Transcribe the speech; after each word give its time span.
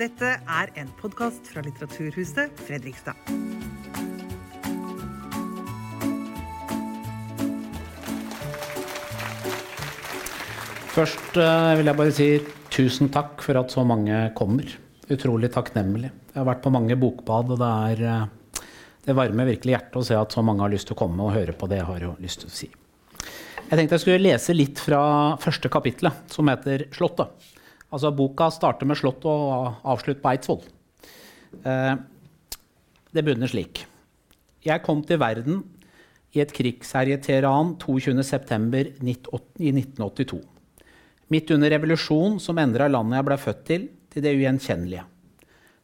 Dette 0.00 0.28
er 0.48 0.70
en 0.80 0.88
podkast 0.96 1.50
fra 1.52 1.60
Litteraturhuset 1.60 2.54
Fredrikstad. 2.64 3.18
Først 10.94 11.36
eh, 11.36 11.74
vil 11.76 11.92
jeg 11.92 11.98
bare 11.98 12.14
si 12.16 12.30
tusen 12.72 13.12
takk 13.12 13.44
for 13.44 13.60
at 13.60 13.76
så 13.76 13.84
mange 13.84 14.22
kommer. 14.40 14.72
Utrolig 15.12 15.52
takknemlig. 15.52 16.08
Jeg 16.32 16.38
har 16.38 16.48
vært 16.48 16.64
på 16.64 16.72
mange 16.72 16.96
bokbad, 16.96 17.52
og 17.52 17.60
det, 17.60 17.70
er, 17.92 18.04
eh, 18.08 18.66
det 19.04 19.20
varmer 19.20 19.52
virkelig 19.52 19.76
hjertet 19.76 20.00
å 20.00 20.08
se 20.14 20.16
at 20.16 20.32
så 20.32 20.40
mange 20.40 20.64
har 20.64 20.72
lyst 20.72 20.88
til 20.88 20.96
å 20.96 21.02
komme 21.04 21.28
og 21.28 21.36
høre 21.36 21.52
på 21.52 21.68
det 21.68 21.82
jeg 21.82 21.90
har 21.92 22.10
lyst 22.24 22.46
til 22.46 22.48
å 22.48 22.56
si. 22.62 22.72
Jeg 23.68 23.76
tenkte 23.76 24.00
jeg 24.00 24.08
skulle 24.08 24.24
lese 24.32 24.56
litt 24.56 24.80
fra 24.80 25.04
første 25.44 25.68
kapittelet, 25.68 26.24
som 26.32 26.48
heter 26.48 26.88
'Slottet'. 26.88 27.58
Altså 27.90 28.12
Boka 28.14 28.46
starter 28.54 28.86
med 28.86 28.98
Slott 28.98 29.24
og 29.26 29.82
avslutter 29.82 30.22
på 30.22 30.30
Eidsvoll. 30.30 30.62
Eh, 31.66 31.94
det 33.10 33.24
begynner 33.26 33.50
slik. 33.50 33.84
Jeg 34.62 34.84
kom 34.86 35.02
til 35.02 35.18
verden 35.18 35.64
i 36.36 36.42
et 36.42 36.52
krigsherjet 36.54 37.24
Teheran 37.26 37.74
22.9.1982. 37.82 39.40
i 39.58 39.72
1982. 39.74 40.40
Midt 41.30 41.50
under 41.54 41.70
revolusjonen 41.70 42.38
som 42.42 42.58
endra 42.58 42.88
landet 42.90 43.18
jeg 43.18 43.26
ble 43.26 43.38
født 43.38 43.64
til, 43.66 43.88
til 44.10 44.24
det 44.24 44.34
ugjenkjennelige. 44.38 45.04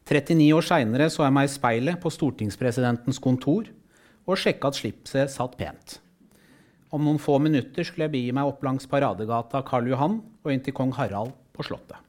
39 0.07 0.47
år 0.55 0.63
seinere 0.63 1.09
så 1.11 1.25
jeg 1.25 1.35
meg 1.35 1.47
i 1.47 1.51
speilet 1.51 1.99
på 1.99 2.11
stortingspresidentens 2.11 3.19
kontor 3.19 3.67
og 4.27 4.39
sjekka 4.39 4.71
at 4.71 4.79
slipset 4.79 5.31
satt 5.31 5.57
pent. 5.59 5.97
Om 6.95 7.03
noen 7.03 7.19
få 7.19 7.35
minutter 7.43 7.83
skulle 7.83 8.07
jeg 8.07 8.13
begi 8.13 8.35
meg 8.35 8.47
opp 8.47 8.63
langs 8.63 8.87
paradegata 8.87 9.59
Karl 9.67 9.89
Johan 9.91 10.21
og 10.43 10.53
inn 10.53 10.63
til 10.63 10.75
kong 10.75 10.93
Harald 10.95 11.35
på 11.57 11.65
Slottet. 11.65 12.07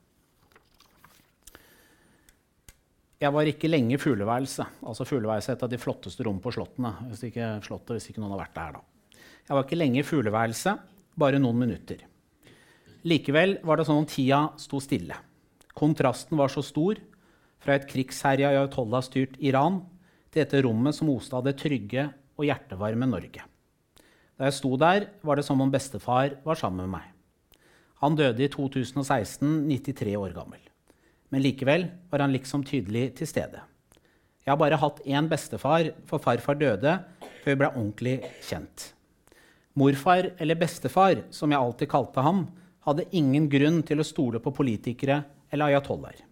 Jeg 3.18 3.34
var 3.34 3.48
ikke 3.50 3.70
lenge 3.70 3.96
i 3.96 3.98
fugleværelset. 3.98 4.78
Altså 4.86 5.06
fugleværelset 5.08 5.50
er 5.50 5.56
et 5.56 5.64
av 5.66 5.70
de 5.72 5.80
flotteste 5.82 6.22
rom 6.22 6.36
på 6.38 6.52
slottene. 6.54 6.92
Hvis 7.08 7.24
ikke, 7.26 7.48
slottet, 7.66 7.96
hvis 7.96 8.12
ikke 8.12 8.22
noen 8.22 8.36
har 8.36 8.44
vært 8.44 8.54
der 8.54 8.76
da. 8.76 8.84
Jeg 9.48 9.56
var 9.56 9.64
ikke 9.64 9.78
lenge 9.80 9.98
i 9.98 10.06
fugleværelset, 10.06 10.84
bare 11.18 11.40
noen 11.42 11.58
minutter. 11.58 12.04
Likevel 13.08 13.56
var 13.66 13.80
det 13.80 13.88
sånn 13.88 14.04
at 14.04 14.12
tida 14.14 14.40
sto 14.60 14.78
stille. 14.82 15.18
Kontrasten 15.78 16.38
var 16.38 16.52
så 16.52 16.62
stor 16.62 17.00
fra 17.62 17.74
et 17.74 17.88
krigsherja 17.90 18.52
ayatollah-styrt 18.52 19.38
Iran 19.42 19.82
til 20.30 20.44
dette 20.44 20.62
rommet 20.62 20.94
som 20.94 21.10
oste 21.10 21.34
av 21.34 21.46
det 21.46 21.56
trygge 21.58 22.06
og 22.38 22.46
hjertevarme 22.46 23.10
Norge. 23.10 23.42
Da 24.38 24.46
jeg 24.46 24.60
sto 24.60 24.76
der, 24.78 25.10
var 25.26 25.38
det 25.38 25.46
som 25.48 25.58
om 25.58 25.74
bestefar 25.74 26.38
var 26.44 26.58
sammen 26.58 26.86
med 26.86 27.00
meg. 27.00 27.17
Han 28.02 28.14
døde 28.18 28.44
i 28.44 28.50
2016, 28.52 29.66
93 29.66 30.14
år 30.18 30.34
gammel. 30.36 30.60
Men 31.34 31.42
likevel 31.44 31.88
var 32.10 32.24
han 32.24 32.34
liksom 32.34 32.62
tydelig 32.66 33.10
til 33.18 33.28
stede. 33.28 33.64
Jeg 34.44 34.54
har 34.54 34.60
bare 34.60 34.78
hatt 34.80 35.02
én 35.04 35.26
bestefar, 35.28 35.90
for 36.08 36.22
farfar 36.24 36.56
døde 36.56 36.94
før 37.42 37.50
vi 37.50 37.58
ble 37.58 37.68
ordentlig 37.68 38.14
kjent. 38.46 38.92
Morfar, 39.78 40.30
eller 40.40 40.58
bestefar, 40.58 41.20
som 41.30 41.52
jeg 41.52 41.60
alltid 41.60 41.90
kalte 41.92 42.22
ham, 42.24 42.46
hadde 42.86 43.06
ingen 43.12 43.50
grunn 43.52 43.82
til 43.86 44.00
å 44.00 44.06
stole 44.06 44.40
på 44.40 44.54
politikere 44.56 45.20
eller 45.52 45.74
ayatollaher. 45.74 46.24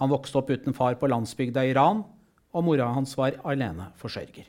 Han 0.00 0.10
vokste 0.12 0.40
opp 0.40 0.50
uten 0.52 0.74
far 0.76 0.98
på 1.00 1.08
landsbygda 1.08 1.64
i 1.64 1.70
Iran, 1.72 2.02
og 2.52 2.64
mora 2.64 2.88
hans 2.92 3.14
var 3.16 3.38
aleneforsørger. 3.44 4.48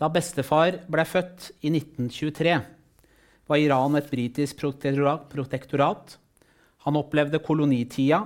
Da 0.00 0.08
bestefar 0.12 0.78
ble 0.88 1.04
født 1.04 1.50
i 1.60 1.72
1923, 1.74 2.54
var 3.50 3.58
Iran 3.58 3.98
et 3.98 4.10
britisk 4.10 4.62
protektorat. 4.62 6.16
Han 6.86 6.98
opplevde 6.98 7.42
kolonitida. 7.42 8.24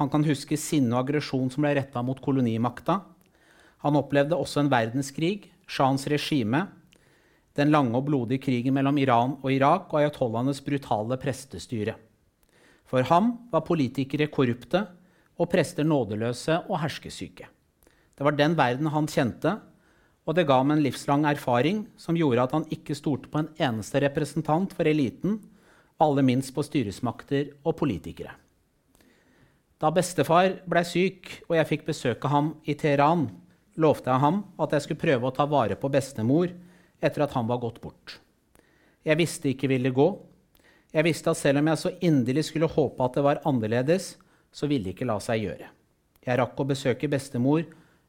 Han 0.00 0.08
kan 0.10 0.24
huske 0.24 0.56
sinne 0.56 0.96
og 0.96 1.04
aggresjon 1.04 1.50
som 1.52 1.66
ble 1.66 1.74
retta 1.76 2.02
mot 2.02 2.20
kolonimakta. 2.24 3.02
Han 3.84 3.98
opplevde 3.98 4.38
også 4.38 4.62
en 4.62 4.70
verdenskrig, 4.72 5.50
shahens 5.68 6.06
regime, 6.08 6.64
den 7.58 7.72
lange 7.74 7.98
og 7.98 8.06
blodige 8.08 8.40
krigen 8.40 8.72
mellom 8.72 8.96
Iran 9.02 9.36
og 9.42 9.52
Irak 9.52 9.92
og 9.92 10.00
ayatollahenes 10.00 10.62
brutale 10.64 11.18
prestestyre. 11.20 11.98
For 12.88 13.04
ham 13.08 13.34
var 13.52 13.66
politikere 13.66 14.30
korrupte 14.32 14.86
og 15.36 15.50
prester 15.52 15.84
nådeløse 15.84 16.62
og 16.68 16.80
herskesyke. 16.80 17.44
Det 18.16 18.24
var 18.24 18.36
den 18.38 18.56
verden 18.56 18.88
han 18.92 19.08
kjente, 19.10 19.58
og 20.22 20.36
det 20.36 20.46
ga 20.46 20.60
ham 20.60 20.70
en 20.74 20.82
livslang 20.82 21.24
erfaring 21.26 21.82
som 21.98 22.16
gjorde 22.18 22.44
at 22.44 22.54
han 22.54 22.68
ikke 22.70 22.94
stolte 22.94 23.30
på 23.30 23.42
en 23.42 23.50
eneste 23.58 24.02
representant 24.04 24.74
for 24.76 24.86
eliten, 24.86 25.40
aller 26.02 26.26
minst 26.26 26.54
på 26.54 26.62
styresmakter 26.66 27.52
og 27.66 27.76
politikere. 27.78 28.36
Da 29.82 29.90
bestefar 29.90 30.60
ble 30.70 30.84
syk 30.86 31.30
og 31.48 31.56
jeg 31.58 31.68
fikk 31.72 31.86
besøke 31.88 32.30
ham 32.30 32.52
i 32.70 32.76
Teheran, 32.78 33.26
lovte 33.82 34.12
jeg 34.12 34.22
ham 34.22 34.44
at 34.62 34.76
jeg 34.76 34.84
skulle 34.84 35.02
prøve 35.02 35.26
å 35.26 35.34
ta 35.34 35.46
vare 35.50 35.78
på 35.78 35.90
bestemor 35.90 36.52
etter 37.02 37.24
at 37.24 37.34
han 37.34 37.48
var 37.48 37.58
gått 37.64 37.80
bort. 37.82 38.20
Jeg 39.02 39.18
visste 39.18 39.50
ikke 39.50 39.70
ville 39.72 39.90
gå. 39.90 40.06
Jeg 40.94 41.06
visste 41.08 41.32
at 41.32 41.40
selv 41.40 41.58
om 41.58 41.70
jeg 41.72 41.80
så 41.80 41.90
inderlig 42.04 42.44
skulle 42.46 42.70
håpe 42.70 43.02
at 43.02 43.16
det 43.18 43.24
var 43.26 43.40
annerledes, 43.48 44.12
så 44.54 44.68
ville 44.70 44.86
det 44.86 44.94
ikke 44.94 45.08
la 45.08 45.16
seg 45.24 45.48
gjøre. 45.48 45.70
Jeg 46.22 46.38
rakk 46.38 46.60
å 46.62 46.68
besøke 46.68 47.10
bestemor 47.10 47.64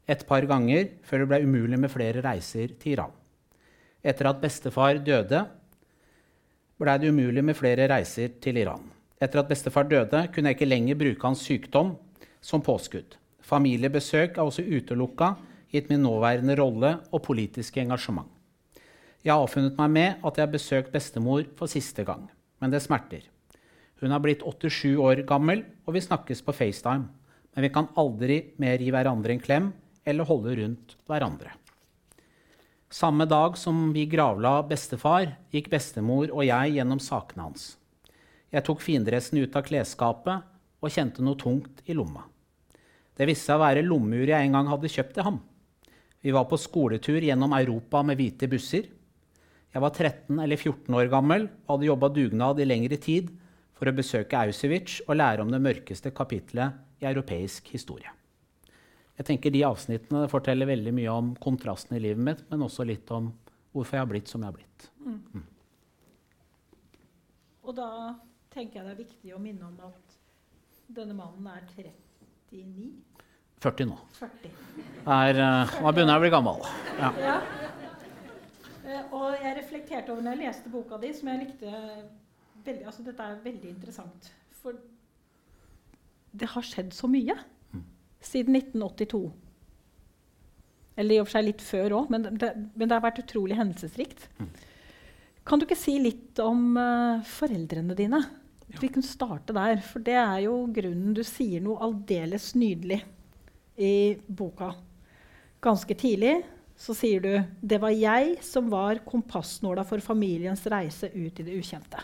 et 0.08 0.24
par 0.28 0.46
ganger 0.48 0.90
før 1.08 1.24
det 1.24 1.30
ble 1.32 1.44
umulig 1.46 1.80
med 1.80 1.92
flere 1.92 2.24
reiser 2.26 2.76
til 2.80 2.98
Iran. 2.98 3.14
Etter 4.04 4.28
at 4.28 4.42
bestefar 4.42 5.00
døde, 5.00 5.46
ble 6.80 6.96
det 7.00 7.12
umulig 7.14 7.44
med 7.46 7.56
flere 7.56 7.88
reiser 7.88 8.36
til 8.44 8.60
Iran. 8.60 8.84
Etter 9.22 9.40
at 9.40 9.48
bestefar 9.48 9.88
døde, 9.88 10.26
kunne 10.34 10.52
jeg 10.52 10.58
ikke 10.58 10.68
lenger 10.68 11.00
bruke 11.00 11.28
hans 11.30 11.44
sykdom 11.48 11.94
som 12.44 12.64
påskudd. 12.64 13.16
Familiebesøk 13.44 14.38
er 14.38 14.44
også 14.44 14.66
utelukka 14.68 15.34
gitt 15.72 15.90
min 15.90 16.04
nåværende 16.04 16.58
rolle 16.60 16.98
og 17.12 17.24
politiske 17.24 17.82
engasjement. 17.82 18.28
Jeg 19.24 19.32
har 19.32 19.46
avfunnet 19.46 19.78
meg 19.80 19.92
med 19.92 20.26
at 20.28 20.36
jeg 20.36 20.44
har 20.44 20.52
besøkt 20.52 20.92
bestemor 20.92 21.46
for 21.56 21.72
siste 21.72 22.04
gang. 22.04 22.28
Men 22.60 22.72
det 22.72 22.84
smerter. 22.84 23.24
Hun 24.04 24.12
har 24.12 24.20
blitt 24.20 24.44
87 24.44 24.98
år 25.00 25.24
gammel, 25.28 25.64
og 25.88 25.96
vi 25.96 26.04
snakkes 26.04 26.44
på 26.44 26.52
FaceTime. 26.52 27.08
Men 27.56 27.64
vi 27.64 27.72
kan 27.72 27.88
aldri 27.96 28.40
mer 28.60 28.84
gi 28.84 28.92
hverandre 28.92 29.32
en 29.32 29.44
klem 29.44 29.72
eller 30.06 30.28
holde 30.28 30.56
rundt 30.60 30.96
hverandre. 31.08 31.54
Samme 32.94 33.26
dag 33.26 33.58
som 33.58 33.88
vi 33.94 34.06
gravla 34.06 34.60
bestefar, 34.70 35.32
gikk 35.50 35.72
bestemor 35.74 36.30
og 36.30 36.44
jeg 36.46 36.76
gjennom 36.76 37.00
sakene 37.02 37.48
hans. 37.48 37.72
Jeg 38.54 38.62
tok 38.68 38.84
findressen 38.86 39.40
ut 39.42 39.56
av 39.58 39.66
klesskapet 39.66 40.46
og 40.84 40.94
kjente 40.94 41.26
noe 41.26 41.40
tungt 41.40 41.82
i 41.90 41.96
lomma. 41.98 42.28
Det 43.18 43.26
viste 43.30 43.50
seg 43.50 43.58
å 43.58 43.64
være 43.64 43.86
lommeur 43.88 44.30
jeg 44.30 44.46
en 44.46 44.58
gang 44.60 44.70
hadde 44.70 44.92
kjøpt 44.94 45.18
til 45.18 45.26
ham. 45.26 45.40
Vi 46.22 46.32
var 46.34 46.46
på 46.50 46.60
skoletur 46.62 47.18
gjennom 47.26 47.56
Europa 47.58 48.04
med 48.06 48.20
hvite 48.22 48.48
busser. 48.52 48.86
Jeg 49.74 49.82
var 49.82 49.90
13 49.90 50.38
eller 50.38 50.60
14 50.60 50.94
år 50.94 51.10
gammel 51.10 51.48
og 51.66 51.76
hadde 51.76 51.90
jobba 51.90 52.14
dugnad 52.14 52.62
i 52.62 52.68
lengre 52.70 53.00
tid 53.02 53.34
for 53.74 53.90
å 53.90 53.98
besøke 53.98 54.38
Auschwitz 54.38 55.02
og 55.08 55.18
lære 55.18 55.42
om 55.42 55.50
det 55.50 55.62
mørkeste 55.66 56.14
kapitlet 56.16 56.78
i 57.02 57.10
europeisk 57.10 57.74
historie. 57.74 58.14
Jeg 59.14 59.28
tenker 59.30 59.54
De 59.54 59.62
avsnittene 59.68 60.26
forteller 60.32 60.70
veldig 60.70 60.94
mye 60.98 61.14
om 61.14 61.34
kontrasten 61.42 61.98
i 61.98 62.02
livet 62.02 62.24
mitt, 62.24 62.46
men 62.50 62.66
også 62.66 62.86
litt 62.88 63.10
om 63.14 63.30
hvorfor 63.74 63.98
jeg 63.98 64.06
har 64.06 64.10
blitt 64.10 64.32
som 64.32 64.42
jeg 64.42 64.50
har 64.50 64.58
blitt. 64.58 64.88
Mm. 65.04 65.20
Mm. 65.34 65.46
Og 67.64 67.76
da 67.78 67.90
tenker 68.54 68.80
jeg 68.80 68.88
det 68.88 68.94
er 68.94 69.02
viktig 69.04 69.36
å 69.36 69.42
minne 69.42 69.70
om 69.70 69.78
at 69.86 70.18
denne 70.94 71.16
mannen 71.18 71.48
er 71.50 71.64
39? 71.70 72.90
40 73.64 73.88
nå. 73.90 74.00
40. 74.18 74.50
Er, 75.08 75.40
uh, 75.40 75.78
nå 75.80 75.94
begynner 75.96 76.18
jeg 76.18 76.20
å 76.20 76.24
bli 76.26 76.34
gammel. 76.34 76.66
Ja. 77.00 77.12
ja. 77.22 77.38
Eh, 78.84 79.14
og 79.16 79.38
jeg 79.40 79.56
reflekterte 79.62 80.12
over 80.12 80.26
når 80.26 80.36
jeg 80.36 80.42
leste 80.50 80.72
boka 80.74 81.00
di, 81.00 81.14
som 81.16 81.30
jeg 81.32 81.46
likte 81.46 81.72
veldig 82.66 82.90
altså 82.90 83.06
Dette 83.06 83.30
er 83.30 83.40
veldig 83.46 83.70
interessant. 83.72 84.30
For 84.60 84.76
det 86.34 86.50
har 86.52 86.66
skjedd 86.66 86.92
så 86.98 87.08
mye. 87.12 87.38
Siden 88.26 88.58
1982. 88.60 89.24
Eller 90.96 91.16
i 91.16 91.22
og 91.22 91.28
for 91.28 91.38
seg 91.38 91.48
litt 91.48 91.64
før 91.66 91.98
òg, 92.00 92.14
men, 92.14 92.30
men, 92.38 92.86
det 92.86 92.94
har 92.94 93.04
vært 93.04 93.24
utrolig 93.24 93.58
hendelsesrikt. 93.58 94.28
Mm. 94.38 94.52
Kan 95.44 95.60
du 95.60 95.66
ikke 95.68 95.80
si 95.80 95.98
litt 96.00 96.40
om 96.40 96.78
uh, 96.78 97.24
foreldrene 97.28 97.98
dine? 97.98 98.22
Vi 98.80 98.90
kunne 98.90 99.06
starte 99.06 99.54
der, 99.56 99.82
for 99.86 100.04
det 100.06 100.16
er 100.18 100.46
jo 100.46 100.64
grunnen. 100.74 101.14
Du 101.18 101.22
sier 101.28 101.62
noe 101.62 101.82
aldeles 101.84 102.54
nydelig 102.58 103.02
i 103.78 104.16
boka. 104.28 104.72
Ganske 105.64 105.98
tidlig 105.98 106.38
så 106.80 106.96
sier 106.98 107.22
du 107.24 107.34
det 107.62 107.80
var 107.82 107.94
jeg 107.94 108.38
som 108.46 108.70
var 108.72 109.04
kompassnåla 109.06 109.86
for 109.88 110.04
familiens 110.04 110.66
reise 110.72 111.10
ut 111.14 111.40
i 111.40 111.46
det 111.46 111.58
ukjente. 111.60 112.02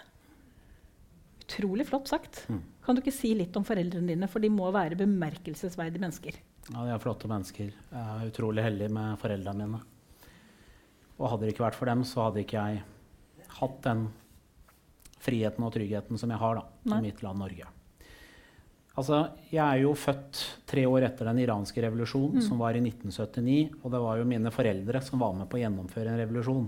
Utrolig 1.43 1.87
flott 1.89 2.11
sagt. 2.11 2.43
Mm. 2.49 2.61
Kan 2.89 2.97
du 2.97 3.03
ikke 3.03 3.13
si 3.13 3.35
litt 3.37 3.53
om 3.53 3.61
foreldrene 3.61 4.09
dine, 4.09 4.25
for 4.25 4.41
de 4.41 4.49
må 4.49 4.65
være 4.73 4.95
bemerkelsesverdige 4.97 6.01
mennesker? 6.01 6.39
Ja, 6.71 6.87
de 6.87 6.93
er 6.95 7.01
flotte 7.03 7.29
mennesker. 7.29 7.67
Jeg 7.69 8.13
er 8.15 8.31
utrolig 8.31 8.63
heldig 8.65 8.87
med 8.95 9.19
foreldrene 9.21 9.67
mine. 9.69 9.81
Og 11.19 11.27
hadde 11.29 11.45
det 11.45 11.51
ikke 11.53 11.67
vært 11.67 11.77
for 11.77 11.85
dem, 11.85 12.01
så 12.01 12.23
hadde 12.25 12.41
ikke 12.41 12.63
jeg 12.63 12.79
hatt 13.59 13.75
den 13.85 14.01
friheten 15.21 15.67
og 15.67 15.75
tryggheten 15.75 16.17
som 16.17 16.33
jeg 16.33 16.41
har 16.41 16.57
da, 16.57 16.63
i 16.95 16.99
mitt 17.03 17.21
land 17.21 17.43
Norge. 17.43 17.69
Altså, 18.97 19.21
jeg 19.51 19.61
er 19.61 19.83
jo 19.83 19.93
født 19.93 20.41
tre 20.73 20.87
år 20.89 21.05
etter 21.11 21.29
den 21.29 21.43
iranske 21.45 21.85
revolusjonen, 21.85 22.41
som 22.41 22.57
var 22.65 22.73
i 22.73 22.81
1979. 22.81 23.77
Og 23.83 23.93
det 23.93 24.01
var 24.07 24.17
jo 24.17 24.27
mine 24.33 24.55
foreldre 24.55 25.05
som 25.05 25.21
var 25.21 25.37
med 25.37 25.45
på 25.45 25.61
å 25.61 25.61
gjennomføre 25.61 26.09
en 26.09 26.21
revolusjon. 26.23 26.65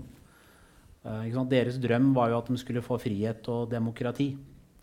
Uh? 1.02 1.42
Deres 1.50 1.82
drøm 1.82 2.12
var 2.14 2.30
jo 2.30 2.38
at 2.38 2.54
de 2.54 2.62
skulle 2.62 2.86
få 2.86 3.02
frihet 3.02 3.50
og 3.50 3.66
demokrati. 3.74 4.30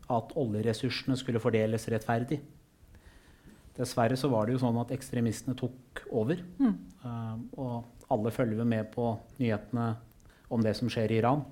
At 0.09 0.33
oljeressursene 0.39 1.17
skulle 1.19 1.41
fordeles 1.41 1.85
rettferdig. 1.91 2.39
Dessverre 3.79 4.17
så 4.19 4.27
var 4.31 4.47
det 4.47 4.57
jo 4.57 4.63
sånn 4.65 4.79
at 4.81 4.91
ekstremistene 4.91 5.55
tok 5.57 6.03
over. 6.11 6.41
Eh, 7.05 7.37
og 7.61 8.11
alle 8.11 8.33
følger 8.35 8.67
med 8.67 8.89
på 8.91 9.13
nyhetene 9.39 9.93
om 10.49 10.65
det 10.65 10.75
som 10.75 10.89
skjer 10.91 11.13
i 11.13 11.21
Iran. 11.21 11.45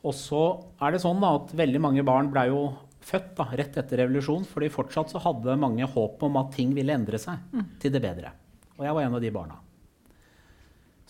Og 0.00 0.14
så 0.16 0.42
er 0.80 0.94
det 0.94 1.02
sånn 1.02 1.20
da 1.22 1.34
at 1.38 1.52
veldig 1.56 1.80
mange 1.82 2.04
barn 2.06 2.30
ble 2.32 2.46
jo 2.50 2.60
født 3.04 3.32
da, 3.38 3.46
rett 3.56 3.76
etter 3.80 4.02
revolusjonen, 4.02 4.46
fordi 4.48 4.68
fortsatt 4.72 5.12
så 5.12 5.22
hadde 5.24 5.56
mange 5.60 5.86
håp 5.88 6.22
om 6.26 6.38
at 6.40 6.52
ting 6.56 6.74
ville 6.76 6.94
endre 6.94 7.20
seg 7.20 7.40
til 7.80 7.92
det 7.94 8.02
bedre. 8.04 8.32
Og 8.78 8.86
jeg 8.86 8.96
var 8.96 9.06
en 9.06 9.16
av 9.16 9.24
de 9.24 9.32
barna. 9.34 9.58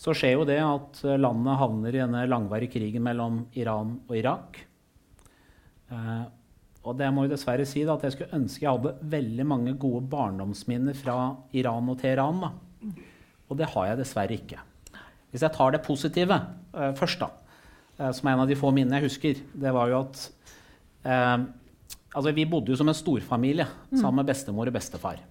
Så 0.01 0.15
skjer 0.17 0.33
jo 0.33 0.47
det 0.47 0.57
at 0.63 1.03
landet 1.21 1.59
havner 1.59 1.93
i 1.93 2.01
denne 2.01 2.23
langvarige 2.25 2.73
krigen 2.73 3.03
mellom 3.05 3.43
Iran 3.53 3.99
og 4.07 4.15
Irak. 4.17 4.63
Eh, 5.91 6.23
og 6.81 6.97
det 6.97 7.11
må 7.13 7.25
jeg 7.25 7.35
dessverre 7.35 7.65
si 7.69 7.83
da, 7.85 7.95
at 7.95 8.07
jeg 8.07 8.15
skulle 8.15 8.39
ønske 8.39 8.65
jeg 8.65 8.73
hadde 8.73 8.95
veldig 9.11 9.45
mange 9.45 9.75
gode 9.79 10.01
barndomsminner 10.09 10.97
fra 10.97 11.17
Iran 11.57 11.91
og 11.93 11.99
Teheran. 12.01 12.41
Da. 12.41 12.51
Og 13.51 13.59
det 13.59 13.69
har 13.73 13.91
jeg 13.91 14.01
dessverre 14.01 14.37
ikke. 14.37 14.61
Hvis 15.31 15.45
jeg 15.45 15.55
tar 15.55 15.75
det 15.75 15.83
positive 15.85 16.37
eh, 16.73 16.93
først, 16.97 17.21
da, 17.21 17.59
eh, 17.99 18.11
som 18.17 18.27
er 18.27 18.35
en 18.35 18.45
av 18.45 18.49
de 18.49 18.57
få 18.57 18.73
minnene 18.73 18.99
jeg 18.99 19.11
husker, 19.11 19.43
det 19.63 19.75
var 19.75 19.91
jo 19.91 19.99
at 20.01 20.23
eh, 21.05 21.37
altså 22.11 22.33
Vi 22.35 22.47
bodde 22.49 22.73
jo 22.73 22.79
som 22.79 22.89
en 22.91 22.97
storfamilie 22.97 23.67
sammen 23.93 24.23
med 24.23 24.31
bestemor 24.33 24.67
og 24.67 24.75
bestefar. 24.75 25.21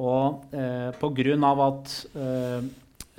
Og 0.00 0.50
eh, 0.56 0.90
pga. 0.98 1.52
at 1.66 1.94
eh, 2.16 2.70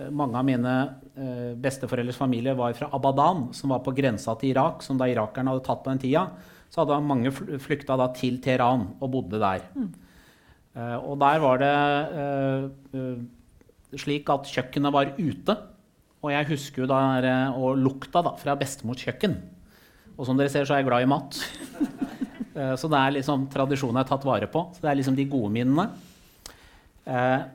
mange 0.10 0.40
av 0.40 0.48
mine 0.48 0.76
eh, 1.16 1.52
besteforeldres 1.62 2.18
familie 2.18 2.56
var 2.58 2.74
fra 2.78 2.90
Abadan, 2.96 3.50
som 3.56 3.74
var 3.74 3.84
på 3.86 3.94
grensa 3.98 4.36
til 4.40 4.56
Irak, 4.56 4.82
som 4.86 4.98
da 5.00 5.10
irakerne 5.12 5.54
hadde 5.54 5.66
tatt 5.68 5.84
på 5.84 5.92
den 5.92 6.02
tida, 6.02 6.26
så 6.72 6.82
hadde 6.82 7.02
mange 7.04 7.34
flykta 7.34 7.98
til 8.16 8.40
Teheran 8.44 8.88
og 9.00 9.12
bodde 9.14 9.42
der. 9.42 9.68
Eh, 10.74 10.98
og 10.98 11.20
der 11.22 11.44
var 11.44 11.62
det 11.62 11.76
eh, 12.24 12.68
eh, 12.96 13.98
slik 14.00 14.30
at 14.32 14.48
kjøkkenet 14.48 14.96
var 14.96 15.14
ute. 15.20 15.58
Og 16.22 16.30
jeg 16.32 16.50
husker 16.52 16.86
jo 16.86 16.92
da 16.92 17.02
eh, 17.20 17.58
og 17.58 17.80
lukta 17.82 18.24
da, 18.26 18.36
fra 18.40 18.56
bestemors 18.60 19.04
kjøkken. 19.04 19.36
Og 20.18 20.28
som 20.28 20.38
dere 20.38 20.52
ser, 20.54 20.68
så 20.68 20.78
er 20.78 20.84
jeg 20.84 20.92
glad 20.92 21.08
i 21.08 21.12
mat. 21.12 21.42
Eh, 22.52 22.74
så 22.76 22.90
det 22.92 23.00
er 23.00 23.14
liksom 23.16 23.46
tradisjonen 23.48 23.96
jeg 23.96 24.04
har 24.04 24.10
tatt 24.10 24.26
vare 24.28 24.48
på. 24.52 24.66
Så 24.76 24.84
det 24.84 24.90
er 24.92 24.98
liksom 25.00 25.16
de 25.16 25.24
gode 25.32 25.54
minnene. 25.56 25.86
Eh, 27.08 27.46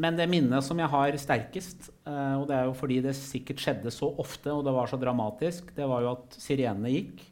men 0.00 0.16
det 0.18 0.26
minnet 0.30 0.64
som 0.66 0.78
jeg 0.80 0.90
har 0.90 1.16
sterkest, 1.20 1.90
eh, 2.06 2.34
og 2.38 2.48
det 2.50 2.56
er 2.56 2.68
jo 2.68 2.76
fordi 2.76 3.00
det 3.04 3.14
sikkert 3.18 3.62
skjedde 3.62 3.92
så 3.94 4.10
ofte 4.22 4.52
og 4.52 4.64
det 4.66 4.74
var 4.74 4.90
så 4.90 4.98
dramatisk, 5.00 5.70
det 5.76 5.86
var 5.90 6.04
jo 6.04 6.12
at 6.16 6.38
sirenene 6.40 6.92
gikk. 6.92 7.22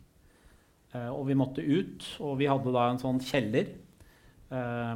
Eh, 0.92 1.08
og 1.10 1.26
vi 1.28 1.38
måtte 1.38 1.64
ut, 1.64 2.06
og 2.22 2.36
vi 2.40 2.50
hadde 2.50 2.74
da 2.74 2.88
en 2.90 3.00
sånn 3.02 3.20
kjeller 3.24 3.72
eh, 4.52 4.94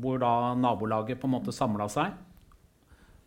hvor 0.00 0.20
da 0.20 0.52
nabolaget 0.60 1.20
på 1.20 1.28
en 1.28 1.36
måte 1.38 1.54
samla 1.54 1.88
seg. 1.92 2.16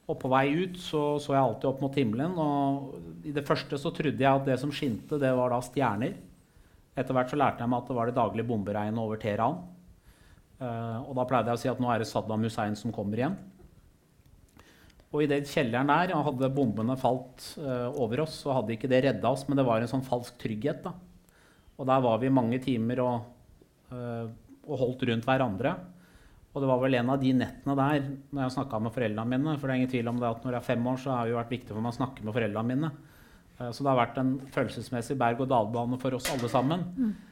Og 0.07 0.15
på 0.21 0.29
vei 0.31 0.45
ut 0.55 0.77
så, 0.79 1.17
så 1.19 1.33
jeg 1.33 1.41
alltid 1.41 1.69
opp 1.69 1.81
mot 1.83 1.97
himmelen. 1.97 2.37
Og 2.39 3.25
i 3.27 3.33
det 3.35 3.43
første 3.47 3.79
så 3.81 3.91
trodde 3.91 4.23
jeg 4.23 4.29
at 4.29 4.45
det 4.47 4.59
som 4.61 4.71
skinte, 4.71 5.19
det 5.19 5.33
var 5.35 5.51
da 5.51 5.57
stjerner. 5.65 6.13
Etter 6.97 7.17
hvert 7.17 7.33
så 7.33 7.39
lærte 7.41 7.65
jeg 7.65 7.73
meg 7.73 7.81
at 7.81 7.89
det 7.89 7.97
var 7.97 8.09
det 8.09 8.15
daglige 8.17 8.47
bomberegnet 8.47 9.01
over 9.01 9.19
Teheran. 9.21 9.59
Eh, 10.57 10.97
og 11.05 11.13
da 11.17 11.25
pleide 11.29 11.53
jeg 11.53 11.59
å 11.59 11.61
si 11.61 11.69
at 11.71 11.81
nå 11.81 11.89
er 11.93 12.01
det 12.01 12.09
Saddam 12.09 12.45
Hussein 12.45 12.77
som 12.77 12.93
kommer 12.93 13.19
igjen. 13.19 13.37
Og 15.13 15.23
i 15.23 15.29
den 15.29 15.45
kjelleren 15.47 15.89
der 15.89 16.15
hadde 16.27 16.49
bombene 16.53 16.97
falt 16.99 17.53
eh, 17.61 17.87
over 17.93 18.25
oss, 18.25 18.41
så 18.43 18.55
hadde 18.57 18.75
ikke 18.75 18.89
det 18.91 19.03
redda 19.05 19.29
oss, 19.29 19.45
men 19.47 19.59
det 19.59 19.67
var 19.67 19.83
en 19.83 19.91
sånn 19.91 20.05
falsk 20.05 20.39
trygghet. 20.41 20.81
da. 20.87 20.95
Og 21.77 21.87
der 21.87 22.01
var 22.03 22.17
vi 22.21 22.33
mange 22.33 22.59
timer 22.63 23.03
og, 23.05 23.29
eh, 23.93 24.25
og 24.67 24.81
holdt 24.81 25.05
rundt 25.07 25.29
hverandre. 25.29 25.75
Og 26.55 26.63
det 26.63 26.69
var 26.71 26.81
vel 26.81 26.97
en 26.97 27.11
av 27.13 27.21
de 27.21 27.35
nettene 27.37 27.75
der 27.77 28.07
når 28.33 28.41
jeg 28.47 28.55
snakka 28.55 28.79
med 28.81 28.95
foreldrene 28.95 29.29
mine. 29.29 29.53
For 29.59 29.69
det 29.69 29.75
er 29.75 29.81
ingen 29.83 29.93
tvil 29.93 30.09
om 30.09 30.21
det 30.21 30.31
at 30.31 30.41
når 30.41 30.57
jeg 30.57 30.63
er 30.63 30.69
fem 30.71 30.89
år, 30.89 30.97
så 31.03 31.13
har 31.13 31.27
det 31.27 31.35
jo 31.35 31.37
vært 31.37 31.53
viktig 31.53 31.69
for 31.75 31.85
meg 31.85 31.93
å 31.93 31.99
snakke 31.99 32.25
med 32.25 32.33
foreldrene 32.33 32.71
mine. 32.73 32.91
Så 33.57 33.81
det 33.81 33.89
har 33.89 33.97
vært 33.97 34.17
en 34.21 34.31
følelsesmessig 34.53 35.15
berg-og-dal-bane 35.17 35.97
for 36.01 36.17
oss 36.17 36.29
alle 36.33 36.49
sammen. 36.49 36.83
Eh, 36.97 37.26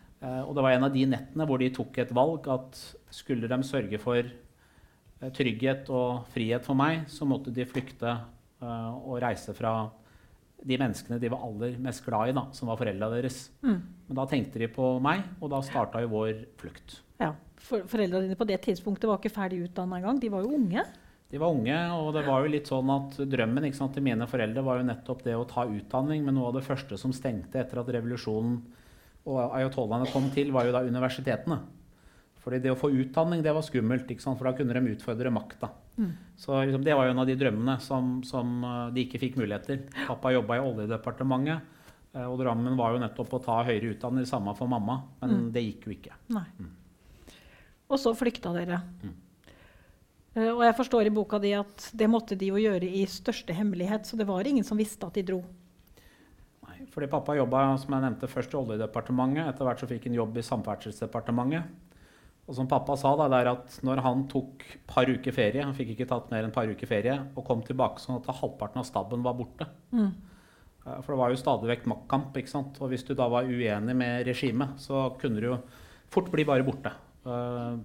Og 0.45 0.56
det 0.56 0.63
var 0.66 0.75
en 0.75 0.88
av 0.88 0.94
de 0.94 1.06
nettene 1.10 1.48
hvor 1.48 1.62
de 1.62 1.72
tok 1.74 2.00
et 2.01 2.13
valg 2.16 2.48
at 2.54 2.80
skulle 3.13 3.50
de 3.51 3.60
sørge 3.68 4.00
for 4.01 4.22
eh, 4.24 5.30
trygghet 5.36 5.92
og 5.94 6.25
frihet 6.33 6.66
for 6.66 6.77
meg, 6.77 7.06
så 7.12 7.27
måtte 7.30 7.54
de 7.54 7.68
flykte 7.69 8.10
eh, 8.10 8.92
og 8.95 9.19
reise 9.24 9.56
fra 9.57 9.77
de 10.66 10.77
menneskene 10.81 11.19
de 11.22 11.30
var 11.30 11.44
aller 11.45 11.75
mest 11.81 12.01
glad 12.06 12.31
i, 12.31 12.36
da, 12.36 12.48
som 12.56 12.72
var 12.72 12.80
foreldra 12.80 13.12
deres. 13.13 13.50
Men 13.62 14.18
da 14.18 14.25
tenkte 14.30 14.62
de 14.62 14.69
på 14.72 14.95
meg, 15.04 15.22
og 15.39 15.51
da 15.54 15.62
starta 15.66 16.01
jo 16.01 16.13
vår 16.16 16.45
flukt. 16.57 17.00
Ja, 17.21 17.33
for, 17.62 17.86
Foreldra 17.89 18.21
dine 18.24 18.38
på 18.39 18.48
det 18.50 18.57
tidspunktet 18.66 19.10
var 19.10 19.19
ikke 19.19 19.33
ferdig 19.36 19.62
utdanna 19.68 20.00
engang. 20.00 20.21
De 20.21 20.31
var 20.33 20.45
jo 20.45 20.56
unge. 20.57 20.86
De 21.31 21.42
var 21.42 21.54
unge, 21.54 21.78
og 21.98 22.12
det 22.16 22.24
var 22.28 22.44
jo 22.44 22.51
litt 22.54 22.69
sånn 22.69 22.89
at 22.94 23.19
drømmen 23.30 23.68
sant, 23.74 23.94
til 23.95 24.06
mine 24.06 24.28
foreldre 24.30 24.63
var 24.66 24.80
jo 24.80 24.88
nettopp 24.89 25.24
det 25.25 25.36
å 25.38 25.48
ta 25.50 25.66
utdanning. 25.66 26.25
Men 26.25 26.38
noe 26.38 26.51
av 26.51 26.60
det 26.60 26.66
første 26.68 26.98
som 27.01 27.13
stengte 27.16 27.62
etter 27.62 27.81
at 27.81 27.94
revolusjonen 27.98 28.60
og 29.25 29.56
ayatollahene 29.57 30.12
kom 30.12 30.30
til, 30.33 30.51
var 30.54 30.68
jo 30.68 30.75
da 30.75 30.83
universitetene. 30.86 31.60
Fordi 32.45 32.60
det 32.62 32.69
å 32.69 32.77
få 32.77 32.92
utdanning, 32.94 33.42
det 33.42 33.56
var 33.57 33.66
skummelt, 33.66 34.12
for 34.22 34.45
da 34.45 34.54
kunne 34.54 34.75
de 34.77 34.94
utfordre 34.94 35.31
makta. 35.33 35.72
Så 36.38 36.60
liksom, 36.62 36.83
det 36.86 36.94
var 36.94 37.07
jo 37.07 37.16
en 37.16 37.24
av 37.24 37.30
de 37.30 37.38
drømmene 37.39 37.80
som, 37.81 38.19
som 38.27 38.60
eh, 38.62 38.94
de 38.94 39.06
ikke 39.07 39.22
fikk 39.24 39.39
mulighet 39.39 39.66
til. 39.66 39.83
Pappa 40.06 40.33
jobba 40.36 40.60
i 40.60 40.66
Oljedepartementet, 40.68 41.81
eh, 42.13 42.25
og 42.27 42.38
drømmen 42.44 42.77
var 42.77 42.94
jo 42.94 43.01
nettopp 43.01 43.38
å 43.38 43.42
ta 43.48 43.62
høyere 43.66 43.95
utdanning, 43.95 44.27
samme 44.30 44.54
for 44.60 44.69
mamma. 44.69 45.00
Men 45.24 45.48
det 45.56 45.63
gikk 45.66 45.88
jo 45.88 45.95
ikke. 45.95 46.19
Nei. 46.36 46.45
Og 47.89 48.01
så 48.01 48.13
flykta 48.18 48.54
dere. 48.54 48.83
Eh, 50.36 50.51
og 50.51 50.62
jeg 50.68 50.78
forstår 50.78 51.10
i 51.10 51.16
boka 51.16 51.39
di 51.42 51.56
at 51.57 51.89
det 51.98 52.12
måtte 52.12 52.38
de 52.38 52.51
jo 52.51 52.62
gjøre 52.62 52.86
i 52.86 53.06
største 53.10 53.56
hemmelighet, 53.56 54.06
så 54.06 54.19
det 54.19 54.28
var 54.30 54.45
ingen 54.45 54.68
som 54.68 54.78
visste 54.78 55.07
at 55.07 55.18
de 55.18 55.25
dro. 55.31 55.42
Fordi 56.95 57.09
pappa 57.11 57.35
jobba 57.35 57.66
som 57.81 57.92
jeg 57.92 58.06
nevnte, 58.06 58.30
først 58.31 58.54
i 58.54 58.59
Oljedepartementet. 58.61 59.49
Etter 59.52 59.68
hvert 59.68 59.81
så 59.83 59.90
fikk 59.90 60.07
han 60.07 60.16
jobb 60.16 60.37
i 60.40 60.44
Samferdselsdepartementet. 60.47 61.73
Og 62.45 62.56
som 62.56 62.69
pappa 62.69 62.95
sa, 62.95 63.16
da, 63.18 63.25
det 63.31 63.40
er 63.42 63.49
at 63.52 63.80
når 63.83 63.99
han 64.06 64.21
tok 64.31 64.64
par 64.87 65.09
uker 65.09 65.33
ferie, 65.33 65.64
han 65.66 65.73
fikk 65.75 65.95
ikke 65.95 66.07
tatt 66.07 66.30
mer 66.31 66.45
enn 66.45 66.54
par 66.56 66.69
uker 66.69 66.87
ferie, 66.87 67.16
og 67.33 67.44
kom 67.47 67.64
tilbake 67.66 67.99
sånn 68.04 68.19
at 68.21 68.30
halvparten 68.37 68.80
av 68.80 68.87
staben 68.87 69.25
var 69.25 69.35
borte. 69.37 69.68
mm. 69.92 70.14
For 70.85 71.16
det 71.16 71.18
var 71.18 71.31
jo 71.33 71.40
stadig 71.42 71.69
vekk 71.71 71.87
maktkamp. 71.90 72.35
ikke 72.37 72.52
sant? 72.52 72.75
Og 72.78 72.92
hvis 72.92 73.04
du 73.07 73.16
da 73.18 73.25
var 73.33 73.47
uenig 73.49 73.95
med 73.97 74.28
regimet, 74.28 74.75
så 74.78 75.07
kunne 75.18 75.42
du 75.42 75.47
jo 75.47 75.56
fort 76.14 76.30
bli 76.30 76.45
bare 76.45 76.66
borte. 76.68 76.92
Eh, 77.25 77.80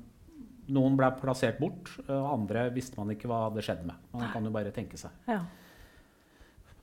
Noen 0.70 0.98
ble 0.98 1.08
plassert 1.18 1.56
bort, 1.58 1.88
eh, 2.04 2.12
og 2.12 2.28
andre 2.34 2.66
visste 2.74 3.00
man 3.00 3.08
ikke 3.14 3.30
hva 3.30 3.46
hadde 3.48 3.64
skjedd 3.64 3.86
med. 3.88 3.96
Man 4.12 4.28
kan 4.34 4.44
jo 4.44 4.52
bare 4.52 4.70
tenke 4.76 5.00
seg. 5.00 5.16
Ja. 5.26 5.40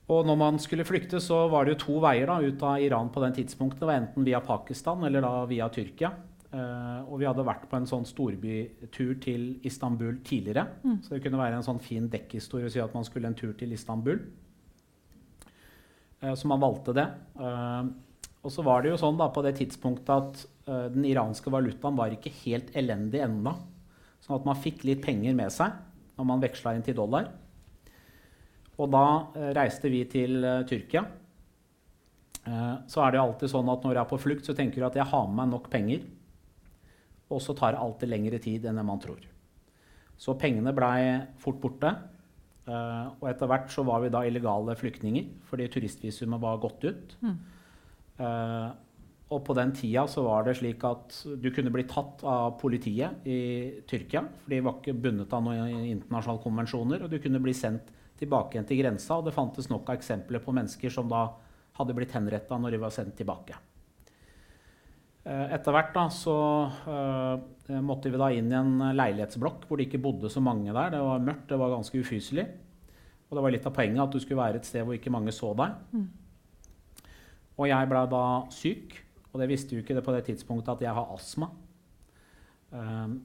Og 0.08 0.24
når 0.24 0.38
man 0.40 0.56
skulle 0.62 0.86
flykte, 0.88 1.20
så 1.20 1.42
var 1.52 1.66
det 1.66 1.74
jo 1.74 1.82
to 1.82 1.98
veier 2.00 2.30
da, 2.30 2.38
ut 2.40 2.62
av 2.64 2.80
Iran 2.80 3.10
på 3.12 3.20
den 3.20 3.34
tidspunktet. 3.36 3.82
Det 3.82 3.88
var 3.90 4.00
enten 4.00 4.24
via 4.24 4.40
Pakistan 4.40 5.04
eller 5.04 5.24
da 5.24 5.32
via 5.50 5.68
Tyrkia. 5.72 6.14
Uh, 6.48 7.04
og 7.04 7.18
vi 7.20 7.26
hadde 7.28 7.44
vært 7.44 7.66
på 7.68 7.76
en 7.76 7.86
sånn 7.88 8.06
storbytur 8.08 9.18
til 9.20 9.42
Istanbul 9.68 10.22
tidligere. 10.24 10.64
Så 11.04 11.12
det 11.12 11.20
kunne 11.26 11.40
være 11.40 11.58
en 11.58 11.66
sånn 11.66 11.80
fin 11.84 12.06
dekkhistorie 12.08 12.70
å 12.70 12.72
si 12.72 12.80
at 12.80 12.94
man 12.96 13.04
skulle 13.04 13.28
en 13.28 13.36
tur 13.36 13.52
til 13.58 13.74
Istanbul. 13.76 14.22
Uh, 16.24 16.32
så 16.32 16.48
man 16.48 16.62
valgte 16.62 16.94
det. 16.96 17.04
Uh, 17.36 17.92
og 18.40 18.54
så 18.54 18.64
var 18.64 18.80
det 18.80 18.94
jo 18.94 19.00
sånn 19.02 19.20
da 19.20 19.26
på 19.34 19.42
det 19.44 19.58
tidspunktet 19.58 20.14
at 20.14 20.46
den 20.92 21.04
iranske 21.08 21.50
valutaen 21.50 21.96
var 21.96 22.12
ikke 22.12 22.30
helt 22.44 22.68
elendig 22.76 23.22
ennå. 23.24 23.54
Sånn 24.20 24.36
at 24.36 24.46
man 24.46 24.58
fikk 24.60 24.84
litt 24.84 25.00
penger 25.04 25.34
med 25.36 25.52
seg 25.52 25.74
når 26.16 26.28
man 26.28 26.42
veksla 26.42 26.74
inn 26.76 26.84
til 26.86 26.96
dollar. 26.96 27.30
Og 28.78 28.90
da 28.92 29.06
eh, 29.34 29.50
reiste 29.58 29.90
vi 29.90 30.04
til 30.10 30.38
eh, 30.44 30.62
Tyrkia. 30.68 31.02
Eh, 32.46 32.76
så 32.90 33.02
er 33.02 33.12
det 33.12 33.18
jo 33.18 33.24
alltid 33.26 33.52
sånn 33.52 33.72
at 33.72 33.84
når 33.84 33.96
jeg 33.96 34.02
er 34.04 34.12
på 34.12 34.20
flukt, 34.22 34.46
så 34.46 34.54
tenker 34.56 34.80
du 34.80 34.88
at 34.88 34.98
jeg 35.00 35.10
har 35.10 35.26
med 35.26 35.40
meg 35.40 35.50
nok 35.56 35.66
penger. 35.72 36.06
Og 37.28 37.42
så 37.44 37.56
tar 37.58 37.74
det 37.74 37.82
alltid 37.82 38.12
lengre 38.12 38.40
tid 38.42 38.68
enn 38.68 38.78
det 38.78 38.86
man 38.86 39.02
tror. 39.02 39.26
Så 40.18 40.38
pengene 40.38 40.74
blei 40.74 41.18
fort 41.42 41.58
borte. 41.62 41.90
Og 42.68 43.22
etter 43.30 43.48
hvert 43.48 43.70
så 43.72 43.80
var 43.86 44.02
vi 44.02 44.10
da 44.12 44.20
illegale 44.28 44.74
flyktninger 44.76 45.28
fordi 45.48 45.68
turistvisumet 45.72 46.40
var 46.42 46.58
gått 46.60 46.84
ut. 46.84 47.14
Mm. 47.24 47.36
og 49.28 49.40
på 49.44 49.54
den 49.56 49.70
tida 49.76 50.02
så 50.10 50.24
var 50.26 50.44
det 50.44 50.56
slik 50.58 50.84
at 50.84 51.14
du 51.40 51.48
kunne 51.54 51.72
bli 51.72 51.84
tatt 51.88 52.24
av 52.28 52.58
politiet 52.60 53.28
i 53.28 53.38
Tyrkia. 53.88 54.24
For 54.42 54.52
de 54.52 54.60
var 54.64 54.80
ikke 54.80 54.96
bundet 54.96 55.32
av 55.32 55.44
noen 55.44 55.84
internasjonale 55.84 56.44
konvensjoner. 56.44 57.04
Og 57.04 57.12
du 57.12 57.20
kunne 57.22 57.40
bli 57.44 57.56
sendt 57.56 57.92
tilbake 58.20 58.56
igjen 58.56 58.68
til 58.68 58.80
grensa. 58.82 59.18
Og 59.18 59.28
det 59.28 59.36
fantes 59.36 59.70
nok 59.70 59.88
av 59.88 59.98
eksempler 59.98 60.42
på 60.44 60.54
mennesker 60.56 60.92
som 60.92 61.10
da 61.10 61.26
hadde 61.78 61.94
blitt 61.96 62.14
henretta 62.16 62.58
når 62.58 62.74
de 62.74 62.82
var 62.82 62.94
sendt 62.94 63.16
tilbake. 63.18 63.56
Eh, 65.28 65.46
etter 65.56 65.74
hvert 65.74 65.92
da, 65.92 66.06
så 66.12 66.36
uh, 66.88 67.80
måtte 67.84 68.10
vi 68.12 68.20
da 68.20 68.30
inn 68.32 68.48
i 68.48 68.56
en 68.56 68.78
leilighetsblokk 68.96 69.66
hvor 69.68 69.78
det 69.78 69.88
ikke 69.88 70.00
bodde 70.02 70.30
så 70.32 70.40
mange 70.44 70.72
der. 70.72 70.94
Det 70.94 71.02
var 71.04 71.26
mørkt, 71.26 71.48
det 71.50 71.60
var 71.60 71.74
ganske 71.74 72.00
ufyselig. 72.00 72.46
Og 73.28 73.36
det 73.36 73.44
var 73.44 73.52
litt 73.52 73.68
av 73.68 73.74
poenget 73.76 74.04
at 74.06 74.14
du 74.14 74.22
skulle 74.22 74.40
være 74.40 74.62
et 74.62 74.68
sted 74.68 74.86
hvor 74.86 74.96
ikke 74.96 75.12
mange 75.12 75.34
så 75.36 75.52
deg. 75.58 75.76
Mm. 75.92 76.08
Og 77.58 77.66
jeg 77.68 77.90
ble 77.90 78.04
da 78.08 78.24
syk, 78.54 78.94
og 79.28 79.42
det 79.42 79.48
visste 79.50 79.76
jo 79.76 79.82
ikke 79.82 79.98
det 79.98 80.04
på 80.06 80.14
det 80.14 80.24
tidspunktet 80.30 80.78
at 80.78 80.84
jeg 80.86 80.96
har 80.96 81.10
astma. 81.12 81.50
Um, 82.68 83.18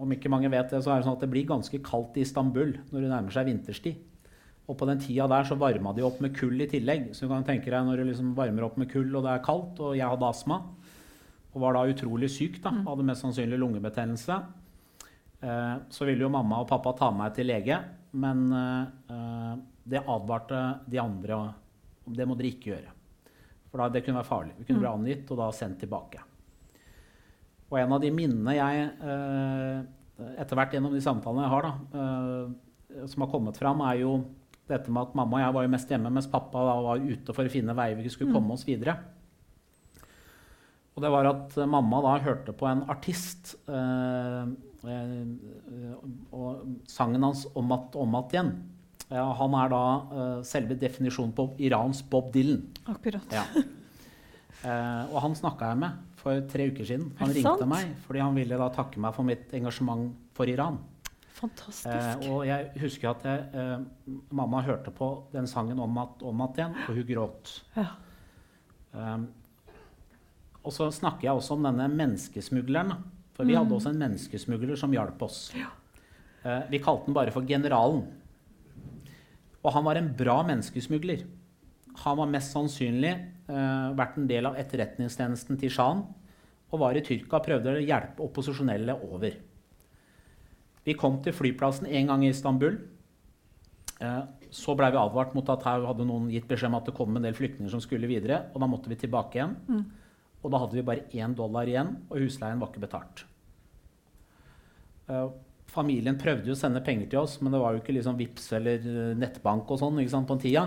om 0.00 0.12
ikke 0.12 0.32
mange 0.32 0.48
vet 0.52 0.72
det, 0.72 0.80
så 0.84 0.92
er 0.92 1.00
det 1.00 1.08
sånn 1.08 1.16
at 1.18 1.24
det 1.24 1.30
blir 1.32 1.48
ganske 1.48 1.78
kaldt 1.84 2.16
i 2.20 2.24
Istanbul 2.24 2.74
når 2.92 3.04
det 3.04 3.12
nærmer 3.12 3.36
seg 3.36 3.48
vinterstid. 3.48 4.00
Og 4.70 4.76
på 4.78 4.86
den 4.86 5.00
tida 5.02 5.26
der 5.30 5.48
så 5.48 5.58
varma 5.58 5.92
de 5.96 6.04
opp 6.06 6.20
med 6.22 6.36
kull 6.36 6.62
i 6.62 6.68
tillegg. 6.70 7.08
Så 7.16 7.26
du 7.26 7.32
kan 7.32 7.46
tenke 7.46 7.72
deg 7.72 7.86
når 7.86 8.00
du 8.00 8.10
liksom 8.12 8.34
varmer 8.38 8.68
opp 8.68 8.78
med 8.78 8.90
kull 8.92 9.10
og 9.10 9.26
det 9.26 9.32
er 9.34 9.42
kaldt, 9.44 9.80
og 9.82 9.96
jeg 9.98 10.06
hadde 10.06 10.28
astma, 10.28 10.60
og 11.50 11.64
var 11.64 11.74
da 11.74 11.88
utrolig 11.90 12.30
syk, 12.30 12.60
da, 12.62 12.70
hadde 12.86 13.06
mest 13.08 13.24
sannsynlig 13.24 13.58
lungebetennelse, 13.58 14.36
eh, 15.42 15.74
så 15.90 16.06
ville 16.06 16.22
jo 16.22 16.30
mamma 16.30 16.62
og 16.62 16.70
pappa 16.70 16.94
ta 17.00 17.10
meg 17.10 17.34
til 17.34 17.50
lege, 17.50 17.80
men 18.22 18.46
eh, 18.54 19.52
det 19.90 20.04
advarte 20.06 20.62
de 20.86 21.02
andre 21.02 21.42
om 22.06 22.14
det 22.14 22.26
må 22.26 22.38
dere 22.38 22.54
ikke 22.54 22.70
gjøre. 22.70 22.96
For 23.70 23.82
da, 23.82 23.90
det 23.90 24.04
kunne 24.06 24.20
være 24.20 24.30
farlig. 24.30 24.56
Vi 24.58 24.66
kunne 24.68 24.82
bli 24.82 24.90
angitt 24.90 25.30
og 25.30 25.40
da 25.42 25.50
sendt 25.54 25.82
tilbake. 25.82 26.22
Og 27.70 27.78
en 27.78 27.94
av 27.94 28.02
de 28.02 28.10
minnene 28.14 28.56
jeg 28.56 28.86
eh, 28.86 29.82
etter 30.42 30.58
hvert 30.58 30.74
gjennom 30.74 30.94
de 30.94 31.02
samtalene 31.02 31.46
jeg 31.46 31.54
har, 31.54 31.68
da, 31.68 32.02
eh, 32.02 33.06
som 33.10 33.24
har 33.24 33.30
kommet 33.30 33.58
fram, 33.58 33.82
er 33.86 34.00
jo 34.02 34.14
dette 34.70 34.92
med 34.92 35.08
at 35.08 35.16
mamma 35.18 35.38
og 35.38 35.44
jeg 35.44 35.56
var 35.56 35.66
jo 35.66 35.72
mest 35.74 35.92
hjemme, 35.92 36.12
mens 36.14 36.28
pappa 36.30 36.64
da 36.66 36.76
var 36.86 37.02
ute 37.02 37.34
for 37.36 37.46
å 37.46 37.52
finne 37.52 37.76
veier 37.76 37.98
vi 37.98 38.12
skulle 38.12 38.34
komme 38.34 38.54
oss 38.56 38.66
videre. 38.68 38.96
Og 40.96 41.04
det 41.04 41.12
var 41.12 41.28
at 41.30 41.56
mamma 41.70 42.02
da 42.04 42.16
hørte 42.24 42.54
på 42.56 42.66
en 42.68 42.82
artist 42.92 43.54
eh, 43.70 44.42
eh, 44.90 45.94
og 46.32 46.66
sangen 46.90 47.22
hans 47.22 47.46
'Om 47.54 47.72
att, 47.72 47.96
om 47.96 48.14
att 48.14 48.32
igjen'. 48.32 48.52
Ja, 49.08 49.32
han 49.32 49.54
er 49.54 49.68
da 49.72 49.84
eh, 50.12 50.42
selve 50.46 50.76
definisjonen 50.78 51.32
på 51.34 51.48
Irans 51.58 52.02
Bob 52.10 52.32
Dylan. 52.32 52.62
Akkurat. 52.86 53.26
Ja. 53.32 53.44
Eh, 54.60 55.04
og 55.14 55.22
han 55.24 55.32
snakka 55.32 55.70
jeg 55.70 55.78
med 55.80 55.90
for 56.20 56.40
tre 56.52 56.66
uker 56.68 56.84
siden. 56.84 57.06
Han 57.16 57.30
ringte 57.32 57.54
sant? 57.56 57.70
meg 57.70 57.94
fordi 58.04 58.20
han 58.20 58.34
ville 58.36 58.58
da 58.60 58.66
takke 58.68 59.00
meg 59.00 59.14
for 59.16 59.24
mitt 59.24 59.54
engasjement 59.56 60.10
for 60.36 60.50
Iran. 60.52 60.76
Fantastisk. 61.40 61.88
Eh, 61.88 62.30
og 62.30 62.44
jeg 62.48 62.70
husker 62.82 63.10
at 63.14 63.26
jeg, 63.26 63.48
eh, 63.56 64.14
mamma 64.36 64.60
hørte 64.66 64.92
på 64.94 65.10
den 65.32 65.48
sangen 65.50 65.80
om 65.80 65.98
at, 66.02 66.22
om 66.22 66.46
at 66.46 66.60
igjen, 66.60 66.78
og 66.86 67.00
hun 67.00 67.10
gråt. 67.14 67.58
ja. 67.76 67.90
Um, 68.90 69.28
og 70.66 70.74
så 70.74 70.90
snakker 70.92 71.28
jeg 71.28 71.38
også 71.38 71.54
om 71.56 71.62
denne 71.64 71.86
menneskesmugleren. 71.88 72.92
For 73.36 73.48
vi 73.48 73.56
hadde 73.56 73.72
også 73.72 73.94
en 73.94 74.00
menneskesmugler 74.02 74.76
som 74.76 74.92
hjalp 74.92 75.22
oss. 75.24 75.46
Eh, 75.56 76.62
vi 76.68 76.80
kalte 76.84 77.08
den 77.08 77.16
bare 77.16 77.32
for 77.32 77.46
Generalen. 77.48 78.02
Og 79.60 79.72
han 79.72 79.86
var 79.86 79.96
en 79.96 80.10
bra 80.16 80.40
menneskesmugler. 80.44 81.24
Han 82.04 82.18
var 82.20 82.28
mest 82.32 82.52
sannsynlig 82.52 83.12
eh, 83.12 83.88
vært 83.96 84.18
en 84.20 84.28
del 84.28 84.48
av 84.50 84.58
etterretningstjenesten 84.60 85.58
til 85.60 85.72
sjahen 85.72 86.04
og 86.70 86.82
var 86.84 86.96
i 86.96 87.02
Tyrkia 87.02 87.40
og 87.40 87.46
prøvde 87.46 87.72
å 87.74 87.82
hjelpe 87.82 88.24
opposisjonelle 88.24 88.94
over. 89.08 89.34
Vi 90.86 90.96
kom 90.98 91.18
til 91.24 91.36
flyplassen 91.36 91.88
en 91.88 92.08
gang 92.08 92.24
i 92.24 92.30
Istanbul. 92.32 92.78
Eh, 94.00 94.20
så 94.50 94.74
blei 94.74 94.88
vi 94.90 94.98
advart 94.98 95.34
mot 95.36 95.48
at 95.52 95.64
her 95.68 95.84
hadde 95.86 96.06
noen 96.08 96.30
gitt 96.32 96.48
beskjed 96.48 96.72
om 96.72 96.78
at 96.80 96.88
det 96.88 96.96
kom 96.96 97.16
en 97.16 97.26
del 97.26 97.36
flyktninger 97.36 97.70
som 97.70 97.82
skulle 97.84 98.08
videre, 98.10 98.46
og 98.54 98.62
da 98.62 98.68
måtte 98.70 98.90
vi 98.90 98.98
tilbake 98.98 99.38
igjen. 99.38 99.52
Og 100.40 100.48
da 100.52 100.62
hadde 100.62 100.78
vi 100.78 100.86
bare 100.86 101.04
én 101.12 101.36
dollar 101.36 101.68
igjen, 101.68 101.92
og 102.08 102.24
husleien 102.24 102.62
var 102.62 102.72
ikke 102.72 102.86
betalt. 102.86 103.24
Eh, 105.10 105.28
familien 105.70 106.18
prøvde 106.18 106.48
jo 106.50 106.56
å 106.56 106.62
sende 106.62 106.82
penger 106.82 107.12
til 107.12 107.20
oss, 107.20 107.36
men 107.42 107.52
det 107.52 107.60
var 107.60 107.76
jo 107.76 107.82
ikke 107.84 107.94
liksom 107.98 108.16
VIPS 108.18 108.48
eller 108.58 108.88
eh, 108.88 109.12
nettbank 109.20 109.68
og 109.70 109.82
sånn 109.82 110.00
på 110.00 110.34
den 110.34 110.42
tida. 110.46 110.64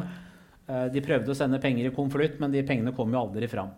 De 0.64 1.02
prøvde 1.04 1.28
å 1.28 1.36
sende 1.36 1.58
penger 1.60 1.90
i 1.90 1.92
konvolutt, 1.92 2.38
men 2.40 2.54
de 2.54 2.62
pengene 2.64 2.94
kom 2.96 3.12
jo 3.12 3.20
aldri 3.20 3.50
fram. 3.52 3.74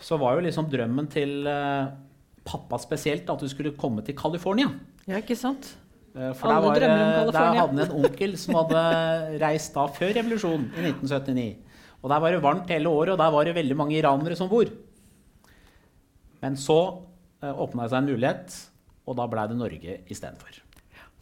Så 0.00 0.16
var 0.16 0.38
jo 0.38 0.46
liksom 0.46 0.70
drømmen 0.72 1.10
til 1.12 1.44
pappa 2.44 2.78
spesielt 2.82 3.28
at 3.30 3.40
du 3.40 3.48
skulle 3.48 3.72
komme 3.76 4.02
til 4.04 4.14
California. 4.16 4.68
ja, 5.08 5.16
ikke 5.22 5.36
sant? 5.36 5.74
Eh, 6.14 6.32
For 6.38 6.48
Alle 6.52 6.68
var, 6.68 6.78
drømmer 6.78 7.04
om 7.04 7.10
California. 7.10 7.32
der 7.32 7.60
hadde 7.60 7.60
han 7.60 7.78
en 7.84 8.04
onkel 8.04 8.36
som 8.38 8.54
hadde 8.60 8.82
reist 9.42 9.74
da 9.74 9.86
før 9.86 10.12
revolusjonen 10.14 10.66
i 10.76 10.84
1979. 10.92 11.56
Og 12.04 12.10
der 12.12 12.20
var 12.20 12.30
det 12.36 12.42
varmt 12.44 12.68
hele 12.70 12.88
året, 12.92 13.12
og 13.14 13.18
der 13.18 13.30
var 13.32 13.44
det 13.48 13.54
veldig 13.56 13.76
mange 13.76 13.96
iranere 13.96 14.36
som 14.36 14.48
bor. 14.48 14.68
Men 16.42 16.56
så 16.60 16.78
eh, 17.42 17.50
åpna 17.50 17.86
det 17.86 17.90
seg 17.94 18.02
en 18.02 18.10
mulighet, 18.12 18.56
og 19.08 19.16
da 19.16 19.26
blei 19.32 19.46
det 19.48 19.56
Norge 19.56 19.98
istedenfor. 20.12 20.60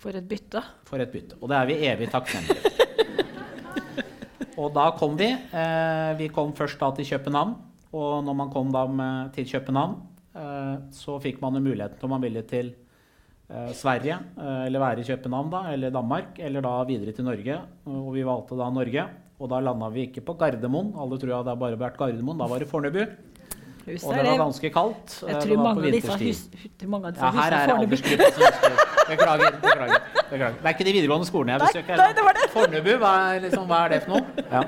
For 0.02 0.10
et 0.18 0.26
bytte. 0.26 0.58
For 0.88 0.98
et 0.98 1.12
bytte. 1.12 1.36
Og 1.40 1.48
det 1.48 1.56
er 1.60 1.66
vi 1.70 1.76
evig 1.86 2.08
takknemlige 2.10 2.58
for. 2.58 2.78
Og 4.62 4.68
da 4.74 4.90
kom 4.98 5.14
vi. 5.18 5.30
Eh, 5.32 6.10
vi 6.18 6.26
kom 6.28 6.50
først 6.54 6.78
da 6.78 6.90
til 6.94 7.06
København. 7.08 7.54
Og 7.96 8.22
når 8.26 8.34
man 8.36 8.50
kom 8.52 8.68
da 8.74 8.82
med, 8.86 9.30
til 9.34 9.46
København, 9.48 9.94
så 10.34 11.18
fikk 11.22 11.40
man 11.42 11.54
jo 11.54 11.60
muligheten 11.60 12.04
om 12.06 12.10
man 12.16 12.22
ville 12.24 12.42
til 12.48 12.72
eh, 13.50 13.72
Sverige, 13.76 14.16
eh, 14.38 14.66
eller 14.66 14.80
være 14.80 15.00
i 15.02 15.08
København 15.10 15.50
da, 15.52 15.64
eller 15.72 15.90
Danmark, 15.90 16.38
eller 16.38 16.60
da 16.64 16.76
videre 16.88 17.12
til 17.12 17.24
Norge. 17.24 17.58
Og 17.86 18.14
vi 18.14 18.22
valgte 18.24 18.56
da 18.56 18.70
Norge. 18.70 19.04
Og 19.42 19.48
da 19.50 19.58
landa 19.58 19.88
vi 19.90 20.04
ikke 20.06 20.22
på 20.22 20.36
Gardermoen. 20.38 20.92
Alle 20.96 21.18
tror 21.18 21.32
at 21.40 21.44
det 21.48 21.50
har 21.50 21.58
bare 21.58 21.78
vært 21.80 21.96
Gardermoen. 21.98 22.38
Da 22.38 22.46
var 22.46 22.58
det 22.62 22.68
Fornebu. 22.70 23.00
Huset 23.82 24.06
Og 24.06 24.14
det 24.14 24.22
var 24.28 24.36
ganske 24.38 24.68
kaldt. 24.70 25.14
Jeg 25.26 25.34
Eh, 25.34 25.40
tror 25.42 25.56
mange 25.58 25.82
av 25.82 25.90
disse, 25.90 26.18
hus, 26.20 26.42
hu- 26.54 26.86
mange 26.86 27.06
av 27.08 27.12
disse 27.16 27.24
Ja, 27.26 27.30
her 27.34 27.52
er 27.56 27.72
aldersgruppen 27.74 28.32
som 28.32 28.42
husker. 28.46 28.76
Beklager, 29.08 29.56
beklager, 29.58 29.98
beklager. 30.30 30.54
Det 30.62 30.68
er 30.70 30.74
ikke 30.76 30.84
de 30.86 30.92
videregående 30.94 31.26
skolene 31.26 31.50
jeg 31.56 31.58
Nei, 31.58 31.66
besøker. 31.72 31.96
nei, 31.98 32.12
det 32.14 32.22
var 32.28 32.32
det. 32.38 32.46
Fornebu, 32.54 32.92
hva 33.02 33.12
er, 33.34 33.40
liksom, 33.48 33.66
hva 33.66 33.80
er 33.84 33.88
det 33.96 34.00
for 34.04 34.10
noe? 34.14 34.46
Ja. 34.52 34.62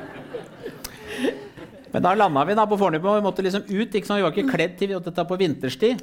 Men 1.95 2.03
da 2.03 2.15
landa 2.19 2.43
vi 2.47 2.57
da 2.59 2.67
på 2.67 2.79
Fornebu, 2.79 3.07
og 3.07 3.21
vi 3.21 3.25
måtte 3.25 3.43
liksom 3.47 3.69
ut. 3.69 3.95
Ikke 3.95 4.09
sant? 4.09 4.19
Vi 4.19 4.27
var 4.27 4.35
ikke 4.35 4.51
kledd 4.51 4.79
til 4.81 4.97
dette 4.99 5.25
på 5.31 5.39
vinterstid. 5.39 6.03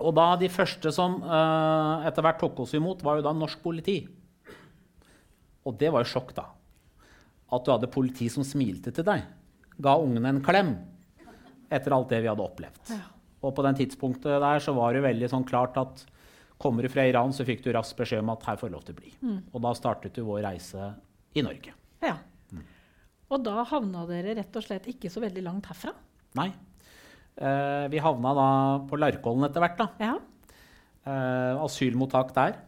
Og 0.00 0.14
da 0.16 0.32
de 0.40 0.48
første 0.50 0.90
som 0.94 1.18
uh, 1.22 2.06
etter 2.08 2.24
hvert 2.24 2.40
tok 2.40 2.64
oss 2.64 2.74
imot, 2.74 3.04
var 3.06 3.20
jo 3.20 3.26
da 3.26 3.34
norsk 3.36 3.60
politi. 3.62 4.00
Og 5.68 5.76
det 5.78 5.92
var 5.92 6.02
jo 6.02 6.10
sjokk, 6.10 6.32
da. 6.34 6.48
At 7.54 7.66
du 7.66 7.70
hadde 7.70 7.90
politi 7.92 8.26
som 8.32 8.46
smilte 8.46 8.90
til 8.96 9.06
deg. 9.06 9.26
Ga 9.80 9.94
ungene 10.00 10.32
en 10.34 10.42
klem. 10.44 10.72
Etter 11.70 11.94
alt 11.94 12.10
det 12.10 12.22
vi 12.24 12.30
hadde 12.30 12.42
opplevd. 12.42 12.90
Ja. 12.90 13.04
Og 13.46 13.54
på 13.56 13.64
den 13.64 13.76
tidspunktet 13.78 14.42
der 14.42 14.64
så 14.64 14.74
var 14.76 14.96
det 14.96 15.04
veldig 15.04 15.28
sånn 15.30 15.46
klart 15.48 15.78
at 15.80 16.02
kommer 16.60 16.84
du 16.84 16.90
fra 16.92 17.06
Iran, 17.08 17.32
så 17.32 17.46
fikk 17.48 17.62
du 17.64 17.70
raskt 17.72 17.96
beskjed 17.96 18.20
om 18.20 18.34
at 18.34 18.42
her 18.48 18.58
får 18.60 18.68
du 18.68 18.74
lov 18.74 18.82
til 18.88 18.96
å 18.96 18.98
bli. 18.98 19.12
Og 19.54 19.62
da 19.64 19.70
startet 19.78 20.18
jo 20.20 20.26
vår 20.28 20.42
reise 20.44 20.90
i 21.32 21.44
Norge. 21.46 21.72
Ja. 22.04 22.18
Og 23.30 23.44
da 23.46 23.62
havna 23.70 24.06
dere 24.08 24.34
rett 24.40 24.56
og 24.58 24.64
slett 24.64 24.88
ikke 24.90 25.10
så 25.12 25.22
veldig 25.22 25.44
langt 25.46 25.68
herfra. 25.70 25.92
Nei. 26.38 26.48
Eh, 27.38 27.86
vi 27.92 28.02
havna 28.02 28.32
da 28.36 28.48
på 28.90 28.98
Larkollen 28.98 29.46
etter 29.46 29.62
hvert, 29.62 29.78
da. 29.78 29.86
Ja. 30.02 30.16
Eh, 31.06 31.62
asylmottak 31.62 32.34
der. 32.36 32.58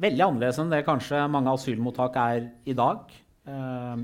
Veldig 0.00 0.24
annerledes 0.24 0.58
enn 0.62 0.72
det 0.72 0.86
kanskje 0.86 1.20
mange 1.30 1.52
asylmottak 1.52 2.16
er 2.22 2.48
i 2.64 2.76
dag. 2.76 3.12
Eh, 3.44 4.02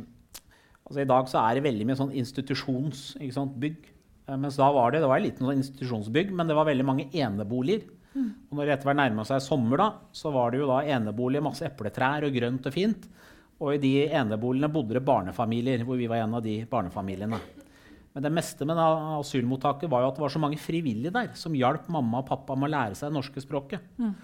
altså 0.85 1.03
I 1.03 1.09
dag 1.09 1.33
så 1.33 1.41
er 1.43 1.57
det 1.57 1.67
veldig 1.67 1.89
mye 1.89 2.01
sånn 2.03 2.17
institusjons, 2.21 3.07
ikke 3.17 3.39
sant, 3.39 3.57
bygg. 3.63 3.89
Eh, 4.29 4.37
mens 4.37 4.61
da 4.61 4.69
var 4.77 4.93
det 4.93 5.01
det 5.01 5.09
var 5.09 5.23
en 5.23 5.29
liten 5.31 5.49
sånn 5.49 5.63
institusjonsbygg, 5.63 6.37
men 6.37 6.53
det 6.53 6.59
var 6.59 6.69
veldig 6.69 6.87
mange 6.87 7.09
eneboliger. 7.17 7.89
Og 8.17 8.57
når 8.57 8.65
det 8.65 8.75
etter 8.77 8.89
hvert 8.89 8.97
nærma 8.97 9.25
seg 9.29 9.43
sommer, 9.45 9.77
da, 9.77 9.87
så 10.17 10.31
var 10.33 10.53
det 10.53 10.63
jo 10.63 10.69
da 10.71 10.79
eneboliger, 10.89 11.45
masse 11.45 11.67
epletrær 11.67 12.25
og 12.25 12.33
grønt 12.33 12.69
og 12.69 12.73
fint. 12.73 13.09
Og 13.57 13.75
i 13.75 13.81
de 13.81 13.93
eneboligene 14.11 14.69
bodde 14.73 14.99
det 14.99 15.05
barnefamilier, 15.07 15.85
hvor 15.87 15.97
vi 15.97 16.09
var 16.11 16.25
en 16.25 16.37
av 16.37 16.45
de 16.45 16.59
barnefamiliene. 16.69 17.39
Men 18.17 18.25
det 18.25 18.33
meste 18.33 18.65
med 18.69 18.79
asylmottaket 18.81 19.91
var 19.93 20.05
jo 20.05 20.11
at 20.11 20.19
det 20.19 20.25
var 20.25 20.33
så 20.33 20.41
mange 20.41 20.61
frivillige 20.61 21.13
der 21.13 21.33
som 21.37 21.57
hjalp 21.57 21.89
mamma 21.93 22.23
og 22.23 22.29
pappa 22.29 22.57
med 22.57 22.71
å 22.71 22.75
lære 22.75 22.97
seg 22.97 23.11
det 23.11 23.17
norske 23.17 23.43
språket. 23.45 23.85
Mm. 24.01 24.15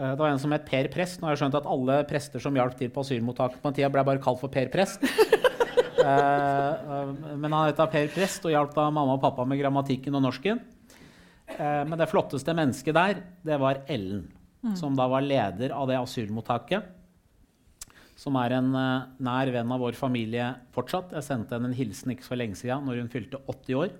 Det 0.00 0.16
var 0.16 0.32
en 0.32 0.40
som 0.40 0.52
het 0.52 0.64
Per 0.68 0.88
Prest. 0.92 1.20
Nå 1.20 1.28
har 1.28 1.34
jeg 1.34 1.42
skjønt 1.42 1.56
at 1.58 1.68
alle 1.68 1.98
prester 2.08 2.40
som 2.40 2.56
hjalp 2.56 2.76
til 2.78 2.92
på 2.92 3.04
asylmottaket 3.04 3.60
på 3.60 3.68
den 3.68 3.76
tida, 3.76 3.90
ble 3.92 4.04
bare 4.08 4.22
kalt 4.24 4.40
for 4.40 4.52
Per 4.52 4.72
Prest. 4.72 5.04
Eh, 6.00 6.06
eh, 6.08 7.10
Men 7.36 7.52
han 7.52 7.66
het 7.68 7.76
Per 7.92 8.06
Prest 8.14 8.46
og 8.48 8.54
hjalp 8.54 8.70
da 8.72 8.86
mamma 8.88 9.18
og 9.18 9.20
pappa 9.20 9.44
med 9.44 9.58
grammatikken 9.60 10.14
og 10.16 10.22
norsken. 10.24 10.62
Eh, 11.44 11.82
Men 11.84 11.98
det 12.00 12.08
flotteste 12.08 12.54
mennesket 12.56 12.96
der, 12.96 13.20
det 13.44 13.58
var 13.60 13.82
Ellen, 13.86 14.22
som 14.80 14.96
da 14.96 15.04
var 15.12 15.20
leder 15.20 15.74
av 15.76 15.90
det 15.90 15.98
asylmottaket. 16.00 16.88
Som 18.20 18.36
er 18.36 18.52
en 18.58 18.74
eh, 18.76 19.08
nær 19.24 19.50
venn 19.54 19.72
av 19.72 19.80
vår 19.80 19.96
familie 19.96 20.52
fortsatt. 20.74 21.14
Jeg 21.16 21.24
sendte 21.24 21.56
henne 21.56 21.70
en 21.70 21.76
hilsen 21.76 22.12
ikke 22.12 22.26
så 22.26 22.36
lenge 22.36 22.58
siden, 22.58 22.84
når 22.84 23.00
hun 23.00 23.12
fylte 23.12 23.40
80 23.48 23.78
år. 23.80 23.94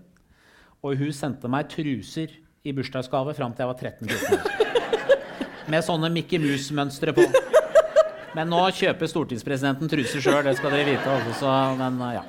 Og 0.85 1.01
hun 1.01 1.15
sendte 1.17 1.49
meg 1.53 1.71
truser 1.73 2.35
i 2.61 2.75
bursdagsgave 2.77 3.33
fram 3.37 3.55
til 3.57 3.65
jeg 3.65 3.71
var 3.71 3.81
13-14 3.81 4.37
år. 4.37 4.69
Med 5.73 5.87
sånne 5.87 6.11
Mickey 6.13 6.41
Mouse-mønstre 6.43 7.15
på. 7.17 7.25
Men 8.37 8.51
nå 8.53 8.61
kjøper 8.77 9.09
stortingspresidenten 9.11 9.91
truser 9.91 10.23
sjøl, 10.23 10.43
det 10.47 10.55
skal 10.59 10.75
dere 10.75 10.93
vite. 10.93 11.17
Også, 11.17 11.39
så, 11.41 11.55
men 11.81 11.97
eh, 12.07 12.19
ja. 12.19 12.25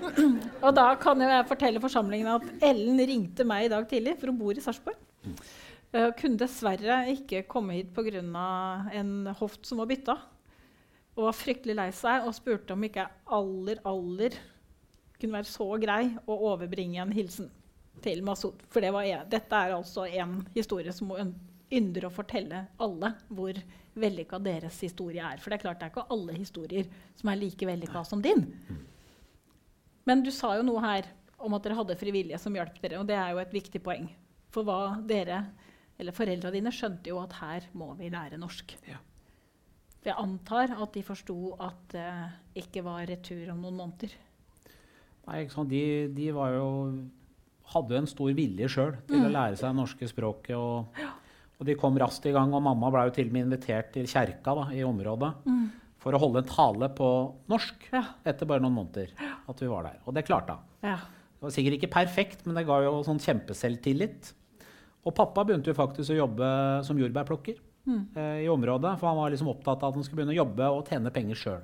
Og 0.61 0.73
da 0.77 0.87
kan 1.01 1.19
jo 1.21 1.27
jeg 1.29 1.49
fortelle 1.49 1.83
forsamlingen 1.83 2.31
at 2.37 2.65
Ellen 2.71 3.03
ringte 3.11 3.45
meg 3.47 3.67
i 3.67 3.73
dag 3.73 3.85
tidlig, 3.89 4.15
for 4.21 4.31
hun 4.31 4.39
bor 4.39 4.55
i 4.55 4.63
Sarpsborg. 4.63 4.97
Uh, 5.91 6.07
kunne 6.15 6.39
dessverre 6.39 7.03
ikke 7.11 7.43
komme 7.51 7.75
hit 7.75 7.91
pga. 7.91 8.21
en 8.95 9.27
hoft 9.41 9.67
som 9.67 9.83
var 9.83 9.91
bytta. 9.91 10.15
Og 11.17 11.27
var 11.27 11.35
fryktelig 11.35 11.75
lei 11.77 11.89
seg 11.95 12.27
og 12.27 12.35
spurte 12.35 12.75
om 12.75 12.83
ikke 12.87 13.03
jeg 13.03 13.15
aller, 13.37 13.81
aller 13.87 14.37
kunne 15.19 15.37
være 15.37 15.51
så 15.51 15.67
grei 15.81 16.03
å 16.25 16.37
overbringe 16.51 17.01
en 17.03 17.13
hilsen 17.13 17.51
til 18.01 18.23
Masud. 18.25 18.63
For 18.71 18.81
det 18.81 18.91
en, 18.95 19.25
dette 19.29 19.57
er 19.57 19.75
altså 19.75 20.07
en 20.07 20.39
historie 20.55 20.93
som 20.95 21.11
ynder 21.71 22.07
å 22.07 22.13
fortelle 22.13 22.65
alle 22.81 23.13
hvor 23.29 23.59
vellykka 24.01 24.39
deres 24.43 24.79
historie 24.83 25.23
er. 25.23 25.41
For 25.41 25.51
det 25.51 25.59
er 25.59 25.65
klart 25.65 25.81
det 25.81 25.89
er 25.89 25.93
ikke 25.93 26.07
alle 26.15 26.37
historier 26.37 26.87
som 27.19 27.31
er 27.31 27.41
like 27.41 27.67
vellykka 27.67 28.03
som 28.07 28.23
din. 28.23 28.47
Men 30.07 30.23
du 30.25 30.31
sa 30.33 30.55
jo 30.57 30.65
noe 30.65 30.81
her 30.83 31.11
om 31.41 31.53
at 31.57 31.65
dere 31.65 31.77
hadde 31.77 31.99
frivillige 31.99 32.39
som 32.41 32.55
hjalp 32.55 32.79
dere. 32.81 33.01
Og 33.01 33.07
det 33.09 33.17
er 33.19 33.33
jo 33.33 33.43
et 33.43 33.53
viktig 33.53 33.83
poeng. 33.83 34.09
For 34.51 34.67
hva 34.67 34.97
dere, 35.07 35.43
eller 36.01 36.15
foreldra 36.15 36.51
dine 36.53 36.73
skjønte 36.73 37.11
jo 37.11 37.21
at 37.21 37.37
her 37.39 37.69
må 37.77 37.91
vi 37.99 38.09
lære 38.13 38.39
norsk. 38.41 38.75
Ja. 38.89 38.99
Jeg 40.01 40.17
antar 40.17 40.71
at 40.73 40.95
de 40.95 41.03
forsto 41.05 41.35
at 41.61 41.93
det 41.93 42.11
ikke 42.63 42.81
var 42.85 43.05
retur 43.05 43.51
om 43.53 43.59
noen 43.61 43.77
måneder. 43.83 44.15
Nei, 45.27 45.43
de, 45.69 45.83
de 46.09 46.29
jo, 46.31 46.69
hadde 47.75 47.99
en 47.99 48.09
stor 48.09 48.31
vilje 48.35 48.69
sjøl 48.73 48.95
til 49.05 49.21
mm. 49.21 49.27
å 49.27 49.33
lære 49.35 49.59
seg 49.59 49.69
det 49.69 49.77
norske 49.77 50.09
språket. 50.09 50.57
Og, 50.57 50.97
ja. 50.97 51.11
og, 51.59 51.63
de 51.69 51.77
kom 51.77 52.01
raskt 52.01 52.25
i 52.25 52.33
gang. 52.33 52.49
Og 52.57 52.65
mamma 52.65 52.89
ble 52.93 53.05
jo 53.07 53.15
til 53.19 53.29
og 53.29 53.37
med 53.37 53.45
invitert 53.45 53.93
til 53.93 54.09
kjerka 54.09 54.57
da, 54.57 54.67
i 54.73 54.81
området 54.87 55.31
mm. 55.45 55.63
for 56.01 56.17
å 56.17 56.23
holde 56.25 56.41
en 56.41 56.49
tale 56.49 56.89
på 56.97 57.13
norsk 57.53 57.89
ja. 57.93 58.05
etter 58.25 58.49
bare 58.49 58.65
noen 58.65 58.79
måneder. 58.81 59.13
at 59.21 59.61
vi 59.61 59.69
var 59.69 59.85
der. 59.85 60.01
Og 60.07 60.17
det 60.17 60.25
klarte 60.25 60.57
hun. 60.57 60.69
Ja. 60.81 60.97
Det 61.37 61.45
var 61.45 61.53
sikkert 61.53 61.77
ikke 61.77 61.93
perfekt, 61.93 62.45
men 62.45 62.57
det 62.57 62.65
ga 62.67 62.81
jo 62.87 63.01
sånn 63.05 63.21
kjempeselvtillit. 63.21 64.33
Og 65.05 65.13
pappa 65.17 65.45
begynte 65.45 65.69
jo 65.69 65.77
faktisk 65.77 66.13
å 66.13 66.23
jobbe 66.23 66.47
som 66.85 66.97
jordbærplukker 66.97 67.61
mm. 67.87 68.01
eh, 68.15 68.39
i 68.45 68.49
området. 68.51 68.95
For 68.99 69.11
han 69.11 69.19
var 69.19 69.33
liksom 69.33 69.51
opptatt 69.51 69.83
av 69.83 69.91
at 69.91 69.99
han 69.99 70.07
skulle 70.07 70.21
begynne 70.21 70.35
å 70.35 70.41
jobbe 70.41 70.71
og 70.77 70.89
tjene 70.89 71.13
penger 71.13 71.41
sjøl. 71.41 71.61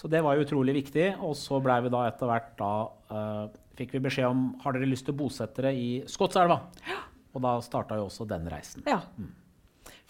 Så 0.00 0.08
det 0.08 0.22
var 0.24 0.40
utrolig 0.40 0.74
viktig. 0.78 1.08
Og 1.26 1.34
så 1.38 1.60
blei 1.62 1.80
vi 1.84 1.92
da 1.92 2.06
etter 2.08 2.30
hvert 2.30 2.54
da 2.60 2.72
eh, 3.10 3.58
Fikk 3.80 3.94
vi 3.94 4.00
beskjed 4.04 4.26
om 4.28 4.40
har 4.60 4.74
dere 4.76 4.90
lyst 4.90 5.06
til 5.08 5.14
å 5.14 5.16
bosette 5.22 5.62
dere 5.62 5.70
i 5.72 6.02
Skotselva. 6.10 6.58
Ja. 6.84 6.98
Og 7.32 7.40
da 7.40 7.54
starta 7.64 7.96
jo 7.96 8.10
også 8.10 8.26
den 8.28 8.44
reisen. 8.52 8.82
Ja. 8.84 8.98
Mm. 9.16 9.30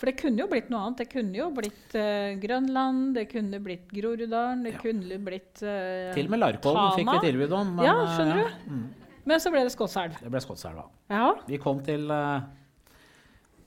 For 0.01 0.09
det 0.09 0.17
kunne 0.19 0.41
jo 0.43 0.47
blitt 0.51 0.73
noe 0.73 0.81
annet. 0.89 1.05
Det 1.05 1.07
kunne 1.13 1.39
jo 1.39 1.47
blitt 1.55 1.95
uh, 1.95 2.33
Grønland, 2.41 3.13
det 3.15 3.27
kunne 3.31 3.61
blitt 3.63 3.93
Groruddalen, 3.93 4.65
det 4.67 4.73
ja. 4.73 4.81
kunne 4.83 5.19
blitt 5.23 5.61
uh, 5.61 6.09
Til 6.17 6.27
og 6.27 6.35
med 6.35 6.43
Larkollen 6.43 6.97
fikk 6.97 7.13
vi 7.13 7.19
tilbud 7.29 7.55
om. 7.61 7.75
Men, 7.77 7.87
ja, 7.87 7.95
skjønner 8.17 8.41
du? 8.41 8.73
Mm. 8.73 9.13
Men 9.29 9.45
så 9.45 9.53
ble 9.55 9.63
det 9.69 9.75
Skotselv. 9.77 10.17
Det 10.19 10.33
ble 10.33 10.43
Skotselva. 10.43 10.89
Ja. 11.13 11.29
Vi 11.47 11.61
kom 11.63 11.85
til 11.87 12.09
uh, 12.11 12.41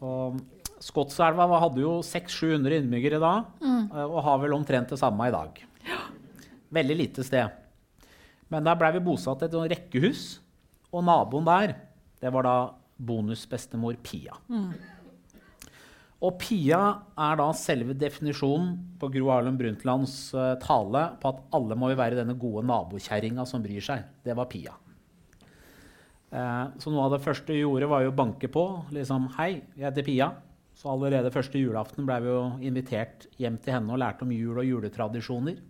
og 0.03 0.41
Skotselva 0.83 1.47
hadde 1.61 1.83
jo 1.83 1.97
600-700 2.03 2.81
innbyggere 2.81 3.19
da, 3.23 3.33
mm. 3.63 3.83
og 4.03 4.19
har 4.25 4.41
vel 4.41 4.55
omtrent 4.57 4.91
det 4.91 4.99
samme 4.99 5.29
i 5.29 5.33
dag. 5.33 5.61
Veldig 6.73 6.97
lite 6.99 7.23
sted. 7.23 7.59
Men 8.51 8.65
der 8.67 8.77
blei 8.77 8.91
vi 8.97 9.03
bosatt 9.05 9.45
i 9.45 9.47
et 9.47 9.55
rekkehus, 9.75 10.25
og 10.93 11.05
naboen 11.07 11.47
der, 11.47 11.77
det 12.21 12.33
var 12.33 12.45
da 12.45 12.57
bonusbestemor 12.99 13.95
Pia. 14.03 14.35
Mm. 14.51 14.73
Og 16.23 16.37
Pia 16.39 16.81
er 17.19 17.39
da 17.39 17.49
selve 17.57 17.95
definisjonen 17.99 18.75
på 18.99 19.09
Gro 19.11 19.31
Harlem 19.33 19.57
Brundtlands 19.59 20.15
uh, 20.37 20.53
tale 20.61 21.07
på 21.19 21.33
at 21.33 21.41
alle 21.57 21.75
må 21.79 21.91
jo 21.91 21.99
være 21.99 22.19
denne 22.21 22.37
gode 22.39 22.63
nabokjerringa 22.69 23.43
som 23.49 23.63
bryr 23.63 23.83
seg. 23.83 24.05
Det 24.23 24.35
var 24.37 24.47
Pia. 24.51 24.75
Uh, 26.33 26.71
så 26.79 26.91
noe 26.91 27.07
av 27.07 27.17
det 27.17 27.25
første 27.25 27.51
vi 27.55 27.63
gjorde, 27.63 27.91
var 27.91 28.05
jo 28.05 28.13
å 28.13 28.19
banke 28.19 28.51
på. 28.51 28.65
liksom, 28.95 29.31
'Hei, 29.35 29.63
jeg 29.75 29.87
heter 29.89 30.07
Pia.' 30.07 30.33
Så 30.83 30.91
allerede 30.91 31.31
første 31.31 31.61
julaften 31.61 32.03
ble 32.03 32.17
vi 32.19 32.27
jo 32.27 32.41
invitert 32.67 33.29
hjem 33.39 33.55
til 33.63 33.77
henne 33.77 33.93
og 33.95 34.01
lærte 34.01 34.25
om 34.25 34.33
jul 34.35 34.59
og 34.59 34.67
juletradisjoner. 34.67 35.61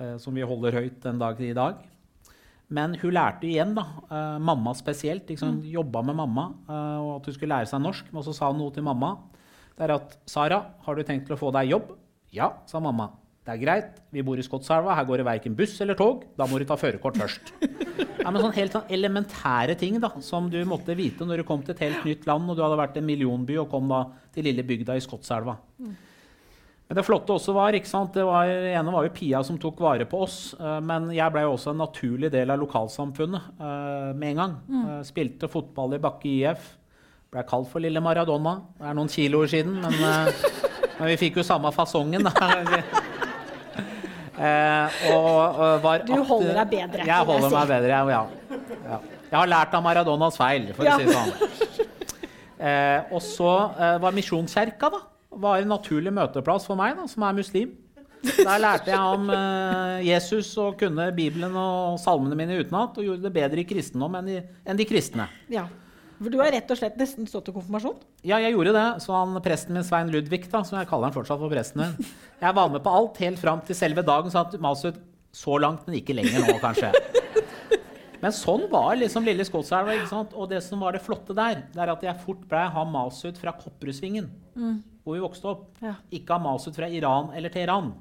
Uh, 0.00 0.16
som 0.18 0.34
vi 0.34 0.42
holder 0.42 0.80
høyt 0.80 0.98
den 1.04 1.20
dag 1.22 1.38
i 1.46 1.54
dag. 1.54 1.78
Men 2.70 2.96
hun 2.98 3.14
lærte 3.14 3.46
igjen, 3.48 3.72
da, 3.74 3.82
mamma 4.38 4.70
spesielt. 4.78 5.26
Liksom, 5.26 5.56
mm. 5.58 5.70
Jobba 5.72 6.04
med 6.06 6.14
mamma, 6.20 6.44
og 6.70 7.08
at 7.16 7.26
hun 7.26 7.34
skulle 7.34 7.50
lære 7.50 7.66
seg 7.66 7.82
norsk. 7.82 8.12
Men 8.14 8.22
så 8.22 8.34
sa 8.36 8.50
hun 8.52 8.60
noe 8.62 8.70
til 8.70 8.86
mamma 8.86 9.16
det 9.80 9.88
er 9.88 9.94
at 9.96 10.18
'Sara, 10.28 10.60
har 10.84 10.94
du 10.94 11.02
tenkt 11.02 11.24
til 11.26 11.34
å 11.34 11.40
få 11.40 11.50
deg 11.56 11.70
jobb?' 11.72 11.96
'Ja', 12.30 12.52
sa 12.68 12.78
mamma. 12.78 13.08
'Det 13.40 13.54
er 13.54 13.62
greit, 13.64 14.00
vi 14.12 14.22
bor 14.22 14.38
i 14.38 14.44
Skotselva, 14.44 14.94
her 14.94 15.06
går 15.08 15.22
det 15.22 15.26
verken 15.26 15.56
buss 15.56 15.80
eller 15.80 15.96
tog. 15.96 16.26
Da 16.36 16.46
må 16.46 16.58
du 16.58 16.64
ta 16.68 16.76
førerkort 16.76 17.16
først.' 17.16 17.54
Ja, 18.20 18.28
men 18.28 18.42
sånn 18.42 18.52
helt 18.52 18.74
sånn 18.74 18.90
elementære 18.92 19.74
ting 19.80 19.96
da, 20.00 20.10
som 20.20 20.50
du 20.52 20.58
måtte 20.68 20.92
vite 20.92 21.24
når 21.24 21.40
du 21.40 21.46
kom 21.48 21.62
til 21.64 21.72
et 21.72 21.86
helt 21.86 22.04
nytt 22.04 22.26
land 22.28 22.50
og 22.52 22.58
du 22.58 22.60
hadde 22.60 22.76
vært 22.76 22.98
en 23.00 23.06
millionby 23.08 23.56
og 23.62 23.70
kom 23.72 23.88
da 23.88 24.02
til 24.34 24.44
lille 24.44 24.64
bygda 24.66 24.98
i 24.98 25.00
Skotselva. 25.00 25.56
Men 26.90 26.98
det 26.98 27.04
flotte 27.06 27.32
også 27.32 27.54
var, 27.54 27.76
ikke 27.78 27.86
sant, 27.88 28.16
det 28.18 28.24
var, 28.26 28.50
ene 28.50 28.92
var 28.92 29.06
jo 29.06 29.12
Pia 29.14 29.40
som 29.46 29.56
tok 29.62 29.78
vare 29.80 30.08
på 30.10 30.24
oss. 30.24 30.38
Uh, 30.58 30.80
men 30.82 31.06
jeg 31.14 31.30
ble 31.30 31.44
jo 31.46 31.52
også 31.54 31.70
en 31.70 31.78
naturlig 31.84 32.32
del 32.34 32.50
av 32.50 32.58
lokalsamfunnet 32.58 33.60
uh, 33.62 34.10
med 34.10 34.32
en 34.32 34.40
gang. 34.42 34.56
Uh, 34.74 34.96
spilte 35.06 35.48
fotball 35.48 35.94
i 35.94 36.00
Bakke 36.02 36.32
IF. 36.32 36.66
Ble 37.30 37.46
kalt 37.46 37.70
for 37.70 37.80
lille 37.80 38.02
Maradona. 38.02 38.56
Det 38.74 38.90
er 38.90 38.98
noen 38.98 39.12
kiloer 39.12 39.52
siden, 39.54 39.78
men, 39.84 40.34
men 40.98 41.12
vi 41.12 41.20
fikk 41.22 41.38
jo 41.38 41.46
samme 41.46 41.70
fasongen. 41.76 42.26
uh, 42.26 42.90
og, 44.40 45.60
og 45.84 46.06
du 46.08 46.14
holder 46.24 46.54
deg 46.62 46.70
bedre? 46.72 47.06
Jeg 47.08 47.28
holder 47.28 47.52
meg 47.54 47.72
bedre, 47.74 47.98
ja. 48.10 48.22
ja. 48.86 48.98
Jeg 49.30 49.36
har 49.36 49.50
lært 49.50 49.76
av 49.76 49.84
Maradonas 49.84 50.38
feil, 50.40 50.70
for 50.76 50.88
å 50.88 50.96
si 50.96 51.08
det 51.08 51.16
sånn. 51.18 51.86
Eh, 52.60 53.12
og 53.14 53.22
så 53.24 53.50
var 54.02 54.12
Misjonskirka 54.12 54.90
da, 54.92 54.98
var 55.40 55.62
en 55.62 55.70
naturlig 55.72 56.12
møteplass 56.12 56.66
for 56.68 56.76
meg, 56.76 56.92
da, 56.98 57.06
som 57.08 57.24
er 57.24 57.38
muslim. 57.38 57.70
Der 58.20 58.60
lærte 58.60 58.92
jeg 58.92 59.00
om 59.00 59.30
Jesus 60.04 60.50
og 60.60 60.74
kunne 60.82 61.06
Bibelen 61.16 61.54
og 61.56 61.96
salmene 62.02 62.36
mine 62.36 62.58
utenat. 62.60 62.98
Og 63.00 63.06
gjorde 63.06 63.24
det 63.24 63.32
bedre 63.32 63.62
i 63.62 63.68
kristendom 63.68 64.18
enn 64.18 64.28
de, 64.28 64.42
enn 64.68 64.76
de 64.76 64.88
kristne. 64.88 65.24
Ja. 65.48 65.64
For 66.20 66.28
du 66.28 66.36
har 66.42 66.52
rett 66.52 66.68
og 66.68 66.76
slett 66.76 66.98
nesten 67.00 67.28
stått 67.28 67.46
til 67.48 67.54
konfirmasjon? 67.56 67.96
Ja, 68.28 68.36
jeg 68.44 68.52
gjorde 68.52 68.74
det. 68.76 68.88
Så 69.00 69.14
han, 69.16 69.32
presten 69.44 69.72
min, 69.72 69.86
Svein 69.86 70.10
Ludvig, 70.12 70.42
da, 70.52 70.60
som 70.68 70.76
jeg 70.76 70.88
kaller 70.90 71.08
han 71.08 71.16
fortsatt 71.16 71.40
for 71.40 71.52
presten 71.52 71.80
min, 71.80 72.10
jeg 72.42 72.56
var 72.58 72.68
med 72.72 72.84
på 72.84 72.92
alt 72.92 73.20
helt 73.24 73.40
fram 73.40 73.62
til 73.64 73.78
selve 73.78 74.04
dagen. 74.04 74.28
Så 74.32 74.42
at 74.42 74.58
Masud 74.60 75.00
så 75.32 75.56
langt, 75.62 75.86
men 75.88 75.96
ikke 76.00 76.16
lenger 76.18 76.44
nå, 76.44 76.58
kanskje. 76.60 76.92
Men 78.20 78.34
sånn 78.36 78.66
var 78.68 78.98
liksom 79.00 79.24
lille 79.24 79.46
Skotselva. 79.48 79.96
Og 80.36 80.50
det 80.50 80.60
som 80.66 80.82
var 80.84 80.92
det 80.92 81.00
flotte 81.04 81.36
der, 81.36 81.62
det 81.72 81.80
er 81.80 81.92
at 81.94 82.04
jeg 82.04 82.20
fort 82.20 82.42
ble 82.50 82.66
han 82.74 82.92
Masud 82.92 83.40
fra 83.40 83.54
Kopperudsvingen, 83.56 84.28
mm. 84.60 84.74
hvor 85.04 85.16
vi 85.16 85.24
vokste 85.24 85.48
opp. 85.54 85.70
Ja. 85.80 85.94
Ikke 86.12 86.36
han 86.36 86.44
Masud 86.44 86.76
fra 86.76 86.90
Iran 86.92 87.32
eller 87.36 87.52
Teheran. 87.54 87.94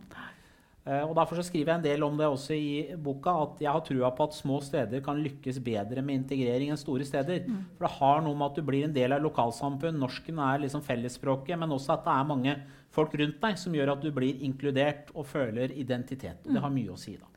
Eh, 0.90 1.04
og 1.06 1.14
Derfor 1.18 1.38
så 1.38 1.46
skriver 1.46 1.70
jeg 1.70 1.80
en 1.80 1.86
del 1.86 2.04
om 2.06 2.18
det 2.18 2.26
også 2.26 2.56
i 2.58 2.98
boka, 2.98 3.36
at 3.44 3.62
jeg 3.62 3.70
har 3.76 3.84
trua 3.86 4.10
på 4.16 4.26
at 4.26 4.38
små 4.38 4.58
steder 4.66 5.04
kan 5.06 5.22
lykkes 5.22 5.62
bedre 5.62 6.02
med 6.02 6.24
integrering 6.24 6.74
enn 6.74 6.82
store 6.82 7.06
steder. 7.06 7.46
Mm. 7.46 7.62
For 7.78 7.86
det 7.86 7.94
har 8.00 8.26
noe 8.26 8.40
med 8.40 8.50
at 8.50 8.58
du 8.58 8.66
blir 8.66 8.88
en 8.88 8.96
del 8.96 9.14
av 9.14 9.24
lokalsamfunn. 9.28 10.00
Norsken 10.02 10.42
er 10.42 10.66
liksom 10.66 10.84
fellesspråket, 10.86 11.60
men 11.62 11.78
også 11.78 11.94
at 11.98 12.06
det 12.08 12.16
er 12.16 12.30
mange 12.32 12.58
folk 12.96 13.14
rundt 13.22 13.38
deg 13.44 13.62
som 13.62 13.76
gjør 13.78 13.94
at 13.94 14.04
du 14.04 14.10
blir 14.16 14.42
inkludert 14.46 15.14
og 15.14 15.28
føler 15.30 15.76
identitet. 15.78 16.42
Og 16.46 16.56
det 16.58 16.66
har 16.66 16.74
mye 16.74 16.96
å 16.96 17.00
si. 17.00 17.18
da. 17.20 17.30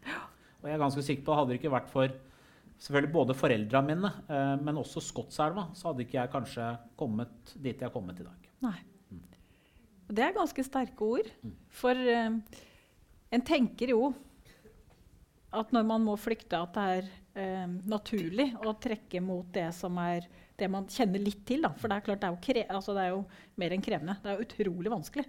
Og 0.63 0.71
jeg 0.71 0.79
er 0.79 0.85
ganske 0.87 1.05
sikker 1.05 1.27
på 1.27 1.35
at 1.35 1.43
Hadde 1.43 1.53
det 1.53 1.61
ikke 1.61 1.75
vært 1.75 1.91
for 1.93 2.19
selvfølgelig 2.83 3.15
både 3.15 3.39
foreldra 3.39 3.83
mine, 3.85 4.11
eh, 4.33 4.57
men 4.63 4.81
også 4.81 5.03
Skotselva, 5.05 5.69
så 5.77 5.91
hadde 5.91 6.07
ikke 6.07 6.19
jeg 6.19 6.33
kanskje 6.33 6.73
kommet 6.99 7.55
dit 7.55 7.77
jeg 7.77 7.87
har 7.87 7.95
kommet 7.95 8.19
i 8.19 8.27
dag. 8.27 8.51
Nei. 8.65 8.77
Mm. 9.13 9.25
Det 10.09 10.25
er 10.25 10.35
ganske 10.35 10.65
sterke 10.67 11.09
ord. 11.19 11.29
Mm. 11.45 11.55
For 11.83 11.99
uh, 11.99 12.63
en 13.33 13.45
tenker 13.47 13.95
jo 13.95 14.13
at 15.53 15.73
når 15.75 15.85
man 15.89 16.05
må 16.05 16.17
flykte, 16.21 16.57
at 16.57 16.77
det 16.77 16.85
er 16.97 17.09
eh, 17.43 17.73
naturlig 17.89 18.51
å 18.65 18.73
trekke 18.81 19.21
mot 19.25 19.49
det 19.53 19.69
som 19.77 19.99
er 20.01 20.29
det 20.61 20.69
man 20.73 20.87
kjenner 20.91 21.21
litt 21.21 21.43
til. 21.49 21.65
Da. 21.65 21.73
For 21.77 21.91
det 21.91 21.99
er 21.99 22.07
klart, 22.07 22.23
det 22.23 22.29
er, 22.29 22.63
jo 22.63 22.77
altså, 22.77 22.95
det 22.97 23.05
er 23.05 23.13
jo 23.13 23.25
mer 23.61 23.75
enn 23.75 23.85
krevende. 23.85 24.17
Det 24.23 24.31
er 24.31 24.39
jo 24.39 24.47
utrolig 24.47 24.93
vanskelig 24.93 25.27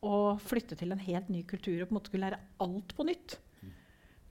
å 0.00 0.16
flytte 0.40 0.78
til 0.80 0.94
en 0.94 1.02
helt 1.02 1.28
ny 1.28 1.42
kultur 1.48 1.82
og 1.82 1.88
på 1.88 1.92
en 1.92 1.98
måte 1.98 2.10
skulle 2.10 2.30
lære 2.30 2.40
alt 2.64 2.94
på 2.96 3.06
nytt. 3.06 3.36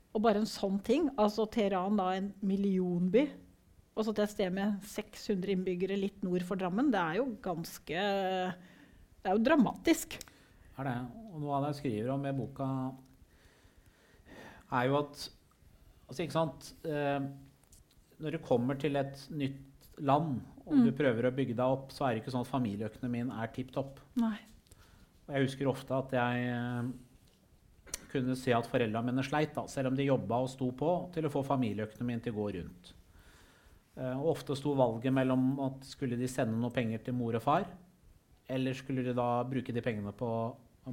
Og 0.10 0.24
bare 0.26 0.42
en 0.42 0.50
sånn 0.50 0.80
ting 0.82 1.12
altså 1.22 1.46
Teheran, 1.54 2.00
da, 2.00 2.10
en 2.18 2.32
millionby, 2.42 3.28
og 3.94 4.08
så 4.08 4.14
til 4.16 4.26
et 4.26 4.32
sted 4.32 4.54
med 4.56 4.80
600 4.88 5.54
innbyggere 5.54 5.98
litt 6.00 6.24
nord 6.26 6.46
for 6.48 6.60
Drammen, 6.60 6.90
det 6.94 7.00
er 7.02 7.20
jo 7.20 7.28
ganske 7.44 8.00
Det 9.20 9.28
er 9.28 9.36
jo 9.36 9.44
dramatisk. 9.44 10.16
Er 10.80 10.88
det. 10.88 10.96
Og 11.30 11.44
noe 11.44 11.58
av 11.58 11.66
det 11.66 11.74
jeg 11.74 11.80
skriver 11.82 12.14
om 12.16 12.26
i 12.26 12.34
boka, 12.34 12.68
er 14.72 14.90
jo 14.90 15.00
at 15.00 15.24
altså, 16.08 16.22
ikke 16.24 16.36
sant, 16.36 16.72
eh, 16.86 17.20
Når 18.20 18.36
du 18.36 18.40
kommer 18.44 18.76
til 18.76 19.00
et 19.00 19.22
nytt 19.32 19.90
land 20.04 20.40
og 20.66 20.76
mm. 20.76 20.86
du 20.86 20.92
prøver 20.96 21.28
å 21.28 21.34
bygge 21.34 21.56
deg 21.58 21.76
opp, 21.76 21.94
så 21.96 22.06
er 22.06 22.14
det 22.14 22.22
ikke 22.22 22.34
sånn 22.36 22.46
at 22.46 22.52
familieøkonomien 22.52 23.32
er 23.34 23.52
tipp 23.56 23.72
topp. 23.74 24.02
Jeg 25.30 25.46
husker 25.46 25.70
ofte 25.70 25.98
at 25.98 26.14
jeg 26.14 26.46
eh, 26.54 26.92
kunne 28.12 28.38
se 28.38 28.54
at 28.54 28.70
foreldrene 28.70 29.12
mine 29.12 29.26
sleit, 29.26 29.54
da, 29.56 29.66
selv 29.70 29.92
om 29.92 29.98
de 29.98 30.08
jobba 30.08 30.42
og 30.44 30.52
sto 30.52 30.70
på, 30.78 30.94
til 31.16 31.26
å 31.26 31.34
få 31.34 31.44
familieøkonomien 31.48 32.22
til 32.26 32.36
å 32.36 32.40
gå 32.40 32.48
rundt. 32.60 32.94
Eh, 34.00 34.16
og 34.16 34.34
ofte 34.36 34.58
sto 34.58 34.76
valget 34.78 35.14
mellom 35.16 35.52
at 35.68 35.90
skulle 35.90 36.20
de 36.20 36.30
sende 36.30 36.58
noe 36.60 36.74
penger 36.76 37.04
til 37.06 37.18
mor 37.18 37.38
og 37.38 37.46
far, 37.46 37.68
eller 38.50 38.78
skulle 38.78 39.06
de 39.06 39.14
da 39.18 39.30
bruke 39.46 39.74
de 39.76 39.84
pengene 39.86 40.14
på 40.18 40.30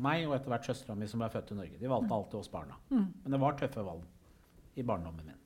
meg 0.02 0.26
og 0.26 0.37
etter 0.37 0.52
hvert 0.52 0.68
søstera 0.68 0.96
mi 0.98 1.09
som 1.11 1.22
ble 1.22 1.30
født 1.32 1.54
i 1.54 1.59
Norge. 1.59 1.80
De 1.80 1.90
valgte 1.90 2.14
alltid 2.16 2.38
oss 2.40 2.52
barna. 2.52 2.78
Men 2.90 3.35
det 3.35 3.42
var 3.42 3.59
tøffe 3.59 3.85
valg 3.87 4.04
i 4.76 4.85
barndommen 4.87 5.26
min. 5.26 5.42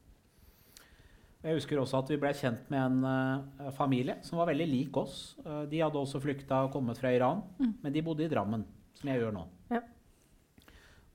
Jeg 1.40 1.56
husker 1.56 1.78
også 1.80 2.02
at 2.02 2.10
vi 2.12 2.18
ble 2.20 2.34
kjent 2.36 2.66
med 2.72 2.82
en 2.82 3.04
uh, 3.06 3.70
familie 3.72 4.18
som 4.26 4.42
var 4.42 4.50
veldig 4.50 4.66
lik 4.68 4.96
oss. 5.00 5.38
Uh, 5.40 5.62
de 5.70 5.80
hadde 5.80 5.96
også 5.96 6.20
flykta 6.20 6.66
og 6.66 6.74
kommet 6.74 7.00
fra 7.00 7.14
Iran, 7.16 7.40
men 7.80 7.94
de 7.94 8.02
bodde 8.04 8.26
i 8.26 8.28
Drammen, 8.28 8.66
som 8.98 9.08
jeg 9.08 9.22
gjør 9.22 9.32
nå. 9.38 9.46
Ja. 9.72 9.80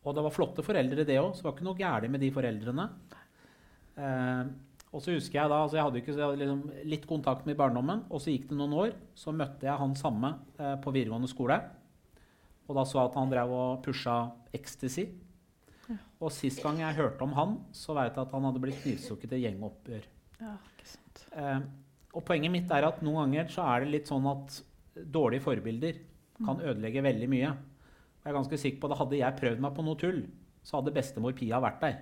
Og 0.06 0.18
det 0.18 0.24
var 0.26 0.34
flotte 0.34 0.66
foreldre, 0.66 1.06
det 1.06 1.20
òg, 1.22 1.34
så 1.34 1.44
det 1.44 1.50
var 1.50 1.56
ikke 1.58 1.68
noe 1.68 1.78
galt 1.78 2.10
med 2.10 2.26
de 2.26 2.32
foreldrene. 2.34 2.88
Uh, 3.96 4.50
og 4.96 5.04
så 5.04 5.14
husker 5.14 5.42
Jeg 5.42 5.52
da, 5.52 5.62
altså 5.62 5.78
jeg 5.78 5.86
hadde 5.86 6.00
ikke 6.02 6.14
så 6.16 6.22
jeg 6.22 6.30
hadde 6.32 6.42
liksom 6.42 6.90
litt 6.90 7.06
kontakt 7.10 7.46
med 7.46 7.54
i 7.54 7.60
barndommen, 7.60 8.06
og 8.10 8.22
så 8.24 8.34
gikk 8.34 8.50
det 8.50 8.58
noen 8.58 8.76
år. 8.82 8.94
Så 9.14 9.34
møtte 9.36 9.68
jeg 9.68 9.78
han 9.78 9.94
samme 10.00 10.32
på 10.56 10.94
videregående 10.96 11.30
skole. 11.30 11.60
Og 12.66 12.78
da 12.78 12.84
så 12.88 13.00
jeg 13.00 13.12
at 13.12 13.18
han 13.20 13.32
drev 13.32 13.54
og 13.54 13.84
pusha 13.86 14.18
ecstasy. 14.56 15.06
Og 16.24 16.32
sist 16.34 16.64
gang 16.64 16.80
jeg 16.82 16.98
hørte 16.98 17.22
om 17.26 17.34
han, 17.38 17.58
så 17.76 17.94
veit 17.94 18.16
jeg 18.16 18.24
at 18.24 18.32
han 18.34 18.48
hadde 18.48 18.62
blitt 18.64 18.80
knivstukket 18.82 19.36
i 19.38 19.44
gjengoppgjør. 19.44 20.08
Ja, 20.42 20.56
ikke 20.72 20.88
sant. 20.90 21.26
Eh, 21.38 21.60
og 22.16 22.24
poenget 22.26 22.54
mitt 22.54 22.72
er 22.74 22.88
at 22.88 23.04
noen 23.06 23.26
ganger 23.26 23.52
så 23.54 23.68
er 23.70 23.84
det 23.84 23.92
litt 23.92 24.10
sånn 24.10 24.26
at 24.32 24.58
dårlige 24.96 25.44
forbilder 25.46 26.00
kan 26.46 26.62
ødelegge 26.64 27.04
veldig 27.06 27.28
mye. 27.32 27.52
Jeg 28.24 28.32
er 28.32 28.38
ganske 28.40 28.58
sikker 28.60 28.82
på 28.82 28.90
at 28.90 28.98
Hadde 29.04 29.20
jeg 29.20 29.38
prøvd 29.38 29.62
meg 29.62 29.76
på 29.76 29.86
noe 29.86 30.00
tull, 30.00 30.24
så 30.66 30.80
hadde 30.80 30.96
bestemor 30.96 31.36
Pia 31.38 31.60
vært 31.62 31.84
der. 31.84 32.00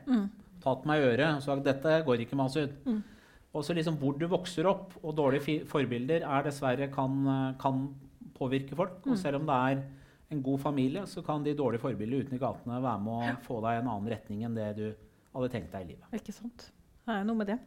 Tatt 0.64 0.86
meg 0.88 1.02
i 1.02 1.10
øret 1.10 1.40
og 1.42 1.44
sagt 1.44 1.66
dette 1.68 1.98
går 2.08 2.24
ikke, 2.24 2.38
Masud. 2.40 2.72
Og 3.54 3.66
så 3.66 3.76
liksom 3.76 3.98
hvor 4.02 4.16
du 4.18 4.26
vokser 4.32 4.66
opp, 4.70 4.96
og 5.04 5.18
dårlige 5.18 5.66
forbilder 5.70 6.24
er 6.26 6.46
dessverre 6.48 6.88
kan, 6.94 7.20
eh, 7.28 7.58
kan 7.62 7.84
påvirke 8.38 8.78
folk. 8.78 9.04
Og 9.06 9.18
selv 9.20 9.42
om 9.42 9.50
det 9.50 9.58
er 9.58 9.84
en 10.34 10.44
god 10.46 10.62
familie, 10.62 11.06
så 11.10 11.24
kan 11.26 11.46
de 11.46 11.56
dårlige 11.58 11.84
forbildene 11.84 12.26
ute 12.26 12.38
i 12.38 12.42
gatene 12.42 12.82
være 12.84 13.04
med 13.06 13.14
å 13.14 13.36
få 13.46 13.60
deg 13.64 13.78
i 13.78 13.84
en 13.84 13.92
annen 13.94 14.12
retning 14.14 14.44
enn 14.48 14.58
det 14.58 14.70
du 14.80 14.88
hadde 15.34 15.52
tenkt 15.54 15.74
deg 15.74 15.86
i 15.86 15.94
livet. 15.94 16.10
Ikke 16.18 16.36
sant. 16.36 16.68
Det 17.04 17.16
er 17.16 17.26
noe 17.28 17.40
med 17.40 17.52
det. 17.54 17.60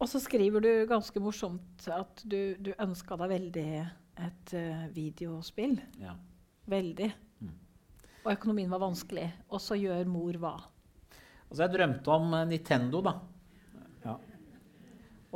Og 0.00 0.08
så 0.08 0.20
skriver 0.22 0.64
du 0.64 0.70
ganske 0.88 1.20
morsomt 1.20 1.88
at 1.92 2.22
du, 2.24 2.56
du 2.56 2.72
ønska 2.80 3.18
deg 3.20 3.34
veldig 3.34 3.70
et 4.20 4.54
uh, 4.56 4.86
videospill. 4.94 5.76
Ja. 6.00 6.14
Veldig. 6.70 7.10
Mm. 7.40 7.52
Og 8.24 8.32
økonomien 8.32 8.72
var 8.72 8.82
vanskelig. 8.84 9.26
Og 9.50 9.60
så 9.60 9.76
gjør 9.80 10.08
mor 10.08 10.40
hva? 10.40 10.54
Altså, 11.50 11.64
jeg 11.64 11.74
drømte 11.74 12.14
om 12.14 12.34
eh, 12.38 12.48
Nintendo, 12.52 13.00
da. 13.02 13.14
Ja. 14.04 14.16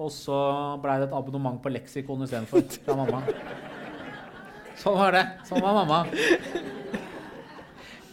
Og 0.00 0.10
så 0.14 0.36
blei 0.82 1.00
det 1.02 1.08
et 1.08 1.16
abonnement 1.16 1.60
på 1.62 1.72
leksikon 1.74 2.24
istedenfor 2.26 2.64
fra 2.86 2.98
mamma. 3.02 3.24
Sånn 4.80 4.96
var 4.98 5.14
det. 5.14 5.24
Sånn 5.48 5.62
var 5.64 5.76
mamma. 5.82 6.00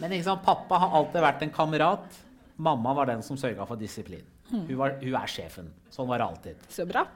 Men 0.02 0.14
sant, 0.24 0.42
pappa 0.44 0.80
har 0.82 0.96
alltid 0.98 1.22
vært 1.22 1.44
en 1.46 1.54
kamerat. 1.54 2.20
Mamma 2.62 2.94
var 2.94 3.10
den 3.10 3.22
som 3.26 3.38
sørga 3.38 3.66
for 3.68 3.80
disiplin. 3.80 4.24
Hun, 4.52 4.66
var, 4.76 4.98
hun 5.00 5.14
er 5.16 5.30
sjefen. 5.30 5.70
Sånn 5.92 6.08
var 6.10 6.20
det 6.20 6.26
alltid. 6.26 6.64
Så 6.72 6.84
bra. 6.88 7.06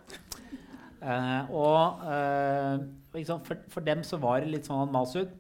Eh, 1.07 1.51
og 1.53 2.07
eh, 2.09 3.25
sant, 3.27 3.45
for, 3.47 3.61
for 3.71 3.85
dem 3.85 4.01
så 4.07 4.19
var 4.23 4.41
det 4.41 4.55
litt 4.55 4.69
sånn 4.71 4.89
Masud, 4.95 5.35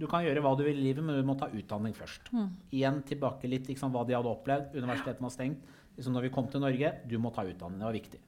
du 0.00 0.06
kan 0.08 0.22
gjøre 0.24 0.40
hva 0.44 0.54
du 0.56 0.62
vil 0.64 0.78
i 0.78 0.86
livet, 0.86 1.04
men 1.04 1.18
du 1.18 1.26
må 1.28 1.34
ta 1.36 1.50
utdanning 1.52 1.92
først. 1.96 2.30
Igjen 2.72 3.02
tilbake 3.08 3.50
litt 3.50 3.66
liksom, 3.68 3.92
hva 3.92 4.06
de 4.08 4.16
hadde 4.16 4.30
opplevd. 4.30 4.76
Universitetet 4.78 5.20
var 5.20 5.34
stengt. 5.34 5.66
Liksom, 5.98 6.14
når 6.16 6.28
vi 6.28 6.32
kom 6.32 6.46
til 6.48 6.62
Norge, 6.64 6.94
du 7.10 7.18
må 7.20 7.32
ta 7.36 7.44
utdanning. 7.44 7.82
Det 7.82 7.88
var 7.90 7.98
viktig. 7.98 8.20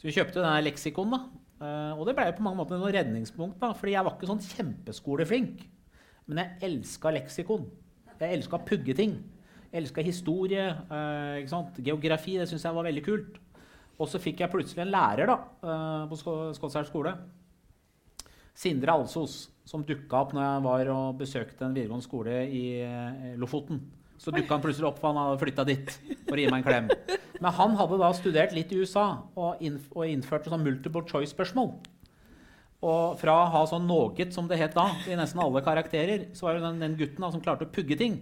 Så 0.00 0.08
vi 0.08 0.14
kjøpte 0.16 0.40
denne 0.40 0.62
leksikon, 0.64 1.12
da. 1.12 1.20
Eh, 1.62 1.92
og 1.94 2.08
det 2.08 2.16
ble 2.18 2.26
på 2.34 2.42
mange 2.42 2.58
måter 2.58 2.80
noe 2.80 2.90
redningspunkt, 2.94 3.60
da, 3.62 3.70
fordi 3.76 3.94
jeg 3.94 4.06
var 4.06 4.16
ikke 4.16 4.30
sånn 4.30 4.42
kjempeskoleflink. 4.48 5.62
Men 6.30 6.42
jeg 6.42 6.70
elska 6.70 7.12
leksikon. 7.14 7.68
Jeg 8.18 8.38
elska 8.38 8.60
pugge 8.66 8.96
ting. 8.98 9.16
Jeg 9.70 9.82
elska 9.82 10.04
historie, 10.06 10.66
eh, 10.70 11.38
ikke 11.42 11.52
sant? 11.52 11.78
geografi. 11.78 12.36
Det 12.38 12.48
syns 12.50 12.66
jeg 12.66 12.74
var 12.74 12.88
veldig 12.88 13.04
kult. 13.06 13.38
Og 14.00 14.10
så 14.10 14.18
fikk 14.18 14.42
jeg 14.42 14.50
plutselig 14.50 14.82
en 14.82 14.94
lærer 14.94 15.30
da, 15.30 15.38
eh, 15.62 16.08
på 16.10 16.18
Skotsherr 16.56 16.88
skole. 16.88 17.14
Sindre 18.54 18.92
Alsos, 18.92 19.50
som 19.64 19.84
dukka 19.84 20.18
opp 20.18 20.32
når 20.34 20.42
jeg 20.42 20.62
var 20.62 20.88
og 20.92 21.18
besøkte 21.18 21.64
en 21.64 21.74
videregående 21.74 22.04
skole 22.04 22.34
i 22.52 23.36
Lofoten. 23.40 23.80
Så 24.22 24.30
dukka 24.30 24.54
han 24.54 24.62
plutselig 24.62 24.86
opp, 24.86 25.00
for 25.02 25.10
han 25.10 25.18
hadde 25.18 25.40
flytta 25.40 25.64
dit 25.66 25.94
for 26.28 26.38
å 26.38 26.42
gi 26.42 26.50
meg 26.52 26.62
en 26.62 26.66
klem. 26.66 27.18
Men 27.42 27.56
han 27.56 27.74
hadde 27.80 27.98
da 27.98 28.12
studert 28.14 28.54
litt 28.54 28.70
i 28.70 28.78
USA 28.78 29.06
og, 29.34 29.58
innf 29.64 29.88
og 29.96 30.06
innførte 30.06 30.52
sånn 30.52 30.62
multiple 30.62 31.02
choice-spørsmål. 31.08 31.72
Og 32.86 33.18
fra 33.18 33.34
å 33.40 33.50
ha 33.50 33.62
sånn 33.70 33.86
noget, 33.86 34.30
som 34.34 34.46
det 34.50 34.58
het 34.60 34.74
da, 34.78 34.88
i 35.10 35.18
nesten 35.18 35.42
alle 35.42 35.62
karakterer, 35.66 36.28
så 36.38 36.48
var 36.48 36.58
det 36.58 36.64
den, 36.68 36.80
den 36.82 36.96
gutten 36.98 37.22
da, 37.22 37.30
som 37.34 37.42
klarte 37.42 37.66
å 37.66 37.74
pugge 37.74 37.98
ting. 37.98 38.20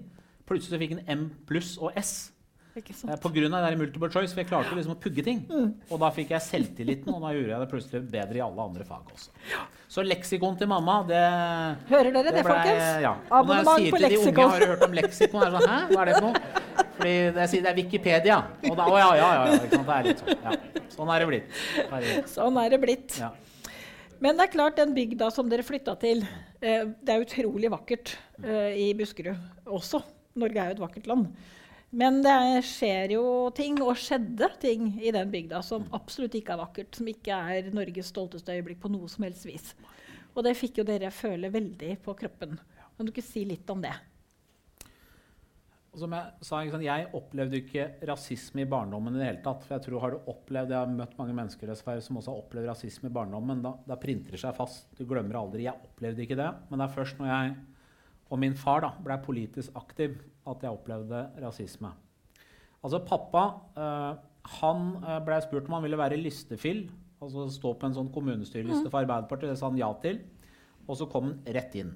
Plutselig 0.48 0.80
fikk 0.82 0.96
han 0.96 1.04
M 1.12 1.26
pluss 1.48 1.76
og 1.80 1.96
S. 2.00 2.32
Eh. 2.70 3.16
På 3.18 3.28
grunn 3.34 3.54
av 3.54 3.64
det 3.66 3.76
multiple 3.80 4.08
choice, 4.12 4.30
for 4.30 4.40
jeg 4.42 4.48
klarte 4.50 4.76
liksom 4.76 4.94
å 4.94 4.98
pugge 5.02 5.24
ting. 5.26 5.40
Mm. 5.50 5.72
Og 5.90 6.00
da 6.02 6.10
fikk 6.14 6.30
jeg 6.36 6.44
selvtilliten, 6.46 7.10
og 7.12 7.24
da 7.24 7.32
gjorde 7.34 7.50
jeg 7.50 7.62
det 7.64 7.68
plutselig 7.72 8.02
bedre 8.12 8.38
i 8.38 8.42
alle 8.44 8.66
andre 8.70 8.86
fag 8.86 9.10
også. 9.10 9.32
Så 9.90 10.04
leksikon 10.06 10.54
til 10.60 10.70
mamma, 10.70 11.00
det 11.08 11.22
Hører 11.90 12.12
dere 12.14 12.30
det, 12.30 12.44
ble- 12.44 12.46
folkens? 12.46 13.02
Ja. 13.02 13.16
Og 13.40 13.50
når 13.50 13.58
jeg 13.58 13.66
sier 13.66 13.90
på 13.96 14.00
til 14.00 14.14
de 14.14 14.20
unge 14.22 14.48
har 14.52 14.62
du 14.62 14.68
hørt 14.70 14.86
om 14.86 14.96
leksikon, 15.00 15.42
er 15.42 15.50
det 15.50 15.58
sånn 15.58 15.72
Hæ, 15.72 15.80
hva 15.90 16.00
er 16.04 16.10
det 16.10 16.14
for 16.14 16.28
noe? 16.28 16.86
Fordi 17.00 17.14
jeg 17.16 17.50
sier 17.50 17.66
det 17.66 17.70
er 17.72 17.78
Wikipedia. 17.80 18.38
Og 18.70 18.78
da 18.78 18.86
Å 18.86 18.98
ja, 19.00 19.10
ja, 19.18 19.28
ja. 19.34 19.44
ja 19.50 19.60
ikke 19.64 19.80
sant? 19.80 19.86
Det 19.90 19.96
er 19.98 20.08
litt 20.10 20.22
sånn. 20.22 20.42
Ja. 20.44 20.86
Sånn 20.94 21.14
er 21.14 21.24
det 21.24 21.30
blitt. 21.32 21.60
Det 21.76 21.86
er 21.90 22.06
det. 22.06 22.16
Sånn 22.30 22.60
er 22.62 22.74
det 22.74 22.80
blitt. 22.86 23.18
Ja. 23.18 23.30
Men 24.20 24.36
det 24.36 24.46
er 24.46 24.52
klart, 24.52 24.76
den 24.76 24.92
bygda 24.94 25.30
som 25.32 25.48
dere 25.48 25.64
flytta 25.64 25.94
til, 25.98 26.22
eh, 26.60 26.82
det 27.00 27.14
er 27.14 27.24
utrolig 27.24 27.70
vakkert 27.72 28.12
eh, 28.44 28.76
i 28.76 28.90
Buskerud 28.94 29.64
også. 29.64 30.02
Norge 30.38 30.60
er 30.60 30.70
jo 30.70 30.76
et 30.76 30.82
vakkert 30.84 31.08
land. 31.10 31.32
Men 31.90 32.20
det 32.22 32.62
skjer 32.68 33.16
jo 33.16 33.24
ting, 33.54 33.80
og 33.82 33.98
skjedde 33.98 34.46
ting, 34.62 34.92
i 35.02 35.10
den 35.14 35.30
bygda 35.32 35.58
som 35.66 35.88
absolutt 35.96 36.36
ikke 36.38 36.54
er 36.54 36.62
vakkert. 36.62 36.94
Som 36.94 37.08
ikke 37.10 37.34
er 37.34 37.72
Norges 37.74 38.12
stolteste 38.12 38.54
øyeblikk 38.54 38.78
på 38.84 38.92
noe 38.92 39.10
som 39.10 39.26
helst 39.26 39.48
vis. 39.48 39.72
Og 40.36 40.46
det 40.46 40.54
fikk 40.58 40.78
jo 40.78 40.86
dere 40.86 41.10
føle 41.10 41.50
veldig 41.50 41.96
på 42.04 42.14
kroppen. 42.18 42.54
Kan 42.94 43.08
du 43.08 43.10
ikke 43.10 43.26
si 43.26 43.42
litt 43.48 43.68
om 43.72 43.82
det? 43.82 43.96
Som 45.98 46.12
jeg 46.14 46.46
sa, 46.46 46.60
jeg 46.62 47.08
opplevde 47.18 47.58
ikke 47.58 47.84
rasisme 48.06 48.62
i 48.62 48.68
barndommen 48.70 49.16
i 49.16 49.18
det 49.18 49.26
hele 49.26 49.42
tatt. 49.42 49.64
For 49.66 49.74
jeg 49.74 49.88
tror 49.88 50.04
har 50.04 50.14
du 50.14 50.28
opplevd, 50.30 50.70
jeg 50.70 50.78
har 50.78 50.92
møtt 50.94 51.16
mange 51.18 51.34
mennesker 51.34 51.72
dessverre 51.72 52.04
som 52.04 52.20
også 52.20 52.30
har 52.30 52.44
opplevd 52.44 52.70
rasisme 52.70 53.10
i 53.10 53.16
barndommen. 53.16 53.64
Da, 53.64 53.74
da 53.90 53.98
printer 53.98 54.36
det 54.36 54.42
seg 54.44 54.54
fast. 54.54 54.86
Du 54.94 55.02
glemmer 55.10 55.40
aldri. 55.40 55.66
Jeg 55.66 55.90
opplevde 55.90 56.22
ikke 56.22 56.38
det. 56.38 56.52
Men 56.70 56.78
det 56.78 56.86
er 56.86 56.94
først 57.00 57.18
når 57.18 57.32
jeg 57.32 57.56
og 58.30 58.38
min 58.38 58.54
far 58.54 58.84
da, 58.84 58.94
ble 59.02 59.18
politisk 59.24 59.74
aktiv 59.78 60.16
at 60.48 60.62
jeg 60.62 60.72
opplevde 60.72 61.26
rasisme. 61.42 61.90
Altså 62.80 63.02
pappa 63.04 63.44
eh, 63.76 64.12
han 64.60 64.84
eh, 65.02 65.20
ble 65.26 65.40
spurt 65.44 65.68
om 65.68 65.76
han 65.76 65.84
ville 65.84 66.00
være 66.00 66.20
listefill, 66.20 66.86
Altså 67.20 67.50
stå 67.52 67.74
på 67.76 67.88
en 67.88 67.96
sånn 67.96 68.12
kommunestyreliste 68.14 68.88
for 68.88 69.02
Arbeiderpartiet. 69.02 69.52
Det 69.52 69.60
sa 69.60 69.68
han 69.68 69.76
ja 69.76 69.90
til. 70.00 70.22
Og 70.86 70.96
så 70.96 71.06
kom 71.10 71.26
han 71.28 71.56
rett 71.56 71.74
inn. 71.76 71.90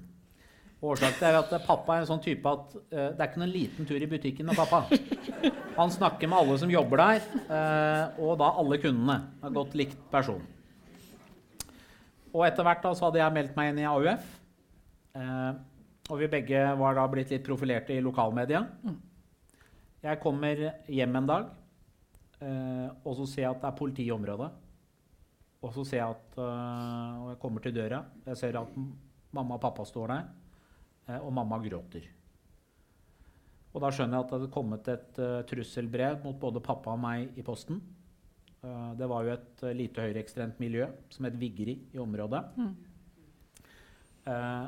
Årsaken 0.85 1.25
er 1.25 1.37
at 1.39 1.53
pappa 1.65 1.95
er 1.95 2.03
en 2.03 2.09
sånn 2.11 2.21
type 2.21 2.51
at 2.51 2.75
eh, 2.77 3.07
det 3.15 3.23
er 3.23 3.29
ikke 3.31 3.41
noen 3.41 3.53
liten 3.53 3.87
tur 3.89 3.97
i 3.97 4.09
butikken 4.11 4.45
med 4.45 4.59
pappa. 4.59 4.83
Han 5.79 5.89
snakker 5.91 6.29
med 6.29 6.37
alle 6.37 6.57
som 6.61 6.69
jobber 6.71 7.01
der, 7.01 7.23
eh, 7.41 8.19
og 8.21 8.37
da 8.39 8.51
alle 8.61 8.77
kundene. 8.83 9.15
En 9.41 9.55
godt 9.55 9.73
likt 9.79 9.97
person. 10.13 10.43
Og 12.35 12.43
etter 12.45 12.67
hvert 12.67 12.85
da, 12.85 12.91
så 12.93 13.07
hadde 13.07 13.23
jeg 13.23 13.35
meldt 13.39 13.57
meg 13.57 13.71
inn 13.71 13.81
i 13.81 13.87
AUF. 13.89 14.29
Eh, 15.17 15.49
og 16.05 16.19
vi 16.21 16.29
begge 16.29 16.61
var 16.77 16.97
da 16.97 17.05
blitt 17.09 17.31
litt 17.33 17.45
profilerte 17.45 17.95
i 17.95 18.03
lokalmedia. 18.03 18.61
Jeg 20.05 20.21
kommer 20.21 20.59
hjem 20.91 21.17
en 21.17 21.29
dag, 21.29 21.47
eh, 22.45 22.89
og 23.01 23.15
så 23.17 23.25
ser 23.29 23.45
jeg 23.47 23.53
at 23.55 23.63
det 23.63 23.69
er 23.71 23.79
politi 23.79 24.05
i 24.05 24.13
området. 24.13 24.51
Og 25.65 25.73
så 25.73 25.85
ser 25.87 26.03
jeg 26.03 26.13
at 26.13 26.37
eh, 26.37 27.23
Og 27.23 27.29
jeg 27.31 27.39
kommer 27.41 27.63
til 27.63 27.73
døra. 27.73 28.03
Jeg 28.27 28.37
ser 28.37 28.59
at 28.59 28.75
mamma 29.33 29.57
og 29.57 29.63
pappa 29.63 29.85
står 29.85 30.13
der. 30.13 30.27
Eh, 31.07 31.17
og 31.17 31.33
mamma 31.33 31.57
gråter. 31.63 32.05
Og 33.73 33.81
da 33.81 33.89
skjønner 33.91 34.19
jeg 34.19 34.23
at 34.23 34.29
det 34.29 34.37
hadde 34.37 34.53
kommet 34.53 34.87
et 34.87 35.17
uh, 35.19 35.41
trusselbrev 35.43 36.21
mot 36.23 36.37
både 36.39 36.61
pappa 36.63 36.93
og 36.93 37.01
meg 37.03 37.35
i 37.35 37.43
posten. 37.43 37.81
Uh, 38.63 38.93
det 38.95 39.09
var 39.11 39.25
jo 39.25 39.33
et 39.33 39.63
uh, 39.65 39.73
lite 39.75 40.05
høyreekstremt 40.05 40.61
miljø 40.63 40.87
som 41.11 41.27
het 41.27 41.35
Vigri 41.35 41.75
i 41.91 41.99
området. 41.99 42.39
Eh, 44.25 44.65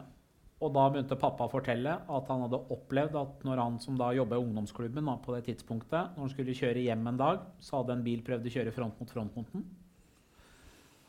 og 0.58 0.72
da 0.74 0.88
begynte 0.90 1.20
pappa 1.22 1.46
å 1.46 1.52
fortelle 1.52 1.92
at 2.10 2.30
han 2.32 2.42
hadde 2.48 2.60
opplevd 2.74 3.18
at 3.20 3.44
når 3.46 3.60
han 3.62 3.76
som 3.82 3.98
da 4.00 4.08
jobba 4.16 4.40
i 4.40 4.42
ungdomsklubben 4.42 5.06
da, 5.06 5.14
på 5.22 5.36
det 5.36 5.44
tidspunktet, 5.52 6.16
når 6.16 6.24
han 6.24 6.34
skulle 6.34 6.56
kjøre 6.58 6.82
hjem 6.88 7.06
en 7.12 7.20
dag, 7.20 7.44
så 7.62 7.80
hadde 7.80 7.94
en 7.94 8.06
bil 8.08 8.24
prøvd 8.26 8.50
å 8.50 8.54
kjøre 8.56 8.74
front 8.74 8.98
mot 8.98 9.14
front 9.14 9.38
mot 9.38 9.54
den. 9.54 9.68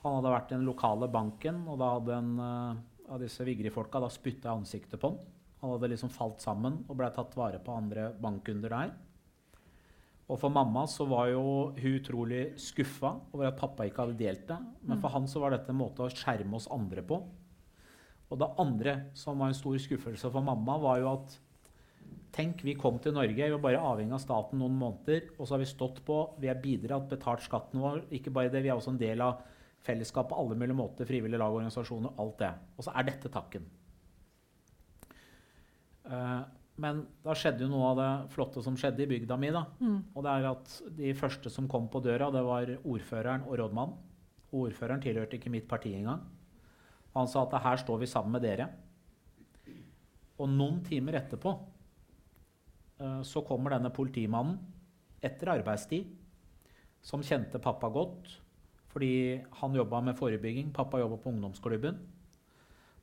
Han 0.05 0.19
hadde 0.19 0.35
vært 0.35 0.53
i 0.53 0.59
den 0.59 0.69
lokale 0.69 1.09
banken, 1.11 1.65
og 1.65 1.81
da 1.81 1.89
hadde 1.97 2.19
en 2.21 2.31
uh, 2.37 2.77
av 3.09 3.25
disse 3.25 3.45
Vigri-folka 3.47 4.05
spytta 4.13 4.51
i 4.51 4.61
ansiktet 4.61 5.01
på 5.01 5.15
han. 5.15 5.19
Han 5.63 5.75
hadde 5.75 5.91
liksom 5.95 6.13
falt 6.13 6.45
sammen 6.45 6.83
og 6.87 6.99
blei 7.01 7.09
tatt 7.15 7.33
vare 7.39 7.59
på 7.63 7.75
andre 7.75 8.13
bankkunder 8.21 8.75
der. 8.77 8.93
Og 10.29 10.37
for 10.37 10.53
mamma 10.53 10.85
så 10.87 11.07
var 11.09 11.31
jo 11.33 11.43
hun 11.73 11.97
utrolig 11.97 12.43
skuffa 12.61 13.15
over 13.33 13.49
at 13.49 13.59
pappa 13.59 13.89
ikke 13.89 14.05
hadde 14.05 14.21
delt 14.21 14.45
det. 14.51 14.59
Men 14.85 15.01
for 15.01 15.11
han 15.17 15.27
så 15.27 15.41
var 15.41 15.57
dette 15.57 15.73
en 15.73 15.81
måte 15.81 16.05
å 16.05 16.13
skjerme 16.13 16.61
oss 16.61 16.69
andre 16.71 17.03
på. 17.03 17.23
Og 18.29 18.41
det 18.41 18.49
andre 18.61 18.95
som 19.17 19.41
var 19.41 19.53
en 19.53 19.57
stor 19.57 19.77
skuffelse 19.81 20.31
for 20.33 20.45
mamma, 20.45 20.77
var 20.83 21.03
jo 21.03 21.13
at 21.17 21.39
Tenk, 22.39 22.61
vi 22.63 22.75
kom 22.77 22.99
til 23.03 23.15
Norge, 23.17 23.35
vi 23.35 23.55
var 23.55 23.63
bare 23.63 23.81
avhengig 23.81 24.13
av 24.15 24.21
staten 24.23 24.61
noen 24.61 24.75
måneder. 24.79 25.31
Og 25.39 25.47
så 25.47 25.55
har 25.55 25.63
vi 25.63 25.71
stått 25.71 26.03
på, 26.07 26.19
vi 26.39 26.51
har 26.51 26.61
bidratt, 26.61 27.09
betalt 27.11 27.43
skatten 27.43 27.81
vår. 27.83 28.03
Ikke 28.15 28.31
bare 28.35 28.53
det, 28.53 28.61
vi 28.63 28.71
er 28.71 28.77
også 28.77 28.93
en 28.93 29.01
del 29.01 29.25
av 29.25 29.41
fellesskapet 29.87 30.35
på 30.35 30.39
alle 30.43 30.59
mulige 30.61 30.77
måter. 30.77 31.09
Frivillige 31.09 31.41
lag 31.41 31.51
og 31.51 31.63
organisasjoner, 31.63 32.15
alt 32.21 32.37
det. 32.43 32.53
Og 32.77 32.87
så 32.87 32.95
er 32.95 33.09
dette 33.09 33.33
takken. 33.33 33.67
Uh, 36.09 36.45
men 36.85 37.03
da 37.25 37.35
skjedde 37.37 37.65
jo 37.65 37.73
noe 37.73 37.91
av 37.91 37.99
det 37.99 38.11
flotte 38.37 38.63
som 38.65 38.77
skjedde 38.79 39.03
i 39.03 39.11
bygda 39.11 39.39
mi. 39.41 39.51
da. 39.55 39.65
Mm. 39.81 39.99
Og 40.15 40.25
det 40.25 40.35
er 40.35 40.51
at 40.53 40.75
de 41.01 41.15
første 41.19 41.51
som 41.51 41.67
kom 41.71 41.89
på 41.91 42.05
døra, 42.05 42.31
det 42.35 42.45
var 42.47 42.77
ordføreren 42.85 43.49
og 43.49 43.59
rådmannen. 43.63 44.05
Ordføreren 44.59 45.03
tilhørte 45.05 45.41
ikke 45.41 45.53
mitt 45.53 45.67
parti 45.69 45.91
engang. 45.97 46.23
Han 47.19 47.31
sa 47.31 47.45
at 47.45 47.59
her 47.65 47.81
står 47.83 48.03
vi 48.03 48.11
sammen 48.11 48.37
med 48.37 48.45
dere. 48.47 48.69
Og 50.39 50.51
noen 50.51 50.83
timer 50.87 51.19
etterpå 51.19 51.55
uh, 51.55 53.23
så 53.27 53.43
kommer 53.47 53.75
denne 53.75 53.91
politimannen 53.95 54.61
etter 55.25 55.51
arbeidstid, 55.57 56.13
som 57.03 57.25
kjente 57.27 57.59
pappa 57.63 57.89
godt, 57.91 58.31
fordi 58.93 59.41
han 59.61 59.75
jobba 59.75 60.01
med 60.07 60.19
forebygging. 60.19 60.71
Pappa 60.75 61.01
jobba 61.03 61.19
på 61.19 61.33
ungdomsklubben. 61.33 61.99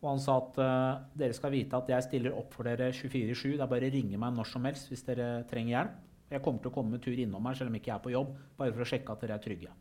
Og 0.01 0.09
han 0.09 0.21
sa 0.21 0.37
at 0.39 0.57
uh, 0.61 1.03
dere 1.17 1.35
skal 1.35 1.53
vite 1.53 1.77
at 1.77 1.91
jeg 1.91 2.07
stiller 2.07 2.35
opp 2.37 2.55
for 2.55 2.67
dere 2.67 2.91
24-7. 2.95 3.55
Det 3.55 3.63
er 3.65 3.71
bare 3.71 3.89
å 3.89 3.93
ringe 3.95 4.19
meg 4.21 4.35
når 4.35 4.51
som 4.51 4.67
helst 4.67 4.91
hvis 4.91 5.03
dere 5.07 5.29
trenger 5.49 5.75
hjelp. 5.75 6.01
Jeg 6.31 6.41
kommer 6.41 6.63
til 6.63 6.71
å 6.71 6.75
komme 6.75 6.97
en 6.97 7.03
tur 7.03 7.19
innom 7.19 7.45
her 7.45 7.57
selv 7.57 7.71
om 7.71 7.77
ikke 7.77 7.91
jeg 7.91 7.99
er 7.99 8.05
på 8.05 8.13
jobb, 8.15 8.31
bare 8.57 8.73
for 8.73 8.81
å 8.83 8.87
sjekke 8.89 9.13
at 9.13 9.21
dere 9.21 9.35
er 9.37 9.43
trygge. 9.43 9.73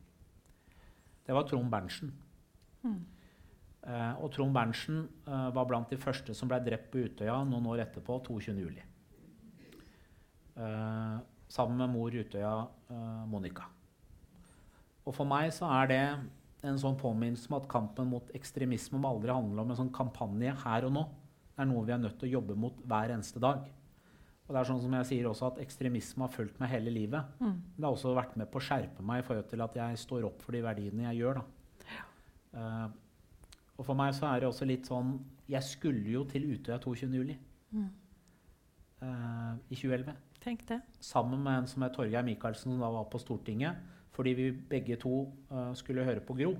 Det 1.24 1.36
var 1.36 1.46
Trond 1.48 1.70
Berntsen. 1.72 2.10
Mm. 2.84 2.98
Uh, 3.84 4.16
og 4.24 4.30
Trond 4.32 4.54
Berntsen 4.56 5.02
uh, 5.28 5.50
var 5.52 5.66
blant 5.68 5.90
de 5.92 5.98
første 6.00 6.32
som 6.36 6.48
ble 6.48 6.56
drept 6.64 6.88
på 6.92 7.02
Utøya 7.04 7.36
noen 7.44 7.66
år 7.68 7.82
etterpå, 7.84 8.16
22.07. 8.30 8.80
Eh, 10.54 11.16
sammen 11.50 11.80
med 11.82 11.90
mor 11.90 12.14
Utøya, 12.14 12.52
Monica. 13.26 13.66
Og 15.02 15.16
for 15.16 15.26
meg 15.26 15.50
så 15.52 15.66
er 15.80 15.88
det 15.90 16.02
en 16.64 16.78
sånn 16.80 16.96
påminnelse 17.00 17.50
om 17.50 17.58
at 17.58 17.66
kampen 17.68 18.06
mot 18.12 18.30
ekstremisme 18.38 19.00
må 19.02 19.10
aldri 19.10 19.34
handle 19.34 19.64
om 19.64 19.72
en 19.72 19.80
sånn 19.82 19.92
kampanje 19.94 20.54
her 20.62 20.86
og 20.86 20.94
nå. 20.94 21.02
Det 21.54 21.64
er 21.64 21.70
noe 21.70 21.82
vi 21.86 21.94
er 21.96 22.00
nødt 22.04 22.16
til 22.20 22.30
å 22.30 22.36
jobbe 22.38 22.56
mot 22.58 22.78
hver 22.86 23.12
eneste 23.16 23.42
dag. 23.42 23.66
Og 24.44 24.52
det 24.52 24.60
er 24.60 24.68
sånn 24.68 24.82
som 24.82 24.94
jeg 24.98 25.08
sier 25.10 25.28
også 25.28 25.50
at 25.52 25.60
Ekstremisme 25.64 26.26
har 26.26 26.32
fulgt 26.32 26.58
meg 26.60 26.72
hele 26.74 26.92
livet. 26.92 27.36
Mm. 27.40 27.54
Det 27.76 27.86
har 27.86 27.94
også 27.94 28.14
vært 28.16 28.34
med 28.40 28.50
på 28.52 28.60
å 28.60 28.64
skjerpe 28.64 29.04
meg 29.06 29.22
i 29.22 29.26
forhold 29.26 29.48
til 29.50 29.64
at 29.64 29.78
jeg 29.80 30.00
står 30.04 30.26
opp 30.28 30.42
for 30.44 30.56
de 30.56 30.60
verdiene 30.64 31.06
jeg 31.08 31.22
gjør. 31.22 31.40
Da. 31.40 32.00
Uh, 32.54 32.88
og 33.74 33.86
for 33.86 33.98
meg 33.98 34.14
så 34.14 34.28
er 34.30 34.42
det 34.42 34.48
også 34.50 34.68
litt 34.68 34.86
sånn 34.86 35.16
Jeg 35.50 35.66
skulle 35.66 36.06
jo 36.12 36.22
til 36.28 36.46
Utøya 36.54 36.78
22.07. 36.80 37.34
Mm. 37.74 37.88
Uh, 39.02 39.56
i 39.68 39.76
2011. 39.76 40.14
Tenk 40.44 40.62
det. 40.68 40.78
Sammen 41.04 41.42
med 41.44 41.58
en 41.58 41.68
som 41.68 41.84
het 41.84 41.92
Torgeir 41.96 42.24
Micaelsen, 42.24 42.72
som 42.72 42.80
da 42.80 42.88
var 42.94 43.10
på 43.12 43.20
Stortinget. 43.20 43.82
Fordi 44.14 44.32
vi 44.38 44.46
begge 44.54 44.96
to 45.00 45.26
uh, 45.50 45.74
skulle 45.76 46.06
høre 46.06 46.22
på 46.24 46.36
Gro. 46.38 46.54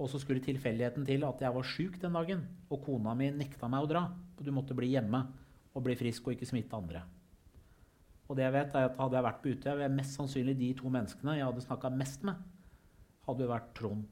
Og 0.00 0.08
så 0.08 0.18
skulle 0.18 0.42
tilfeldigheten 0.42 1.04
til 1.06 1.26
at 1.28 1.42
jeg 1.44 1.54
var 1.54 1.68
sjuk 1.68 2.00
den 2.02 2.16
dagen. 2.16 2.46
Og 2.72 2.82
kona 2.86 3.14
mi 3.14 3.28
nekta 3.36 3.68
meg 3.70 3.84
å 3.84 3.90
dra. 3.90 4.06
Og 4.38 4.42
du 4.46 4.50
måtte 4.56 4.74
bli 4.74 4.94
hjemme 4.94 5.22
og 5.70 5.84
bli 5.84 5.94
frisk 6.00 6.26
og 6.26 6.34
ikke 6.34 6.48
smitte 6.48 6.78
andre. 6.78 7.04
Og 8.30 8.38
det 8.38 8.46
jeg 8.46 8.54
vet 8.54 8.78
er 8.78 8.88
at 8.88 8.98
Hadde 8.98 9.18
jeg 9.18 9.26
vært 9.26 9.42
på 9.42 9.52
Utøya, 9.52 9.76
ville 9.76 9.98
mest 10.00 10.16
sannsynlig 10.16 10.56
de 10.58 10.70
to 10.78 10.90
menneskene 10.90 11.36
jeg 11.36 11.46
hadde 11.46 11.66
snakka 11.66 11.90
mest 11.92 12.24
med, 12.26 12.38
hadde 13.26 13.50
vært 13.50 13.70
Trond 13.76 14.06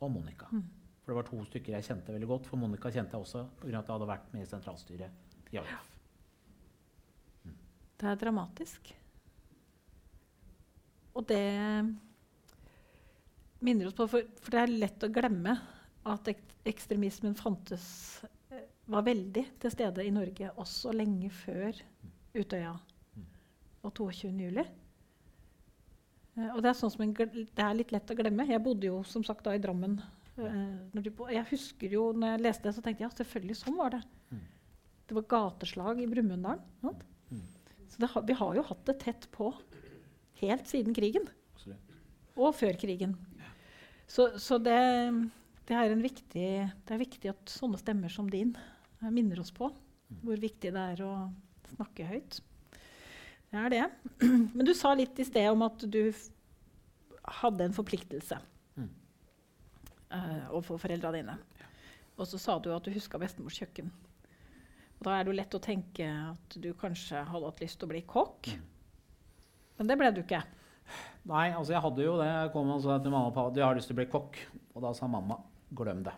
og 0.00 0.12
Monica. 0.14 0.48
Mm. 0.50 0.64
For 1.04 1.12
det 1.12 1.18
var 1.18 1.26
to 1.28 1.42
stykker 1.44 1.76
jeg 1.76 1.84
kjente 1.84 2.14
veldig 2.14 2.28
godt. 2.30 2.46
For 2.48 2.60
Monica 2.60 2.88
kjente 2.88 3.12
jeg 3.12 3.26
også 3.26 3.44
pga. 3.60 3.78
at 3.78 3.88
jeg 3.90 3.92
hadde 3.92 4.08
vært 4.08 4.30
med 4.32 4.42
i 4.42 4.48
sentralstyret 4.48 5.52
i 5.52 5.60
AUF. 5.60 5.90
Det 8.00 8.08
er 8.08 8.20
dramatisk. 8.20 8.88
Og 11.14 11.26
det 11.28 11.44
minner 13.64 13.88
oss 13.88 13.96
på 13.96 14.08
For, 14.10 14.24
for 14.40 14.56
det 14.56 14.62
er 14.62 14.72
lett 14.72 15.04
å 15.06 15.12
glemme 15.12 15.54
at 16.10 16.32
ek 16.32 16.40
ekstremismen 16.68 17.36
fantes 17.38 17.84
eh, 18.50 18.64
Var 18.90 19.04
veldig 19.06 19.44
til 19.60 19.72
stede 19.72 20.04
i 20.04 20.12
Norge 20.12 20.50
også 20.60 20.92
lenge 20.96 21.30
før 21.32 21.76
Utøya 22.34 22.72
og 23.84 23.92
22. 23.92 24.32
juli. 24.40 24.64
Eh, 26.34 26.50
og 26.50 26.62
det 26.64 26.72
er, 26.72 26.76
sånn 26.78 26.92
som 26.92 27.04
en, 27.04 27.12
det 27.14 27.62
er 27.62 27.76
litt 27.76 27.92
lett 27.94 28.10
å 28.10 28.16
glemme. 28.18 28.48
Jeg 28.48 28.62
bodde 28.64 28.88
jo 28.88 29.02
som 29.06 29.24
sagt 29.26 29.44
da 29.46 29.54
i 29.54 29.60
Drammen. 29.62 30.00
Bo- 31.14 31.30
jeg 31.30 31.46
husker 31.50 31.92
jo 31.94 32.08
når 32.16 32.34
jeg 32.34 32.42
leste 32.44 32.66
det, 32.68 32.74
så 32.76 32.82
tenkte 32.82 33.04
jeg 33.04 33.10
ja, 33.10 33.16
selvfølgelig 33.20 33.56
sånn 33.60 33.76
var 33.78 33.94
det. 33.94 34.00
Mm. 34.32 34.40
Det 35.04 35.16
var 35.18 35.28
gateslag 35.34 36.00
i 36.02 36.08
Brumunddal. 36.10 36.62
Mm. 36.82 37.44
Så 37.92 38.02
det 38.02 38.10
har, 38.10 38.24
vi 38.26 38.36
har 38.40 38.56
jo 38.58 38.64
hatt 38.66 38.84
det 38.88 38.96
tett 39.04 39.28
på 39.34 39.52
helt 40.40 40.66
siden 40.70 40.96
krigen. 40.96 41.28
Absolutt. 41.54 41.98
Og 42.34 42.54
før 42.58 42.78
krigen. 42.80 43.14
Så, 44.10 44.32
så 44.42 44.58
det, 44.58 44.78
det, 45.68 45.76
er 45.76 45.92
en 45.92 46.02
viktig, 46.04 46.48
det 46.66 46.96
er 46.96 47.00
viktig 47.00 47.30
at 47.30 47.52
sånne 47.52 47.78
stemmer 47.80 48.12
som 48.12 48.26
din 48.30 48.52
eh, 48.56 49.10
minner 49.14 49.40
oss 49.40 49.54
på 49.54 49.70
hvor 50.24 50.38
viktig 50.38 50.70
det 50.74 50.82
er 50.94 51.00
å 51.06 51.12
snakke 51.72 52.04
høyt. 52.06 52.40
Det 53.50 53.60
er 53.62 53.72
det. 53.72 53.84
Men 54.56 54.66
du 54.66 54.74
sa 54.76 54.92
litt 54.98 55.18
i 55.18 55.26
sted 55.26 55.48
om 55.50 55.64
at 55.66 55.86
du 55.90 56.02
hadde 57.40 57.64
en 57.68 57.74
forpliktelse 57.76 58.38
Mm. 58.38 58.53
Eh, 60.14 60.48
overfor 60.50 60.80
foreldra 60.82 61.12
dine. 61.14 61.36
Og 62.14 62.28
så 62.30 62.38
sa 62.38 62.58
du 62.62 62.70
at 62.74 62.86
du 62.86 62.94
huska 62.94 63.18
bestemors 63.18 63.58
kjøkken. 63.58 63.90
Og 64.98 65.06
da 65.06 65.16
er 65.16 65.24
det 65.24 65.32
jo 65.32 65.38
lett 65.40 65.56
å 65.58 65.62
tenke 65.62 66.06
at 66.06 66.58
du 66.62 66.70
kanskje 66.78 67.24
hadde 67.26 67.48
hatt 67.48 67.62
lyst 67.64 67.80
til 67.80 67.88
å 67.88 67.92
bli 67.92 68.04
kokk. 68.08 68.52
Men 69.78 69.90
det 69.90 69.96
ble 69.98 70.12
du 70.14 70.22
ikke. 70.22 70.44
Nei, 71.26 71.48
altså 71.50 71.74
jeg 71.74 71.82
hadde 71.82 72.06
jo 72.06 72.14
det. 72.20 72.28
Jeg 72.30 72.52
kom 72.54 72.70
og 72.74 72.84
sa 72.84 73.00
til 73.02 73.14
mamma 73.14 73.32
og 73.32 73.34
pappa 73.34 73.50
at 73.50 73.58
jeg 73.58 73.66
har 73.66 73.78
lyst 73.78 73.90
til 73.90 73.96
å 73.96 74.00
bli 74.02 74.10
kokk. 74.12 74.38
Og 74.74 74.84
da 74.84 74.92
sa 74.96 75.08
mamma 75.10 75.40
glem 75.74 76.04
det. 76.06 76.14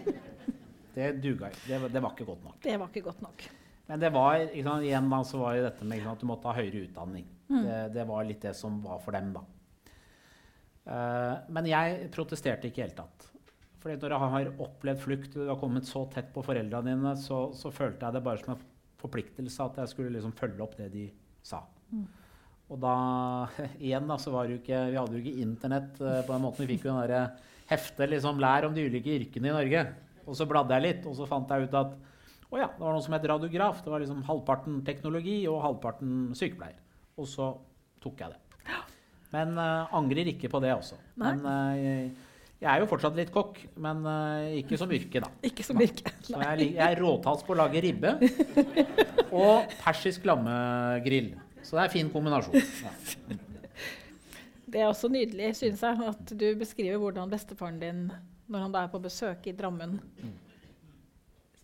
det 0.96 1.08
duga 1.22 1.50
ikke. 1.52 1.64
Det, 1.66 1.80
det 1.94 2.04
var 2.04 2.14
ikke 2.16 2.28
godt 2.28 2.44
nok. 2.48 2.60
Det 2.66 2.76
var 2.76 2.92
ikke 2.92 3.06
godt 3.08 3.24
nok. 3.24 3.46
Men 3.90 4.02
det 4.02 4.10
var, 4.14 4.44
sant, 4.46 4.84
igjen 4.86 5.08
da, 5.10 5.22
så 5.26 5.40
var 5.40 5.56
jo 5.56 5.62
dette 5.66 5.86
med 5.88 6.02
sant, 6.02 6.12
at 6.12 6.22
du 6.22 6.28
måtte 6.30 6.50
ha 6.50 6.58
høyere 6.60 6.84
utdanning. 6.84 7.24
Mm. 7.48 7.62
Det, 7.64 7.78
det 7.96 8.04
var 8.06 8.26
litt 8.28 8.44
det 8.44 8.52
som 8.58 8.76
var 8.84 9.00
for 9.02 9.16
dem, 9.16 9.32
da. 9.34 9.42
Eh, 10.90 11.34
men 11.54 11.68
jeg 11.70 12.08
protesterte 12.14 12.68
ikke 12.68 12.80
i 12.80 12.82
det 12.82 12.88
hele 12.88 12.98
tatt. 12.98 13.28
Fordi 13.80 13.96
når 13.96 14.14
jeg 14.14 14.32
har 14.34 14.48
opplevd 14.66 15.02
flukt, 15.04 15.36
du 15.36 15.48
har 15.48 15.58
kommet 15.60 15.88
så 15.88 16.04
tett 16.12 16.32
på 16.34 16.44
foreldrene 16.44 16.92
dine, 16.92 17.14
så, 17.16 17.46
så 17.56 17.72
følte 17.72 18.06
jeg 18.06 18.18
det 18.18 18.24
bare 18.26 18.42
som 18.42 18.54
en 18.54 18.64
forpliktelse 19.00 19.64
at 19.64 19.78
jeg 19.80 19.92
skulle 19.94 20.12
liksom 20.16 20.34
følge 20.36 20.64
opp 20.64 20.76
det 20.76 20.90
de 20.92 21.06
sa. 21.46 21.62
Mm. 21.94 22.04
Og 22.70 22.82
da 22.82 22.96
igjen 23.86 24.10
da, 24.10 24.18
så 24.20 24.34
var 24.34 24.46
det 24.46 24.58
jo 24.58 24.60
ikke, 24.64 24.82
Vi 24.92 25.00
hadde 25.00 25.16
jo 25.16 25.22
ikke 25.24 25.46
internett 25.46 26.02
eh, 26.02 26.20
på 26.26 26.34
den 26.34 26.44
måten. 26.44 26.66
Vi 26.66 26.74
fikk 26.74 26.86
jo 26.86 26.92
den 26.92 27.02
derre 27.06 27.24
heftet 27.70 28.10
liksom, 28.10 28.42
'Lær 28.42 28.66
om 28.66 28.76
de 28.76 28.86
ulike 28.90 29.16
yrkene 29.16 29.50
i 29.50 29.56
Norge'. 29.56 29.88
Og 30.26 30.36
så 30.36 30.46
bladde 30.46 30.76
jeg 30.76 30.84
litt, 30.84 31.06
og 31.08 31.16
så 31.16 31.26
fant 31.26 31.50
jeg 31.50 31.70
ut 31.70 31.80
at 31.80 31.96
å 32.50 32.58
ja, 32.58 32.66
det 32.66 32.82
var 32.82 32.96
noe 32.96 33.02
som 33.02 33.14
het 33.14 33.26
radiograf. 33.30 33.82
Det 33.84 33.92
var 33.92 34.02
liksom 34.02 34.24
halvparten 34.26 34.80
teknologi 34.86 35.44
og 35.46 35.62
halvparten 35.62 36.32
sykepleier. 36.34 36.78
Og 37.22 37.28
så 37.30 37.52
tok 38.02 38.24
jeg 38.24 38.34
det. 38.34 38.49
Men 39.34 39.54
uh, 39.58 39.92
angrer 39.94 40.32
ikke 40.32 40.50
på 40.50 40.60
det 40.62 40.72
også. 40.74 40.98
Nei. 41.20 41.36
Men 41.36 41.46
eh, 41.46 41.82
jeg, 41.84 42.30
jeg 42.60 42.68
er 42.68 42.82
jo 42.82 42.88
fortsatt 42.90 43.14
litt 43.16 43.30
kokk, 43.32 43.60
men 43.80 44.02
eh, 44.10 44.56
ikke 44.60 44.76
som 44.80 44.90
yrke, 44.92 45.22
da. 45.24 45.30
Ikke 45.48 45.64
som 45.64 45.78
yrke. 45.80 46.12
Så 46.26 46.36
jeg, 46.36 46.72
jeg 46.74 46.82
er 46.84 47.00
råtass 47.00 47.44
på 47.46 47.54
å 47.54 47.60
lage 47.62 47.80
ribbe 47.80 48.16
og 49.40 49.70
persisk 49.80 50.26
lammegrill. 50.28 51.30
Så 51.62 51.76
det 51.76 51.84
er 51.84 51.86
en 51.86 51.94
fin 51.94 52.10
kombinasjon. 52.12 52.60
Ja. 52.84 53.38
Det 54.70 54.78
er 54.78 54.86
også 54.86 55.08
nydelig, 55.10 55.48
synes 55.58 55.80
jeg, 55.82 56.10
at 56.12 56.28
du 56.38 56.44
beskriver 56.54 57.00
hvordan 57.02 57.30
bestefaren 57.32 57.80
din, 57.80 58.04
når 58.46 58.60
han 58.62 58.74
da 58.76 58.84
er 58.84 58.92
på 58.92 59.00
besøk 59.02 59.48
i 59.50 59.54
Drammen 59.58 59.96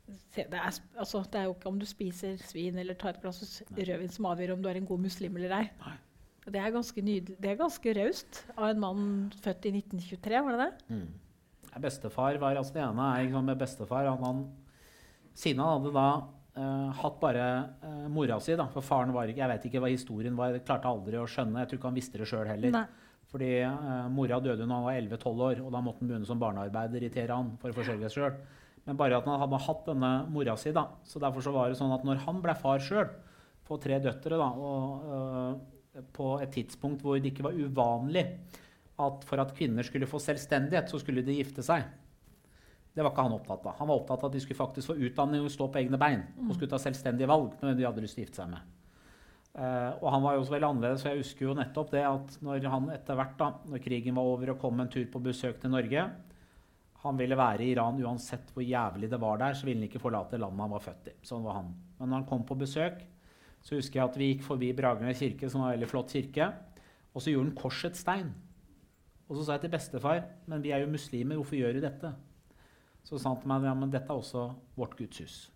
Se, 0.07 0.43
det, 0.43 0.59
er, 0.59 0.75
altså, 0.99 1.23
det 1.31 1.39
er 1.39 1.47
jo 1.47 1.55
ikke 1.55 1.71
om 1.71 1.79
du 1.79 1.87
spiser 1.87 2.35
svin 2.43 2.77
eller 2.83 2.99
tar 2.99 3.15
et 3.15 3.23
glass 3.23 3.63
rødvin 3.71 4.11
som 4.13 4.27
avgjør 4.31 4.57
om 4.57 4.65
du 4.65 4.69
er 4.71 4.81
en 4.81 4.89
god 4.91 5.05
muslim 5.07 5.39
eller 5.39 5.55
ei. 5.57 5.63
Det 6.47 6.61
er 6.63 6.75
ganske 6.75 7.03
nydelig. 7.03 7.37
Det 7.43 7.51
er 7.51 7.59
ganske 7.59 7.95
raust 7.99 8.43
av 8.55 8.69
en 8.71 8.83
mann 8.83 9.07
født 9.43 9.67
i 9.67 9.73
1923, 9.81 10.43
var 10.47 10.55
det 10.55 10.67
det? 10.67 10.95
Mm. 10.95 11.07
Bestefar 11.83 12.39
var 12.41 12.57
altså 12.57 12.73
Det 12.73 12.81
ene 12.81 13.07
er 13.13 13.27
ikke 13.27 13.41
med 13.45 13.59
bestefar 13.61 14.07
Han, 14.09 14.23
han, 14.25 14.39
Siden 15.37 15.61
han 15.61 15.75
hadde 15.75 15.93
da 15.93 16.07
uh, 16.57 16.93
hatt 17.03 17.19
bare 17.21 17.49
uh, 17.83 18.07
mora 18.09 18.39
si, 18.41 18.55
da, 18.57 18.69
for 18.73 18.87
faren 18.87 19.13
var 19.13 19.29
ikke 19.29 19.43
Jeg 19.43 19.53
vet 19.53 19.67
ikke 19.69 19.83
hva 19.85 19.91
historien 19.93 20.39
var, 20.39 20.55
jeg 20.55 20.65
klarte 20.65 20.89
aldri 20.89 21.21
å 21.21 21.27
skjønne. 21.29 21.61
Jeg 21.61 21.73
tror 21.73 21.81
ikke 21.81 21.91
han 21.91 21.99
visste 21.99 22.23
det 22.23 22.31
sjøl 22.31 22.49
heller. 22.49 22.79
Nei. 22.79 22.87
Fordi 23.29 23.53
uh, 23.67 24.07
mora 24.15 24.41
døde 24.41 24.63
da 24.63 24.71
han 24.71 24.87
var 24.87 25.01
11-12 25.03 25.45
år, 25.51 25.63
og 25.67 25.75
da 25.75 25.83
måtte 25.85 26.05
han 26.05 26.13
begynne 26.13 26.31
som 26.31 26.41
barnearbeider 26.41 27.05
i 27.05 27.13
Teheran 27.13 27.57
for 27.61 27.75
å 27.75 27.77
forsørge 27.77 28.09
seg 28.09 28.23
sjøl. 28.23 28.41
Men 28.87 28.99
bare 29.01 29.19
at 29.19 29.27
han 29.27 29.41
hadde 29.43 29.65
hatt 29.67 29.87
denne 29.91 30.11
mora 30.31 30.55
si. 30.57 30.73
da. 30.73 30.87
Så 31.05 31.21
derfor 31.21 31.43
så 31.45 31.53
var 31.53 31.69
det 31.69 31.81
sånn 31.81 31.93
at 31.93 32.07
når 32.07 32.23
han 32.25 32.39
ble 32.45 32.55
far 32.57 32.81
sjøl, 32.81 33.11
på 33.67 33.81
tre 33.83 33.99
døtre, 33.99 34.39
da, 34.39 34.47
og 34.55 35.57
på 36.17 36.37
et 36.43 36.53
tidspunkt 36.55 37.05
hvor 37.05 37.19
det 37.21 37.33
ikke 37.33 37.47
var 37.47 37.57
uvanlig 37.57 38.27
at 39.03 39.25
for 39.29 39.43
at 39.43 39.53
kvinner 39.57 39.85
skulle 39.85 40.09
få 40.09 40.21
selvstendighet, 40.23 40.89
så 40.89 41.01
skulle 41.03 41.25
de 41.25 41.37
gifte 41.37 41.65
seg. 41.65 41.85
Det 42.97 43.05
var 43.05 43.13
ikke 43.13 43.27
han 43.27 43.37
opptatt 43.37 43.67
av. 43.69 43.75
Han 43.77 43.91
var 43.91 43.99
opptatt 44.01 44.23
av 44.25 44.31
at 44.31 44.37
de 44.39 44.41
skulle 44.41 44.57
faktisk 44.57 44.89
få 44.89 44.97
utdanning 45.05 45.45
og 45.45 45.53
stå 45.53 45.69
på 45.69 45.83
egne 45.83 45.99
bein. 46.01 46.23
Og 46.47 46.55
skulle 46.57 46.71
ta 46.73 46.81
selvstendige 46.81 47.29
valg 47.29 47.59
når 47.61 47.77
de 47.77 47.85
hadde 47.85 48.05
lyst 48.05 48.17
til 48.17 48.25
å 48.25 48.27
gifte 48.27 48.41
seg 48.41 48.55
med. 48.55 48.73
Uh, 49.57 49.93
og 50.03 50.09
han 50.13 50.25
var 50.25 50.37
jo 50.37 50.43
også 50.43 50.53
veldig 50.53 50.69
annerledes, 50.69 51.03
så 51.03 51.11
jeg 51.13 51.21
husker 51.23 51.47
jo 51.47 51.57
nettopp 51.57 51.93
det 51.95 52.03
at 52.05 52.35
når 52.45 52.67
han 52.73 52.89
etter 52.93 53.17
hvert, 53.17 53.37
da, 53.41 53.51
når 53.69 53.83
krigen 53.85 54.17
var 54.17 54.29
over 54.33 54.53
og 54.53 54.59
kom 54.61 54.81
en 54.81 54.91
tur 54.93 55.07
på 55.09 55.23
besøk 55.25 55.63
til 55.63 55.73
Norge 55.73 56.03
Han 57.07 57.17
ville 57.17 57.39
være 57.41 57.65
i 57.65 57.71
Iran 57.73 57.97
uansett 58.05 58.51
hvor 58.53 58.65
jævlig 58.65 59.09
det 59.09 59.21
var 59.23 59.41
der, 59.41 59.57
så 59.57 59.65
ville 59.65 59.81
han 59.81 59.89
ikke 59.89 60.03
forlate 60.03 60.41
landet 60.41 60.65
han 60.65 60.75
var 60.75 60.85
født 60.85 61.09
i. 61.09 61.15
Sånn 61.25 61.45
var 61.45 61.61
han. 61.61 61.71
Men 61.97 62.11
når 62.11 62.21
han 62.21 62.29
kom 62.29 62.45
på 62.49 62.59
besøk, 62.61 63.01
så 63.67 63.75
husker 63.75 63.99
jeg 63.99 64.07
at 64.07 64.19
vi 64.21 64.31
gikk 64.31 64.45
forbi 64.47 64.71
Bragernes 64.79 65.19
kirke, 65.19 65.49
som 65.51 65.65
var 65.65 65.73
en 65.73 65.81
veldig 65.81 65.91
flott 65.91 66.13
kirke, 66.15 66.53
og 67.11 67.23
så 67.23 67.33
gjorde 67.33 67.49
han 67.49 67.57
korsets 67.59 68.05
stein. 68.05 68.31
Og 69.27 69.39
så 69.39 69.47
sa 69.47 69.57
jeg 69.57 69.65
til 69.65 69.73
bestefar, 69.73 70.23
men 70.47 70.63
vi 70.63 70.71
er 70.71 70.85
jo 70.85 70.93
muslimer, 70.93 71.39
hvorfor 71.41 71.59
gjør 71.59 71.75
du 71.75 71.83
dette? 71.83 72.13
Så 73.07 73.19
sa 73.19 73.33
han 73.33 73.41
til 73.43 73.51
meg 73.51 73.67
ja, 73.67 73.75
men 73.75 73.91
dette 73.91 74.11
er 74.13 74.21
også 74.21 74.45
vårt 74.79 74.95
gudshus. 74.99 75.49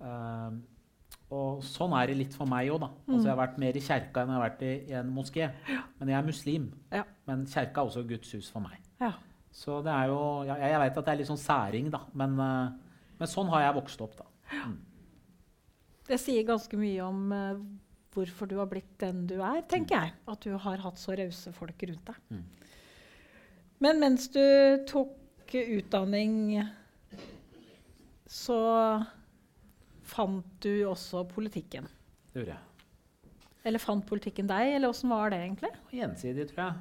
Uh, 0.00 0.60
og 1.30 1.62
sånn 1.64 1.94
er 1.96 2.10
det 2.10 2.18
litt 2.18 2.36
for 2.36 2.48
meg 2.50 2.68
òg, 2.74 2.80
da. 2.82 2.90
Altså, 3.06 3.22
jeg 3.22 3.32
har 3.32 3.40
vært 3.40 3.58
mer 3.62 3.78
i 3.78 3.82
kjerka 3.86 4.22
enn 4.22 4.32
jeg 4.32 4.38
har 4.38 4.44
vært 4.44 4.62
i, 4.66 4.70
i 4.90 4.94
en 4.98 5.10
moské. 5.14 5.48
Men 6.00 6.12
jeg 6.12 6.18
er 6.18 6.28
muslim. 6.28 6.68
Ja. 6.92 7.04
Men 7.30 7.44
kjerka 7.48 7.80
er 7.80 7.90
også 7.92 8.04
Guds 8.08 8.32
hus 8.36 8.48
for 8.52 8.64
meg. 8.64 8.80
Ja. 9.00 9.12
Så 9.54 9.80
det 9.86 9.92
er 9.92 10.10
jo 10.10 10.20
ja, 10.46 10.56
Jeg 10.60 10.80
vet 10.82 10.98
at 11.00 11.06
det 11.06 11.12
er 11.12 11.20
litt 11.22 11.30
sånn 11.30 11.40
særing, 11.40 11.90
da. 11.94 12.02
Men, 12.18 12.36
uh, 12.36 13.08
men 13.20 13.30
sånn 13.30 13.52
har 13.54 13.68
jeg 13.68 13.78
vokst 13.78 14.04
opp, 14.04 14.18
da. 14.18 14.28
Mm. 14.50 14.78
Det 16.10 16.18
sier 16.18 16.46
ganske 16.48 16.78
mye 16.80 17.04
om 17.06 17.20
uh, 17.30 17.60
hvorfor 18.14 18.50
du 18.50 18.56
har 18.58 18.68
blitt 18.70 18.96
den 19.02 19.24
du 19.30 19.36
er, 19.38 19.62
tenker 19.70 19.96
jeg. 19.96 20.14
At 20.30 20.42
du 20.42 20.56
har 20.58 20.82
hatt 20.82 20.98
så 20.98 21.14
rause 21.18 21.52
folk 21.54 21.86
rundt 21.86 22.10
deg. 22.10 22.18
Mm. 22.34 22.44
Men 23.80 24.02
mens 24.02 24.26
du 24.34 24.42
tok 24.90 25.54
utdanning, 25.54 26.60
så 28.30 28.58
fant 30.06 30.50
du 30.62 30.84
også 30.86 31.24
politikken. 31.30 31.88
Det 32.30 32.42
gjorde 32.42 32.56
jeg. 32.58 32.66
Eller 33.66 33.82
fant 33.82 34.06
politikken 34.08 34.48
deg, 34.48 34.76
eller 34.76 34.92
åssen 34.92 35.10
var 35.12 35.32
det 35.32 35.40
egentlig? 35.44 35.70
Gjensidig, 35.92 36.46
tror 36.50 36.62
jeg. 36.64 36.78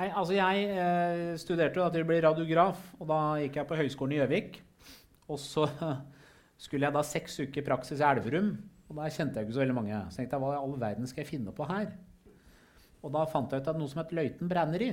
Nei, 0.00 0.06
altså 0.16 0.36
jeg 0.36 0.68
eh, 0.80 1.34
studerte 1.40 1.76
jo 1.76 1.88
til 1.92 2.06
å 2.06 2.08
bli 2.08 2.20
radiograf, 2.24 2.78
og 2.96 3.10
da 3.10 3.20
gikk 3.42 3.58
jeg 3.60 3.68
på 3.68 3.80
Høgskolen 3.80 4.14
i 4.16 4.20
Gjøvik. 4.20 4.56
Og 5.28 5.40
så 5.42 5.66
skulle 6.60 6.86
jeg 6.86 6.96
da 6.96 7.02
seks 7.06 7.38
uker 7.40 7.64
praksis 7.64 8.02
i 8.02 8.06
Elverum. 8.06 8.52
Og 8.90 8.98
der 8.98 9.12
kjente 9.14 9.38
jeg 9.38 9.46
ikke 9.46 9.56
så 9.56 9.62
veldig 9.62 9.76
mange. 9.76 9.98
Så 10.10 10.20
tenkte 10.20 10.36
jeg, 10.36 10.42
hva 10.42 10.54
i 10.56 10.60
all 10.60 10.76
verden 10.82 11.08
skal 11.08 11.22
jeg 11.22 11.30
finne 11.30 11.54
på 11.54 11.66
her? 11.70 11.92
Og 13.00 13.12
da 13.14 13.22
fant 13.30 13.52
jeg 13.54 13.62
ut 13.62 13.70
at 13.70 13.78
noe 13.80 13.88
som 13.88 14.02
het 14.02 14.12
Løiten 14.16 14.50
brenneri. 14.50 14.90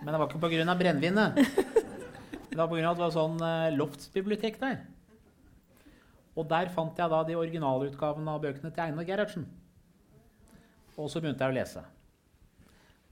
Men 0.00 0.12
det 0.12 0.20
var 0.20 0.28
ikke 0.28 0.40
pga. 0.40 0.76
brennevinet. 0.78 1.40
Det 2.46 2.56
var 2.56 2.70
pga. 2.70 2.90
at 2.90 2.96
det 2.96 3.04
var 3.04 3.12
sånn 3.12 3.36
uh, 3.42 3.74
loftsbibliotek 3.74 4.60
der. 4.62 4.78
Og 6.36 6.46
der 6.48 6.70
fant 6.72 6.96
jeg 6.96 7.12
da 7.12 7.18
de 7.26 7.36
originalutgavene 7.36 8.32
av 8.32 8.40
bøkene 8.44 8.70
til 8.70 8.84
Einar 8.86 9.04
Gerhardsen. 9.08 9.44
Og 10.96 11.10
så 11.12 11.20
begynte 11.20 11.44
jeg 11.44 11.52
å 11.52 11.58
lese. 11.58 11.82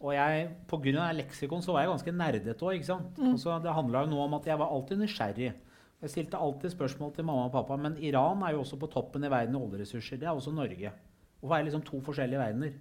Og 0.04 0.12
jeg, 0.12 0.48
pga. 0.68 1.10
leksikon 1.16 1.62
så 1.64 1.72
var 1.72 1.84
jeg 1.84 1.94
ganske 1.94 2.12
nerdete 2.12 2.66
òg. 2.68 2.82
Mm. 3.16 3.36
Det 3.64 3.76
handla 3.78 4.04
jo 4.04 4.10
noe 4.12 4.26
om 4.28 4.36
at 4.36 4.48
jeg 4.50 4.60
var 4.60 4.72
alltid 4.74 5.00
nysgjerrig. 5.00 5.52
Jeg 6.04 6.12
stilte 6.12 6.36
alltid 6.36 6.74
spørsmål 6.74 7.14
til 7.16 7.24
mamma 7.24 7.46
og 7.48 7.54
pappa. 7.54 7.78
Men 7.80 7.96
Iran 8.04 8.42
er 8.44 8.52
jo 8.52 8.64
også 8.64 8.76
på 8.80 8.90
toppen 8.92 9.24
i 9.24 9.30
verden 9.32 9.56
i 9.56 9.62
oljeressurser. 9.62 10.20
Det 10.20 10.28
er 10.28 10.36
også 10.36 10.52
Norge. 10.52 10.92
Er 10.92 11.54
det 11.54 11.64
liksom 11.68 11.84
to 11.86 12.00
forskjellige 12.04 12.40
verdener? 12.40 12.76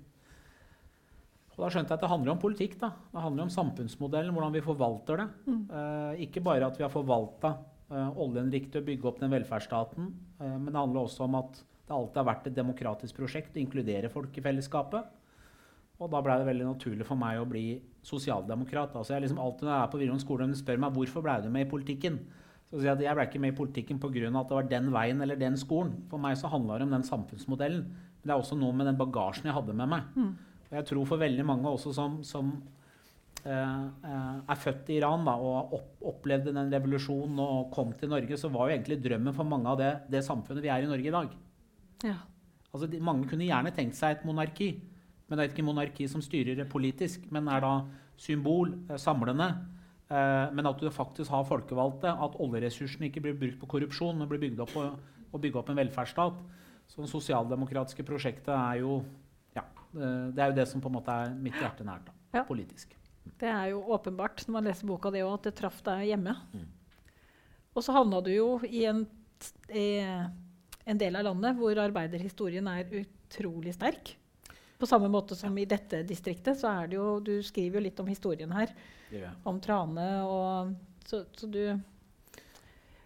Og 1.53 1.61
da 1.61 1.69
skjønte 1.69 1.93
jeg 1.93 1.99
at 1.99 2.03
det 2.03 2.11
handler 2.11 2.33
om 2.33 2.41
politikk. 2.41 2.77
da. 2.81 2.91
Det 3.13 3.23
handler 3.23 3.45
om 3.45 3.53
samfunnsmodellen, 3.53 4.33
hvordan 4.35 4.55
vi 4.55 4.65
forvalter 4.65 5.21
det. 5.21 5.27
Mm. 5.45 5.61
Eh, 5.79 6.23
ikke 6.27 6.43
bare 6.43 6.67
at 6.67 6.79
vi 6.79 6.83
har 6.83 6.91
forvalta 6.91 7.55
eh, 7.93 8.21
oljen 8.25 8.51
riktig 8.51 8.81
og 8.81 8.87
bygge 8.89 9.09
opp 9.09 9.19
den 9.21 9.31
velferdsstaten, 9.31 10.09
eh, 10.41 10.55
men 10.57 10.71
det 10.71 10.79
handler 10.79 11.05
også 11.05 11.27
om 11.27 11.37
at 11.39 11.59
det 11.61 11.93
alltid 11.93 12.19
har 12.19 12.29
vært 12.31 12.47
et 12.49 12.57
demokratisk 12.57 13.19
prosjekt 13.19 13.55
å 13.55 13.61
inkludere 13.61 14.09
folk 14.11 14.35
i 14.39 14.43
fellesskapet. 14.43 15.22
Og 16.01 16.09
da 16.11 16.21
blei 16.25 16.39
det 16.41 16.47
veldig 16.47 16.69
naturlig 16.71 17.05
for 17.07 17.19
meg 17.19 17.39
å 17.39 17.49
bli 17.49 17.65
sosialdemokrat. 18.03 18.95
Altså 18.97 19.15
jeg 19.15 19.25
liksom 19.25 19.41
alltid 19.41 19.67
Når 19.67 19.75
jeg 19.75 19.83
er 19.83 19.91
på 19.91 19.99
videregående 19.99 20.25
skole 20.25 20.47
de 20.49 20.59
spør 20.59 20.81
meg 20.81 20.95
hvorfor 20.97 21.25
ble 21.25 21.35
du 21.43 21.51
med 21.53 21.67
i 21.67 21.69
politikken, 21.69 22.17
så 22.69 22.79
sier 22.79 22.89
jeg 22.89 22.97
at 22.97 23.03
jeg 23.05 23.17
ble 23.19 23.25
ikke 23.29 23.41
med 23.43 23.53
i 23.53 23.57
politikken 23.57 23.99
pga. 24.01 24.29
at 24.39 24.49
det 24.49 24.57
var 24.57 24.69
den 24.71 24.89
veien 24.91 25.21
eller 25.21 25.37
den 25.37 25.57
skolen. 25.57 25.93
For 26.09 26.17
meg 26.17 26.37
så 26.37 26.49
handla 26.49 26.79
det 26.79 26.87
om 26.87 26.95
den 26.95 27.05
samfunnsmodellen. 27.05 27.83
Men 27.85 28.25
det 28.25 28.33
er 28.33 28.41
også 28.41 28.57
noe 28.57 28.73
med 28.73 28.89
den 28.89 28.97
bagasjen 28.97 29.45
jeg 29.45 29.53
hadde 29.53 29.75
med 29.77 29.91
meg. 29.91 30.07
Mm. 30.15 30.31
Og 30.71 30.77
jeg 30.79 30.87
tror 30.89 31.05
for 31.05 31.21
veldig 31.21 31.45
mange 31.45 31.69
også 31.69 31.93
som, 31.93 32.15
som 32.25 32.49
eh, 33.45 33.83
er 34.49 34.61
født 34.63 34.89
i 34.89 34.97
Iran 34.97 35.27
da, 35.27 35.35
og 35.37 35.75
opp, 35.77 35.91
opplevde 36.15 36.55
den 36.55 36.73
revolusjonen 36.73 37.37
og 37.43 37.69
kom 37.75 37.93
til 37.99 38.09
Norge, 38.09 38.39
så 38.41 38.49
var 38.49 38.71
jo 38.71 38.77
egentlig 38.79 38.97
drømmen 39.03 39.37
for 39.37 39.45
mange 39.45 39.69
av 39.69 39.77
det, 39.77 39.91
det 40.09 40.23
samfunnet 40.25 40.65
vi 40.65 40.71
er 40.73 40.81
i 40.81 40.89
Norge 40.89 41.11
i 41.11 41.13
dag. 41.13 41.35
Ja. 42.09 42.17
Altså, 42.71 42.89
de, 42.89 43.03
mange 43.05 43.29
kunne 43.29 43.45
gjerne 43.45 43.75
tenkt 43.75 43.99
seg 43.99 44.17
et 44.17 44.25
monarki. 44.25 44.71
Men 45.27 45.39
det 45.39 45.45
er 45.45 45.53
ikke 45.53 45.65
monarki 45.65 46.07
som 46.11 46.23
styrer 46.23 46.65
politisk, 46.69 47.25
men 47.31 47.47
er 47.51 47.63
da 47.63 47.73
symbol, 48.19 48.73
eh, 48.89 48.99
samlende. 49.01 49.49
Eh, 50.11 50.51
men 50.53 50.67
at 50.69 50.79
du 50.79 50.89
faktisk 50.91 51.31
har 51.31 51.47
folkevalgte, 51.47 52.11
at 52.11 52.37
oljeressursene 52.43 53.09
ikke 53.09 53.23
blir 53.23 53.37
brukt 53.39 53.59
på 53.61 53.69
korrupsjon, 53.75 54.17
men 54.19 54.29
blir 54.29 54.41
bygd 54.43 54.59
opp 54.65 54.73
på 54.75 54.83
å 55.33 55.41
bygge 55.41 55.61
opp 55.61 55.71
en 55.71 55.79
velferdsstat. 55.79 56.41
Så 56.87 57.01
det 57.01 57.09
sosialdemokratiske 57.09 58.05
prosjektet 58.05 58.51
er 58.53 58.81
jo 58.83 58.99
ja, 59.55 59.63
det 59.93 60.41
er 60.41 60.51
jo 60.51 60.57
det 60.57 60.67
som 60.69 60.81
på 60.81 60.89
en 60.91 60.97
måte 60.97 61.15
er 61.23 61.33
mitt 61.33 61.57
hjerte 61.57 61.85
nært. 61.87 62.05
da, 62.05 62.13
ja. 62.35 62.43
Politisk. 62.45 62.93
Det 63.39 63.49
er 63.49 63.71
jo 63.71 63.81
åpenbart 63.95 64.43
når 64.45 64.53
man 64.53 64.67
leser 64.67 64.89
boka 64.89 65.09
di 65.13 65.23
òg, 65.23 65.37
at 65.39 65.47
det 65.47 65.55
traff 65.57 65.79
deg 65.85 66.09
hjemme. 66.11 66.35
Mm. 66.53 66.67
Og 67.73 67.85
så 67.85 67.95
havna 67.95 68.19
du 68.21 68.29
jo 68.33 68.47
i 68.67 68.83
en, 68.89 69.05
i 69.73 69.87
en 70.03 70.99
del 70.99 71.17
av 71.17 71.25
landet 71.29 71.57
hvor 71.57 71.79
arbeiderhistorien 71.81 72.67
er 72.69 72.91
utrolig 73.01 73.73
sterk. 73.77 74.13
På 74.83 74.89
samme 74.89 75.07
måte 75.07 75.37
som 75.39 75.55
i 75.55 75.63
dette 75.69 76.01
distriktet, 76.03 76.59
så 76.59 76.67
er 76.81 76.91
det 76.91 76.97
jo 76.99 77.07
Du 77.23 77.37
skriver 77.45 77.79
jo 77.79 77.87
litt 77.87 78.03
om 78.03 78.09
historien 78.11 78.51
her. 78.51 78.73
Ja. 79.15 79.31
Om 79.47 79.61
Trane 79.63 80.07
og 80.27 80.73
Så, 81.07 81.23
så 81.31 81.47
du 81.47 81.63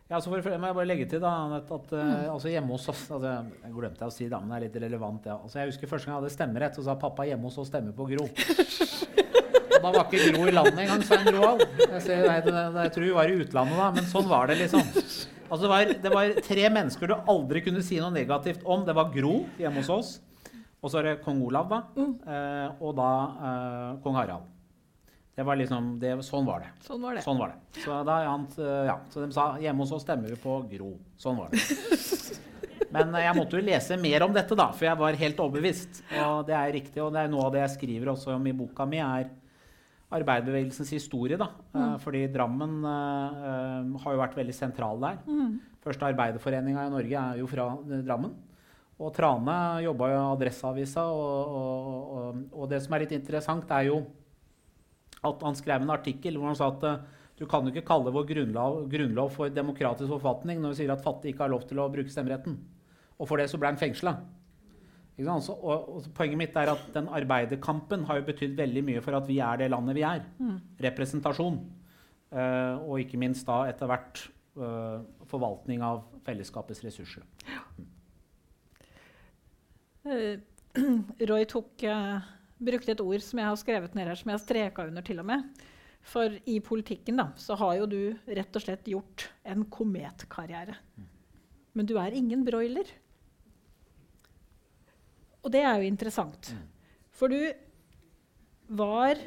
ja, 0.08 0.22
så 0.24 0.32
for, 0.32 0.40
må 0.40 0.70
jeg 0.70 0.76
bare 0.78 0.88
legge 0.88 1.06
til 1.12 1.20
da, 1.20 1.34
at, 1.58 1.68
at 1.68 1.90
mm. 1.92 2.12
altså 2.32 2.48
hjemme 2.48 2.72
hos 2.72 2.86
oss 2.88 3.02
altså, 3.12 3.34
Jeg 3.66 3.74
glemte 3.76 4.08
å 4.08 4.14
si 4.16 4.30
det, 4.32 4.38
men 4.40 4.54
det 4.54 4.56
er 4.56 4.64
litt 4.64 4.78
relevant. 4.86 5.26
Ja. 5.28 5.36
Altså, 5.36 5.60
jeg 5.60 5.74
husker 5.74 5.90
første 5.92 6.08
gang 6.08 6.16
jeg 6.16 6.22
hadde 6.22 6.36
stemmerett, 6.38 6.78
så 6.80 6.86
sa 6.86 6.96
pappa 7.02 7.26
hjemme 7.28 7.50
hos 7.50 7.58
oss 7.60 7.68
stemmer 7.68 7.92
på 7.98 8.08
Gro. 8.14 8.30
Da 9.78 9.92
var 9.92 10.08
ikke 10.08 10.32
Gro 10.32 10.46
i 10.48 10.54
landet 10.56 10.80
engang, 10.86 11.04
Svein 11.06 11.28
Roald. 11.36 11.66
Jeg, 11.82 12.00
ser, 12.06 12.24
nei, 12.24 12.38
det, 12.46 12.54
jeg 12.56 12.94
tror 12.96 13.06
hun 13.06 13.18
var 13.20 13.34
i 13.34 13.36
utlandet 13.44 13.82
da, 13.84 13.90
men 14.00 14.08
sånn 14.10 14.32
var 14.32 14.48
det, 14.50 14.56
liksom. 14.64 14.88
Altså, 15.48 15.60
det, 15.66 15.70
var, 15.74 15.92
det 16.08 16.14
var 16.16 16.40
tre 16.48 16.72
mennesker 16.80 17.12
du 17.12 17.18
aldri 17.36 17.62
kunne 17.68 17.84
si 17.86 18.00
noe 18.02 18.16
negativt 18.16 18.64
om. 18.66 18.88
Det 18.88 18.96
var 18.98 19.12
Gro 19.14 19.36
hjemme 19.60 19.84
hos 19.84 19.92
oss. 19.94 20.16
Og 20.84 20.92
så 20.94 21.00
er 21.00 21.10
det 21.10 21.16
kong 21.26 21.42
Olav, 21.46 21.72
da. 21.72 21.82
Mm. 21.98 22.14
Eh, 22.22 22.84
og 22.86 22.96
da 23.00 23.10
eh, 23.50 23.92
kong 24.04 24.18
Harald. 24.20 24.54
Det 25.38 25.46
var 25.46 25.58
liksom, 25.60 25.90
det, 26.02 26.16
sånn 26.26 26.48
var 26.48 26.64
det. 26.66 26.72
Sånn 26.82 27.02
var 27.04 27.18
det. 27.18 27.22
Sånn 27.22 27.38
var 27.38 27.54
det. 27.54 27.82
Så, 27.84 27.98
da, 28.08 28.18
han, 28.26 28.48
eh, 28.58 28.88
ja, 28.90 28.98
så 29.14 29.22
de 29.22 29.36
sa 29.36 29.52
hjemme 29.62 29.86
hos 29.86 29.94
oss 29.94 30.06
stemmer 30.06 30.34
vi 30.34 30.40
på 30.42 30.60
Gro. 30.72 30.96
Sånn 31.22 31.38
var 31.38 31.54
det. 31.54 31.62
Men 32.96 33.12
eh, 33.14 33.26
jeg 33.28 33.38
måtte 33.38 33.60
jo 33.60 33.66
lese 33.68 34.00
mer 34.02 34.26
om 34.26 34.34
dette, 34.34 34.58
da, 34.58 34.72
for 34.74 34.88
jeg 34.88 34.98
var 34.98 35.20
helt 35.20 35.44
overbevist. 35.44 36.02
Og 36.24 36.48
det 36.48 36.58
er 36.58 36.74
riktig, 36.80 37.02
og 37.04 37.12
det 37.14 37.22
er 37.22 37.30
noe 37.30 37.46
av 37.46 37.54
det 37.54 37.62
jeg 37.66 37.76
skriver 37.76 38.14
også 38.16 38.34
om 38.34 38.50
i 38.50 38.56
boka 38.58 38.88
mi, 38.90 39.02
er 39.04 39.30
arbeiderbevegelsens 40.18 40.94
historie. 40.96 41.38
da. 41.38 41.52
Eh, 41.74 41.82
mm. 41.82 41.96
fordi 42.04 42.26
Drammen 42.34 42.78
uh, 42.86 44.02
har 44.04 44.16
jo 44.16 44.22
vært 44.22 44.38
veldig 44.40 44.56
sentral 44.56 45.02
der. 45.04 45.22
Mm. 45.28 45.58
Første 45.84 46.08
arbeiderforeninga 46.10 46.88
i 46.88 46.94
Norge 46.94 47.24
er 47.24 47.42
jo 47.42 47.50
fra 47.52 47.70
Drammen. 47.86 48.34
Og 48.98 49.12
Trane 49.14 49.56
jobba 49.86 50.10
i 50.10 50.16
Adresseavisa, 50.18 51.04
og, 51.14 51.58
og, 51.58 52.16
og, 52.18 52.40
og, 52.50 52.64
det 52.72 52.80
som 52.82 52.96
er 52.96 53.06
litt 53.06 53.14
interessant, 53.14 53.70
er 53.70 53.92
jo 53.92 54.00
at 55.28 55.44
han 55.46 55.58
skrev 55.58 55.84
en 55.84 55.94
artikkel 55.94 56.38
hvor 56.38 56.50
han 56.50 56.58
sa 56.58 56.72
at 56.72 56.86
uh, 56.88 57.04
du 57.38 57.46
kan 57.50 57.66
jo 57.66 57.74
ikke 57.74 57.86
kalle 57.86 58.14
vår 58.14 58.26
grunnlov, 58.32 58.80
grunnlov, 58.90 59.30
for 59.36 59.54
demokratisk 59.54 60.10
forfatning 60.10 60.62
når 60.62 60.74
vi 60.74 60.80
sier 60.80 60.94
at 60.94 61.04
fattige 61.06 61.36
ikke 61.36 61.46
har 61.46 61.54
lov 61.54 61.68
til 61.70 61.82
å 61.82 61.86
bruke 61.94 62.10
stemmeretten. 62.10 62.56
Og 63.18 63.30
for 63.30 63.38
det 63.38 63.46
så 63.52 63.60
ble 63.62 63.70
han 63.70 63.78
fengsla. 63.78 64.16
poenget 66.18 66.38
mitt 66.42 66.58
er 66.58 66.74
at 66.74 66.90
den 66.94 67.10
arbeiderkampen 67.10 68.06
har 68.10 68.20
jo 68.20 68.26
betydd 68.26 68.58
veldig 68.58 68.84
mye 68.90 69.04
for 69.06 69.18
at 69.18 69.30
vi 69.30 69.38
er 69.42 69.62
det 69.62 69.70
landet 69.74 69.98
vi 69.98 70.06
er. 70.06 70.26
Mm. 70.42 70.58
Representasjon. 70.88 71.62
Uh, 72.34 72.82
og 72.90 73.06
ikke 73.06 73.22
minst 73.22 73.46
da 73.48 73.62
etter 73.70 73.90
hvert 73.90 74.24
uh, 74.58 75.06
forvaltning 75.30 75.86
av 75.86 76.02
fellesskapets 76.26 76.82
ressurser. 76.86 77.26
Ja. 77.46 77.62
Mm. 80.08 80.18
Eh, 80.18 80.40
Roy 81.30 81.46
tok, 81.50 81.84
uh, 81.84 82.22
brukte 82.62 82.94
et 82.94 83.02
ord 83.02 83.24
som 83.26 83.40
jeg 83.42 83.50
har 83.50 83.58
skrevet 83.60 83.96
ned 83.98 84.08
her, 84.08 84.20
som 84.20 84.30
jeg 84.30 84.38
har 84.38 84.44
streka 84.44 84.86
under 84.88 85.06
til 85.06 85.20
og 85.24 85.28
med. 85.30 85.48
For 86.08 86.38
i 86.48 86.60
politikken 86.64 87.20
da, 87.20 87.32
så 87.42 87.58
har 87.60 87.80
jo 87.82 87.90
du 87.90 88.02
rett 88.30 88.56
og 88.56 88.64
slett 88.64 88.88
gjort 88.88 89.28
en 89.44 89.66
kometkarriere. 89.74 90.78
Men 91.76 91.90
du 91.90 91.98
er 92.00 92.16
ingen 92.16 92.46
broiler. 92.48 92.88
Og 95.44 95.52
det 95.52 95.66
er 95.66 95.82
jo 95.82 95.90
interessant. 95.90 96.54
For 97.12 97.32
du 97.32 97.42
var 98.68 99.20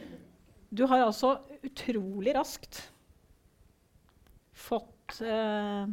Du 0.71 0.85
har 0.87 1.03
altså 1.03 1.41
utrolig 1.67 2.31
raskt 2.37 2.79
fått 4.55 5.17
eh, 5.19 5.89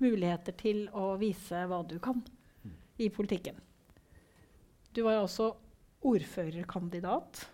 muligheter 0.00 0.56
til 0.56 0.86
å 0.96 1.18
vise 1.20 1.66
hva 1.68 1.82
du 1.84 1.98
kan 2.00 2.22
i 2.96 3.10
politikken. 3.12 3.58
Du 4.96 5.02
var 5.06 5.20
også 5.22 5.52
ordførerkandidat 6.02 7.46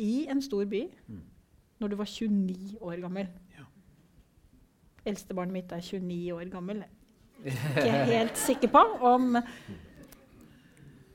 i 0.00 0.26
en 0.30 0.42
stor 0.42 0.64
by 0.68 0.84
Mm. 1.08 1.20
når 1.80 1.88
du 1.88 1.96
var 1.96 2.04
29 2.06 2.78
år 2.80 3.00
gammel. 3.00 3.28
Ja. 3.56 3.64
Eldstebarnet 5.06 5.52
mitt 5.52 5.72
er 5.72 5.80
29 5.80 6.32
år 6.34 6.50
gammel. 6.52 6.84
Ikke 7.44 8.04
helt 8.04 8.36
sikker 8.38 8.68
på 8.68 8.82
om 9.00 9.36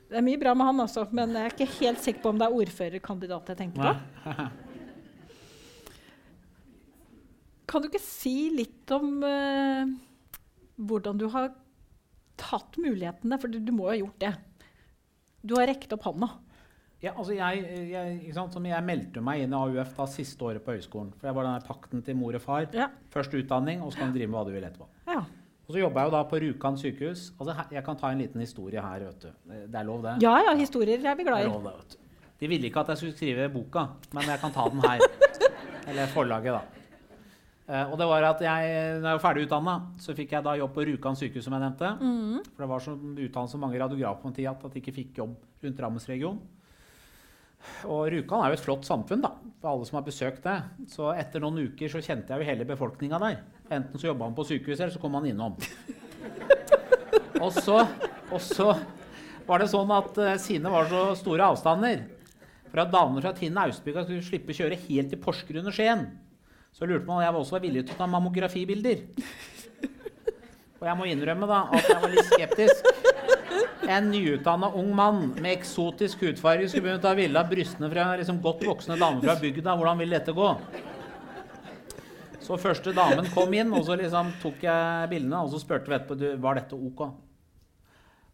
Det 0.08 0.16
er 0.18 0.22
mye 0.22 0.38
bra 0.38 0.54
med 0.54 0.66
han 0.66 0.80
også, 0.80 1.08
men 1.12 1.32
jeg 1.34 1.44
er 1.44 1.50
ikke 1.54 1.66
helt 1.80 1.98
sikker 2.02 2.22
på 2.22 2.28
om 2.30 2.38
det 2.38 2.46
er 2.46 2.54
ordførerkandidat 2.54 3.48
jeg 3.48 3.56
tenker 3.58 3.82
på. 3.82 3.94
Kan 7.66 7.82
du 7.82 7.88
ikke 7.90 8.02
si 8.02 8.50
litt 8.54 8.90
om 8.94 9.16
uh, 9.26 9.82
hvordan 10.78 11.18
du 11.18 11.26
har 11.32 11.48
tatt 12.38 12.78
mulighetene? 12.78 13.38
For 13.42 13.50
du, 13.50 13.58
du 13.58 13.72
må 13.74 13.88
jo 13.88 13.90
ha 13.90 13.98
gjort 14.04 14.20
det. 14.22 14.30
Du 15.46 15.54
har 15.58 15.68
rekt 15.70 15.92
opp 15.94 16.04
hånda. 16.08 16.28
Ja, 17.04 17.12
altså 17.12 17.34
jeg, 17.36 17.64
jeg, 17.92 18.20
jeg 18.32 18.84
meldte 18.86 19.22
meg 19.22 19.44
inn 19.44 19.52
i 19.52 19.56
AUF 19.58 19.92
da 19.98 20.06
siste 20.10 20.46
året 20.48 20.64
på 20.64 20.74
høyskolen. 20.74 21.12
For 21.20 21.28
jeg 21.28 21.36
var 21.36 21.46
den 21.46 21.66
pakten 21.66 22.02
til 22.06 22.16
mor 22.18 22.38
og 22.38 22.42
far. 22.42 22.66
Ja. 22.74 22.88
Først 23.12 23.34
utdanning, 23.36 23.82
og 23.84 23.92
så 23.92 24.00
kan 24.00 24.14
du 24.14 24.16
drive 24.18 24.32
med 24.32 24.38
hva 24.40 24.46
du 24.48 24.54
vil 24.56 24.68
etterpå. 24.68 24.88
ja. 25.12 25.24
Og 25.66 25.74
så 25.74 25.80
jobba 25.80 26.04
jeg 26.04 26.06
jo 26.06 26.12
da 26.14 26.18
på 26.30 26.38
Rjukan 26.38 26.76
sykehus. 26.78 27.22
Altså, 27.40 27.54
jeg 27.74 27.82
kan 27.82 27.96
ta 27.98 28.12
en 28.14 28.20
liten 28.22 28.38
historie 28.38 28.78
her, 28.78 29.02
vet 29.02 29.24
du. 29.24 29.30
Det 29.66 29.80
er 29.80 29.86
lov, 29.88 30.04
det. 30.04 30.12
Ja 30.22 30.36
ja, 30.46 30.52
historier 30.54 31.02
er 31.02 31.16
vi 31.18 31.24
glad 31.26 31.42
i. 31.42 31.48
Det 31.48 31.50
er 31.50 31.54
lov, 31.56 31.64
det, 31.64 31.72
vet 31.80 31.96
du. 31.96 32.28
De 32.38 32.50
ville 32.52 32.68
ikke 32.68 32.84
at 32.84 32.92
jeg 32.92 33.00
skulle 33.00 33.16
skrive 33.16 33.48
boka, 33.50 33.82
men 34.14 34.30
jeg 34.30 34.38
kan 34.44 34.54
ta 34.54 34.68
den 34.70 34.84
her. 34.84 35.02
Eller 35.90 36.06
forlaget, 36.14 36.54
da. 36.54 36.75
Eh, 37.66 37.86
og 37.90 37.96
det 37.98 38.06
var 38.06 38.24
at 38.28 38.42
jeg, 38.46 38.74
når 39.00 39.08
jeg 39.08 39.18
var 39.18 39.22
ferdig 39.24 39.46
utdanna, 39.48 39.76
så 39.98 40.14
fikk 40.14 40.36
jeg 40.36 40.46
da 40.46 40.54
jobb 40.60 40.74
på 40.76 40.84
Rjukan 40.86 41.18
sykehus, 41.18 41.46
som 41.48 41.56
jeg 41.56 41.64
nevnte. 41.64 41.92
Mm. 41.98 42.44
For 42.52 42.62
det 42.62 42.70
var 42.70 42.84
så 42.84 42.94
utdannet 42.94 43.54
så 43.54 43.62
mange 43.62 43.80
radiografer 43.82 44.22
på 44.22 44.30
en 44.30 44.36
tid 44.36 44.50
at 44.52 44.68
de 44.68 44.82
ikke 44.82 44.94
fikk 45.00 45.18
jobb 45.22 45.34
rundt 45.64 45.80
Drammensregionen. 45.80 46.44
Og 47.90 48.04
Rjukan 48.12 48.44
er 48.44 48.52
jo 48.52 48.58
et 48.60 48.62
flott 48.62 48.86
samfunn, 48.86 49.24
da, 49.24 49.32
for 49.58 49.72
alle 49.72 49.86
som 49.88 49.98
har 49.98 50.06
besøkt 50.06 50.44
det. 50.46 50.56
Så 50.92 51.10
etter 51.16 51.42
noen 51.42 51.64
uker 51.66 51.90
så 51.90 52.02
kjente 52.04 52.30
jeg 52.30 52.44
jo 52.44 52.50
hele 52.52 52.68
befolkninga 52.68 53.18
der. 53.22 53.40
Enten 53.66 53.98
så 53.98 54.12
jobba 54.12 54.28
han 54.28 54.36
på 54.36 54.46
sykehus, 54.46 54.78
eller 54.78 54.94
så 54.94 55.02
kom 55.02 55.18
han 55.18 55.26
innom. 55.26 55.58
Og 57.36 57.52
så, 57.52 57.82
og 58.32 58.40
så 58.40 58.70
var 59.44 59.60
det 59.60 59.68
sånn 59.68 59.90
at 59.92 60.16
uh, 60.16 60.30
sine 60.40 60.70
var 60.72 60.86
så 60.88 61.02
store 61.20 61.50
avstander 61.52 62.06
For 62.70 62.80
at 62.80 62.94
damene 62.94 63.20
fra 63.20 63.34
Tinn 63.36 63.58
Austbygda 63.60 64.06
skulle 64.06 64.24
slippe 64.24 64.54
å 64.54 64.56
kjøre 64.56 64.78
helt 64.86 65.12
til 65.12 65.20
Porsgrunn 65.20 65.68
og 65.68 65.76
Skien, 65.76 66.06
så 66.76 66.84
lurte 66.84 67.06
man 67.08 67.16
om 67.16 67.24
jeg 67.24 67.36
også 67.40 67.56
var 67.56 67.62
villig 67.64 67.86
til 67.86 67.96
å 67.96 68.00
ta 68.02 68.06
mammografibilder. 68.12 69.04
Og 70.76 70.84
jeg 70.84 70.96
må 70.98 71.06
innrømme 71.08 71.46
da 71.48 71.62
at 71.72 71.86
jeg 71.88 72.02
var 72.02 72.12
litt 72.12 72.28
skeptisk. 72.28 72.90
En 73.88 74.10
nyutdanna 74.10 74.68
ung 74.76 74.90
mann 74.98 75.22
med 75.38 75.54
eksotisk 75.54 76.26
hudfarge 76.26 76.68
skulle 76.68 76.84
begynne 76.84 77.00
å 77.00 77.06
ta 77.06 77.14
bilde 77.16 77.40
av 77.40 77.48
brystene 77.48 77.88
fra 77.88 78.10
liksom 78.20 78.42
godt 78.44 78.66
voksne 78.68 78.98
damer 79.00 79.24
fra 79.24 79.38
bygda. 79.40 79.76
Hvordan 79.78 80.02
vil 80.02 80.12
dette 80.18 80.36
gå? 80.36 80.50
Så 82.44 82.60
første 82.60 82.92
damen 82.94 83.26
kom 83.32 83.56
inn, 83.56 83.72
og 83.74 83.86
så 83.88 83.96
liksom 83.98 84.34
tok 84.42 84.60
jeg 84.68 85.10
bildene 85.10 85.40
og 85.42 85.50
så 85.54 85.62
spurte 85.62 85.90
vi 85.90 85.96
etterpå 85.96 86.18
du, 86.20 86.28
var 86.44 86.60
dette 86.60 86.76
ok. 86.76 87.06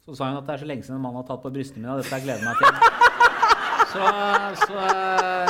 Så 0.02 0.18
sa 0.18 0.32
hun 0.32 0.42
at 0.42 0.48
det 0.48 0.56
er 0.56 0.64
så 0.64 0.68
lenge 0.72 0.84
siden 0.84 0.98
en 0.98 1.06
mann 1.06 1.20
har 1.20 1.28
tatt 1.30 1.44
på 1.46 1.52
brystene 1.54 1.86
mine, 1.86 1.94
og 1.94 2.02
dette 2.02 2.18
jeg 2.18 2.26
gleder 2.26 2.42
meg 2.42 2.58
til. 2.58 2.72
Så, 3.92 4.04
så 4.66 4.76
øh, 4.82 5.46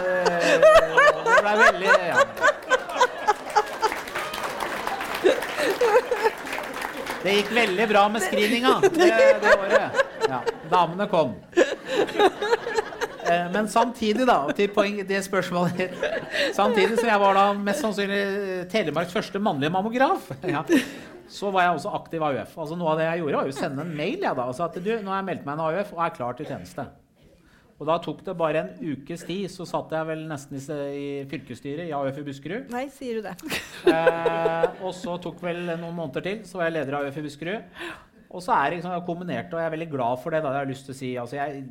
Det 1.22 1.36
ble 1.46 1.52
veldig 1.62 1.92
ja. 2.10 2.24
Det 7.22 7.34
gikk 7.36 7.52
veldig 7.54 7.86
bra 7.90 8.06
med 8.10 8.24
screeninga 8.24 8.72
det, 8.96 9.10
det 9.42 9.52
året. 9.58 10.00
Ja, 10.28 10.40
damene 10.70 11.06
kom. 11.10 11.36
Eh, 13.22 13.46
Men 13.54 13.68
samtidig, 13.70 14.26
da, 14.26 14.40
til 14.56 14.70
poeng, 14.74 14.98
det 15.06 15.20
spørsmålet 15.24 15.94
Samtidig 16.56 16.98
som 16.98 17.08
jeg 17.08 17.20
var 17.22 17.38
da 17.38 17.44
mest 17.54 17.84
sannsynlig 17.84 18.18
eh, 18.22 18.64
Telemarks 18.72 19.14
første 19.14 19.38
mannlige 19.42 19.70
mammograf, 19.74 20.32
ja, 20.42 20.64
så 21.32 21.52
var 21.54 21.68
jeg 21.68 21.76
også 21.78 21.92
aktiv 21.96 22.24
AUF. 22.26 22.56
Altså 22.58 22.76
Noe 22.76 22.92
av 22.92 22.98
det 23.00 23.06
jeg 23.06 23.22
gjorde, 23.22 23.38
var 23.38 23.46
jo 23.48 23.54
å 23.54 23.60
sende 23.60 23.86
en 23.86 23.94
mail. 23.96 24.18
Ja, 24.26 24.34
da, 24.36 24.48
og 24.50 24.58
sa 24.58 24.66
at 24.66 24.76
du, 24.82 24.90
nå 24.98 25.14
har 25.14 25.22
jeg 25.22 25.28
meldt 25.30 25.46
meg 25.46 25.54
inn 25.56 25.64
AUF 25.68 25.94
og 25.94 26.02
er 26.04 26.16
klar 26.18 26.36
til 26.36 26.50
tjeneste. 26.50 26.88
Og 27.80 27.88
da 27.88 27.96
tok 28.02 28.20
det 28.26 28.34
bare 28.38 28.60
en 28.62 28.92
ukes 28.92 29.24
tid, 29.26 29.48
så 29.50 29.66
satt 29.66 29.90
jeg 29.94 30.06
vel 30.06 30.24
nesten 30.30 30.58
i, 30.58 30.62
i 30.62 31.06
fylkesstyret 31.30 31.88
i 31.88 31.94
AUF 31.96 32.20
i 32.20 32.24
Buskerud. 32.26 32.70
Nei, 32.74 32.86
sier 32.94 33.20
du 33.20 33.28
det? 33.28 33.36
Eh, 33.82 34.66
og 34.86 34.92
så 34.94 35.16
tok 35.18 35.40
vel 35.42 35.64
noen 35.66 35.96
måneder 35.96 36.22
til, 36.22 36.36
så 36.46 36.60
var 36.60 36.68
jeg 36.68 36.76
leder 36.76 36.94
av 36.94 37.08
AUF 37.08 37.16
i 37.18 37.24
Buskerud. 37.24 37.72
Og 38.30 38.44
så 38.44 38.54
er 38.54 38.70
det 38.70 38.76
liksom, 38.78 38.94
kombinert, 39.08 39.50
og 39.50 39.58
jeg 39.58 39.68
er 39.68 39.74
veldig 39.74 39.88
glad 39.90 40.20
for 40.22 40.32
det. 40.32 40.40
da, 40.44 40.52
jeg 40.54 40.62
har 40.62 40.70
lyst 40.70 40.86
til 40.86 40.94
å 40.94 40.98
si. 41.00 41.10
Altså 41.18 41.40
jeg, 41.40 41.64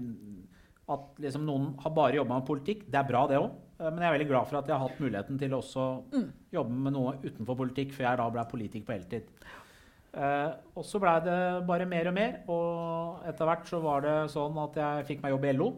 at 0.91 1.21
liksom 1.23 1.45
noen 1.47 1.69
har 1.81 1.93
bare 1.95 2.19
jobba 2.19 2.41
med 2.41 2.49
politikk, 2.49 2.83
det 2.91 2.99
er 2.99 3.07
bra, 3.07 3.23
det 3.31 3.39
òg. 3.39 3.53
Men 3.81 4.03
jeg 4.03 4.09
er 4.09 4.15
veldig 4.17 4.29
glad 4.29 4.49
for 4.49 4.59
at 4.59 4.67
jeg 4.69 4.75
har 4.75 4.83
hatt 4.83 4.99
muligheten 5.01 5.39
til 5.41 5.55
å 5.55 5.61
også 5.63 5.85
jobbe 6.53 6.83
med 6.85 6.93
noe 6.93 7.15
utenfor 7.23 7.57
politikk, 7.63 7.95
før 7.95 8.09
jeg 8.09 8.19
da 8.19 8.27
ble 8.35 8.43
politiker 8.51 8.89
på 8.89 8.97
heltid. 8.97 9.31
Eh, 10.11 10.49
og 10.75 10.83
så 10.85 10.99
blei 10.99 11.15
det 11.23 11.39
bare 11.69 11.87
mer 11.87 12.09
og 12.11 12.15
mer, 12.17 12.35
og 12.51 13.23
etter 13.29 13.47
hvert 13.47 13.69
så 13.69 13.79
var 13.81 14.03
det 14.05 14.15
sånn 14.33 14.59
at 14.59 14.77
jeg 14.81 15.07
fikk 15.07 15.23
meg 15.23 15.33
jobb 15.33 15.47
i 15.47 15.55
LO. 15.55 15.69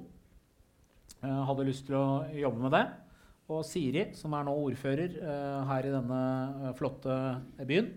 Eh, 1.24 1.44
hadde 1.48 1.66
lyst 1.68 1.88
til 1.88 1.96
å 1.96 2.24
jobbe 2.36 2.66
med 2.66 2.74
det. 2.76 2.84
Og 3.54 3.62
Siri, 3.68 4.08
som 4.18 4.34
er 4.36 4.48
nå 4.48 4.54
ordfører 4.56 5.18
eh, 5.20 5.60
her 5.70 5.88
i 5.88 5.94
denne 5.94 6.24
eh, 6.70 6.74
flotte 6.80 7.16
byen, 7.68 7.92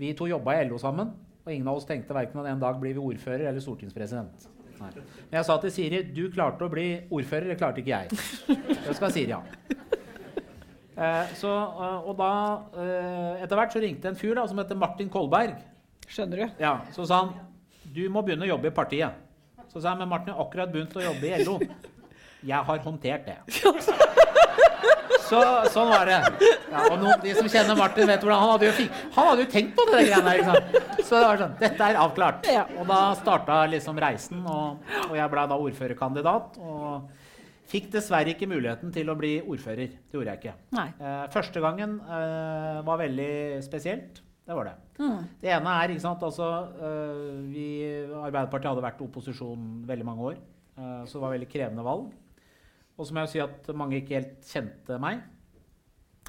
vi 0.00 0.12
to 0.18 0.26
jobba 0.30 0.56
i 0.58 0.64
LO 0.66 0.80
sammen. 0.82 1.12
Og 1.42 1.50
ingen 1.52 1.68
av 1.70 1.78
oss 1.78 1.86
tenkte 1.86 2.14
verken 2.14 2.40
at 2.42 2.50
en 2.52 2.62
dag 2.62 2.78
blir 2.80 2.96
vi 2.96 3.02
ordfører 3.02 3.48
eller 3.50 3.62
stortingspresident. 3.62 4.48
Nei. 4.80 4.90
Men 5.30 5.36
jeg 5.38 5.46
sa 5.46 5.56
til 5.62 5.74
Siri 5.74 6.02
du 6.10 6.24
klarte 6.34 6.66
å 6.66 6.72
bli 6.72 6.86
ordfører, 7.12 7.52
det 7.52 7.58
klarte 7.60 7.82
ikke 7.82 7.92
jeg. 7.94 8.68
Det 8.86 8.96
skal 8.98 9.14
Siri 9.14 9.34
ha. 9.34 9.42
Eh, 10.92 11.30
så, 11.38 11.50
og 12.04 12.16
da, 12.18 12.32
eh, 12.76 13.44
etter 13.44 13.58
hvert 13.58 13.72
så 13.74 13.80
ringte 13.82 14.10
en 14.10 14.18
fyr 14.18 14.34
da, 14.36 14.42
som 14.50 14.58
heter 14.60 14.78
Martin 14.78 15.08
Kolberg. 15.12 15.54
Skjønner 16.10 16.42
du? 16.42 16.58
Ja, 16.60 16.80
Så 16.92 17.06
sa 17.08 17.22
han 17.22 17.32
du 17.92 18.02
må 18.12 18.22
begynne 18.24 18.46
å 18.46 18.50
jobbe 18.54 18.70
i 18.70 18.74
partiet. 18.74 19.16
Så 19.72 19.80
sa 19.80 19.92
jeg 19.92 20.02
men 20.02 20.10
Martin 20.10 20.34
har 20.34 20.44
akkurat 20.44 20.70
begynt 20.72 20.94
å 20.96 21.04
jobbe 21.04 21.28
i 21.30 21.44
LO. 21.44 21.56
Jeg 22.42 22.68
har 22.68 22.84
håndtert 22.86 23.28
det. 23.28 23.38
Så, 25.32 25.40
sånn 25.72 25.88
var 25.88 26.04
det. 26.04 26.18
Ja, 26.68 26.82
og 26.90 26.98
noen, 27.00 27.14
de 27.22 27.32
som 27.38 27.46
kjenner 27.48 27.76
Martin, 27.78 28.04
vet 28.10 28.20
hvordan 28.20 28.42
han 28.42 28.50
hadde 28.52 28.66
jo, 28.68 28.86
han 29.14 29.28
hadde 29.30 29.44
jo 29.46 29.50
tenkt 29.54 29.78
på 29.78 29.86
det 29.88 30.02
greiene 30.10 30.26
der. 30.26 30.42
Liksom. 30.42 31.06
Så 31.08 31.14
det 31.14 31.22
var 31.24 31.40
sånn, 31.40 31.54
dette 31.62 31.86
er 31.88 31.98
avklart. 32.02 32.48
Og 32.76 32.82
da 32.90 32.98
starta 33.16 33.62
liksom 33.72 34.00
reisen, 34.02 34.42
og, 34.44 34.82
og 35.06 35.14
jeg 35.16 35.32
ble 35.32 35.46
da 35.48 35.58
ordførerkandidat. 35.64 36.58
Og 36.60 37.22
fikk 37.72 37.88
dessverre 37.94 38.34
ikke 38.34 38.50
muligheten 38.50 38.92
til 38.92 39.08
å 39.08 39.16
bli 39.16 39.38
ordfører. 39.40 39.94
Det 40.04 40.18
gjorde 40.18 40.34
jeg 40.34 40.42
ikke. 40.42 40.54
Eh, 40.82 41.24
første 41.32 41.64
gangen 41.64 41.96
eh, 42.04 42.82
var 42.84 43.00
veldig 43.00 43.32
spesielt. 43.64 44.20
Det 44.42 44.56
var 44.58 44.68
det. 44.68 44.74
Mm. 44.98 45.20
Det 45.40 45.52
ene 45.54 45.76
er 45.78 45.94
ikke 45.94 46.04
sant, 46.04 46.24
altså, 46.26 46.48
eh, 46.82 47.20
vi, 47.48 47.66
Arbeiderpartiet 48.20 48.72
hadde 48.72 48.84
vært 48.84 49.04
opposisjon 49.04 49.86
veldig 49.88 50.08
mange 50.08 50.32
år. 50.32 50.40
øh, 50.76 51.04
så 51.06 51.16
det 51.16 51.24
var 51.24 51.34
veldig 51.38 51.48
krevende 51.54 51.86
valg. 51.86 52.10
Og 53.02 53.08
så 53.08 53.14
må 53.16 53.24
jeg 53.24 53.32
si 53.34 53.40
at 53.42 53.70
mange 53.74 53.98
ikke 53.98 54.14
helt 54.20 54.46
kjente 54.46 54.98
meg. 55.02 55.24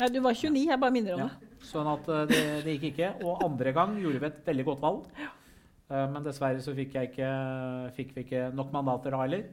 Nei, 0.01 0.07
du 0.09 0.19
var 0.25 0.33
29, 0.33 0.63
jeg 0.71 0.79
bare 0.81 0.93
minner 0.95 1.13
om 1.19 1.21
Ja, 1.21 1.27
det. 1.37 1.49
sånn 1.69 1.85
at 1.91 2.07
øh, 2.09 2.23
det, 2.31 2.39
det 2.65 2.73
gikk 2.79 2.87
ikke. 2.95 3.09
Og 3.29 3.43
andre 3.45 3.73
gang 3.77 3.93
gjorde 4.01 4.23
vi 4.23 4.29
et 4.31 4.39
veldig 4.47 4.65
godt 4.71 4.81
valg. 4.81 5.03
Eh, 5.21 6.07
men 6.09 6.23
dessverre 6.25 6.63
så 6.65 6.73
fikk, 6.73 6.95
jeg 6.97 7.11
ikke, 7.11 7.27
fikk 7.99 8.15
vi 8.17 8.23
ikke 8.25 8.47
nok 8.57 8.73
mandater 8.73 9.13
da 9.13 9.19
heller. 9.21 9.45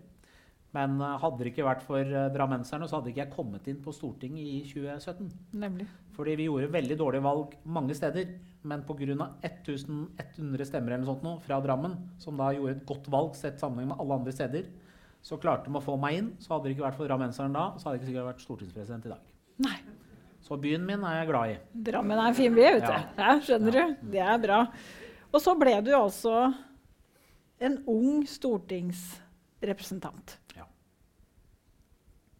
Men 0.72 0.96
øh, 1.02 1.18
hadde 1.20 1.42
det 1.44 1.52
ikke 1.52 1.66
vært 1.68 1.84
for 1.84 2.14
drammenserne, 2.32 2.88
så 2.88 2.96
hadde 3.02 3.12
ikke 3.12 3.24
jeg 3.26 3.34
kommet 3.36 3.68
inn 3.68 3.82
på 3.84 3.92
Stortinget 3.92 4.40
i 4.48 4.62
2017. 4.70 5.28
Nemlig. 5.60 5.90
Fordi 6.16 6.38
vi 6.40 6.48
gjorde 6.48 6.72
veldig 6.72 6.96
dårlige 7.04 7.26
valg 7.28 7.58
mange 7.76 7.98
steder. 8.00 8.32
Men 8.64 8.86
pga. 8.88 9.28
1100 9.44 10.66
stemmer 10.68 10.94
eller 10.96 11.04
noe 11.04 11.12
sånt 11.12 11.26
nå, 11.28 11.36
fra 11.44 11.60
Drammen, 11.64 11.98
som 12.20 12.40
da 12.40 12.48
gjorde 12.56 12.78
et 12.78 12.86
godt 12.88 13.12
valg 13.12 13.36
sett 13.36 13.60
sammenheng 13.60 13.92
med 13.92 14.00
alle 14.00 14.18
andre 14.22 14.34
steder, 14.36 14.66
så 15.22 15.36
klarte 15.40 15.64
de 15.68 15.76
å 15.76 15.80
få 15.84 15.96
meg 16.00 16.16
inn. 16.18 16.28
Så 16.40 16.48
hadde 16.54 16.64
det 16.68 16.72
ikke 16.76 16.86
vært 16.88 16.96
for 16.98 17.06
drammenseren 17.10 17.52
da, 17.56 17.64
så 17.76 17.82
hadde 17.88 17.96
jeg 17.98 18.02
ikke 18.04 18.10
sikkert 18.12 18.30
vært 18.30 18.44
stortingspresident 18.46 19.04
i 19.06 19.12
dag. 19.12 19.22
Nei. 19.66 19.78
Så 20.40 20.52
byen 20.60 20.84
min 20.88 21.02
er 21.04 21.14
jeg 21.20 21.28
glad 21.28 21.44
i. 21.52 21.54
Drammen 21.90 22.16
er 22.18 22.26
en 22.30 22.34
fin 22.38 22.54
by, 22.56 22.62
vet 22.78 22.86
du. 22.86 22.92
Ja. 22.94 23.00
Ja, 23.18 23.30
skjønner 23.44 23.72
Ja. 23.76 23.80
du? 23.86 23.90
Det 24.14 24.22
er 24.24 24.38
bra. 24.46 24.60
Og 25.30 25.38
så 25.44 25.52
ble 25.60 25.74
du 25.84 25.90
altså 25.94 26.34
en 27.60 27.74
ung 27.86 28.24
stortingsrepresentant. 28.26 30.38
Ja. 30.56 30.64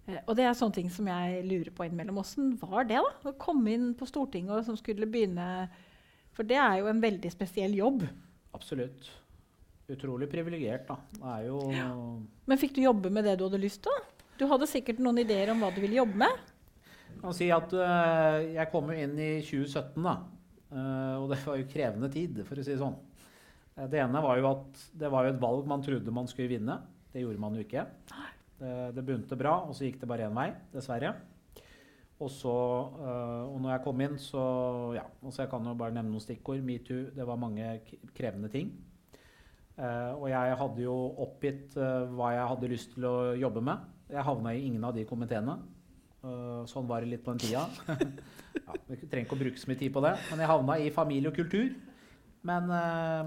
Eh, 0.08 0.20
og 0.26 0.32
det 0.38 0.44
er 0.48 0.54
sånne 0.58 0.74
ting 0.80 0.90
som 0.92 1.06
jeg 1.10 1.44
lurer 1.46 1.70
på 1.76 1.84
innimellom. 1.86 2.18
Åssen 2.22 2.44
var 2.62 2.84
det 2.88 2.96
da? 2.96 3.02
å 3.30 3.34
komme 3.38 3.68
inn 3.76 3.88
på 3.94 4.06
Stortinget 4.08 4.56
og 4.56 4.64
som 4.66 4.76
skulle 4.80 5.06
begynne 5.10 5.68
For 6.32 6.42
det 6.46 6.56
er 6.56 6.78
jo 6.80 6.86
en 6.88 7.00
veldig 7.02 7.30
spesiell 7.32 7.74
jobb. 7.76 8.02
Absolutt. 8.54 9.10
Utrolig 9.90 10.28
privilegert, 10.30 10.86
da. 10.88 10.96
Det 11.16 11.34
er 11.34 11.46
jo 11.48 11.60
Men 12.46 12.60
fikk 12.60 12.76
du 12.76 12.82
jobbe 12.84 13.10
med 13.12 13.26
det 13.26 13.36
du 13.40 13.46
hadde 13.48 13.60
lyst 13.62 13.82
til? 13.86 14.02
Du 14.38 14.46
hadde 14.48 14.68
sikkert 14.70 15.00
noen 15.02 15.20
ideer 15.20 15.50
om 15.52 15.60
hva 15.60 15.72
du 15.74 15.80
ville 15.82 15.98
jobbe 15.98 16.20
med? 16.22 16.44
Jeg 17.10 17.20
kan 17.20 17.36
si 17.36 17.48
at 17.52 17.72
uh, 17.76 18.38
jeg 18.54 18.70
kom 18.72 18.88
jo 18.88 18.96
inn 18.96 19.18
i 19.20 19.30
2017, 19.44 19.98
da. 20.06 20.14
Uh, 20.70 21.16
og 21.20 21.26
det 21.32 21.40
var 21.44 21.58
jo 21.58 21.66
krevende 21.68 22.08
tid, 22.12 22.38
for 22.48 22.60
å 22.60 22.64
si 22.64 22.72
det 22.72 22.80
sånn. 22.80 22.96
Uh, 23.76 23.84
det 23.90 24.00
ene 24.00 24.22
var 24.24 24.40
jo 24.40 24.46
at 24.54 24.84
det 25.02 25.10
var 25.12 25.26
jo 25.26 25.34
et 25.34 25.42
valg 25.42 25.68
man 25.68 25.84
trodde 25.84 26.14
man 26.14 26.30
skulle 26.30 26.54
vinne. 26.54 26.78
Det 27.12 27.24
gjorde 27.24 27.42
man 27.42 27.58
jo 27.58 27.66
ikke. 27.66 27.84
Det, 28.60 28.72
det 28.96 29.04
begynte 29.04 29.36
bra, 29.40 29.58
og 29.66 29.76
så 29.76 29.84
gikk 29.84 29.98
det 30.00 30.08
bare 30.08 30.30
én 30.30 30.38
vei, 30.38 30.48
dessverre. 30.72 31.12
Og 32.20 32.28
så, 32.32 32.54
uh, 33.00 33.48
og 33.48 33.58
når 33.60 33.74
jeg 33.74 33.84
kom 33.84 34.04
inn, 34.04 34.16
så 34.20 34.44
ja, 34.96 35.06
altså 35.24 35.42
Jeg 35.42 35.52
kan 35.52 35.66
jo 35.66 35.76
bare 35.80 35.96
nevne 35.96 36.12
noen 36.12 36.24
stikkord. 36.24 36.64
Metoo. 36.64 37.08
Det 37.16 37.26
var 37.26 37.40
mange 37.40 37.80
krevende 38.16 38.52
ting. 38.52 38.72
Og 39.80 40.26
jeg 40.28 40.56
hadde 40.60 40.84
jo 40.84 40.94
oppgitt 41.24 41.76
hva 41.76 42.34
jeg 42.34 42.48
hadde 42.52 42.70
lyst 42.72 42.94
til 42.96 43.06
å 43.08 43.16
jobbe 43.38 43.62
med. 43.64 43.84
Jeg 44.10 44.26
havna 44.26 44.54
i 44.54 44.64
ingen 44.66 44.84
av 44.84 44.96
de 44.96 45.06
komiteene. 45.08 45.58
Uh, 46.20 46.66
sånn 46.68 46.88
var 46.88 47.00
det 47.00 47.14
litt 47.14 47.22
på 47.24 47.32
den 47.32 47.40
tida. 47.40 47.62
ja, 48.66 48.74
vi 48.90 48.98
trenger 49.06 49.24
ikke 49.24 49.38
å 49.38 49.40
bruke 49.40 49.60
så 49.62 49.70
mye 49.70 49.80
tid 49.80 49.94
på 49.94 50.02
det. 50.04 50.16
Men 50.28 50.42
jeg 50.42 50.50
havna 50.50 50.76
i 50.82 50.90
familie 50.92 51.32
og 51.32 51.38
kultur. 51.38 51.70
Men 52.44 52.70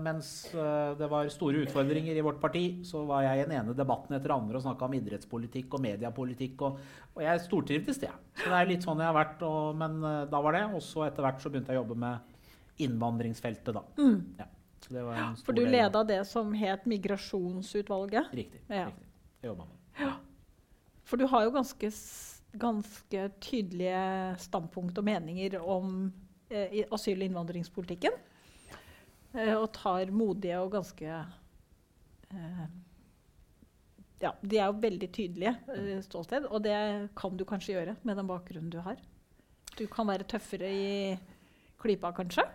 mens 0.01 0.28
det 0.49 1.06
var 1.06 1.28
store 1.30 1.60
utfordringer 1.68 2.18
i 2.18 2.24
vårt 2.26 2.39
parti, 2.41 2.64
så 2.82 3.04
var 3.06 3.22
jeg 3.22 3.43
i 3.43 3.43
den 3.43 3.54
ene 3.60 3.76
debatten 3.78 4.16
etter 4.18 4.34
andre 4.34 4.58
og 4.58 4.64
snakka 4.64 4.88
om 4.88 4.95
idrettspolitikk 4.97 5.76
og 5.78 5.84
mediepolitikk. 5.86 6.64
Og, 6.66 6.80
og 7.14 7.22
jeg 7.22 7.43
stortrivdes, 7.43 8.01
det. 8.01 8.10
Så 8.39 8.49
det 8.49 8.58
er 8.58 8.72
litt 8.72 8.88
sånn 8.88 9.04
jeg 9.04 9.12
har 9.12 9.20
vært. 9.20 9.45
Og, 9.45 9.78
men 9.78 10.01
da 10.01 10.41
var 10.41 10.58
det. 10.58 10.64
Og 10.74 10.82
så 10.82 11.06
etter 11.06 11.28
hvert 11.28 11.45
så 11.45 11.54
begynte 11.54 11.70
jeg 11.70 11.78
å 11.78 11.84
jobbe 11.84 11.99
med 12.08 12.82
innvandringsfeltet, 12.82 13.70
da. 13.78 13.86
Mm. 14.01 14.18
Ja, 14.41 14.49
For 15.46 15.56
du 15.56 15.64
leda 15.66 16.04
det 16.08 16.22
som 16.28 16.54
het 16.58 16.86
Migrasjonsutvalget? 16.90 18.34
Riktig. 18.34 18.62
Ja. 18.68 18.86
riktig. 18.92 19.10
Det 19.42 19.52
jobba 19.52 19.66
med. 19.66 19.78
Ja. 20.00 20.14
For 21.04 21.20
du 21.20 21.28
har 21.30 21.44
jo 21.46 21.54
ganske 21.56 21.92
ganske 22.54 23.30
tydelige 23.42 24.36
standpunkt 24.42 24.98
og 24.98 25.06
meninger 25.08 25.58
om 25.60 26.12
eh, 26.54 26.84
asyl- 26.94 27.18
og 27.18 27.28
innvandringspolitikken. 27.28 28.16
Eh, 29.34 29.56
og 29.58 29.72
tar 29.74 30.12
modige 30.14 30.60
og 30.62 30.74
ganske 30.76 31.10
eh, 31.10 32.66
Ja, 34.22 34.32
de 34.40 34.60
er 34.60 34.70
jo 34.70 34.84
veldig 34.84 35.10
tydelige 35.12 35.56
eh, 35.74 36.02
ståsted, 36.06 36.46
og 36.46 36.64
det 36.64 36.78
kan 37.18 37.38
du 37.38 37.46
kanskje 37.46 37.74
gjøre 37.74 37.96
med 38.04 38.18
den 38.22 38.30
bakgrunnen 38.30 38.72
du 38.72 38.80
har. 38.86 39.02
Du 39.74 39.88
kan 39.90 40.08
være 40.08 40.28
tøffere 40.30 40.70
i 40.70 41.18
klypa, 41.82 42.14
kanskje? 42.16 42.46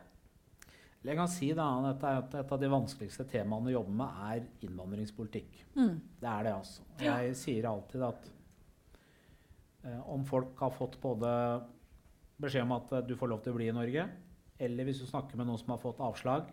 Jeg 1.06 1.14
kan 1.14 1.28
si 1.30 1.52
da, 1.54 1.68
at 1.92 2.02
Et 2.34 2.52
av 2.52 2.58
de 2.58 2.68
vanskeligste 2.68 3.24
temaene 3.30 3.70
å 3.70 3.76
jobbe 3.78 3.92
med, 4.00 4.24
er 4.32 4.66
innvandringspolitikk. 4.66 5.60
Mm. 5.76 5.94
Det 6.18 6.30
er 6.32 6.48
det, 6.48 6.54
altså. 6.56 6.88
Jeg 7.00 7.36
sier 7.38 7.68
alltid 7.70 8.02
at 8.02 8.26
Eh, 9.88 10.10
om 10.10 10.24
folk 10.26 10.58
har 10.58 10.70
fått 10.74 10.98
både 11.00 11.28
beskjed 12.42 12.66
om 12.66 12.74
at 12.78 12.92
eh, 12.92 13.04
du 13.06 13.14
får 13.18 13.30
lov 13.30 13.44
til 13.44 13.54
å 13.54 13.58
bli 13.58 13.68
i 13.70 13.74
Norge, 13.74 14.06
eller 14.58 14.88
hvis 14.88 15.02
du 15.02 15.06
snakker 15.06 15.38
med 15.38 15.46
noen 15.48 15.60
som 15.60 15.70
har 15.70 15.78
fått 15.78 16.00
avslag 16.02 16.48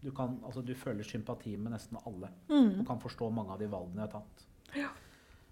Du, 0.00 0.08
kan, 0.16 0.40
altså, 0.42 0.62
du 0.64 0.72
føler 0.74 1.06
sympati 1.06 1.52
med 1.60 1.70
nesten 1.74 2.00
alle 2.02 2.32
mm. 2.48 2.80
og 2.80 2.86
kan 2.88 2.98
forstå 3.02 3.28
mange 3.36 3.54
av 3.54 3.60
de 3.60 3.68
valgene 3.70 4.02
jeg 4.02 4.08
har 4.08 4.14
tatt. 4.16 4.44
Ja. 4.74 4.90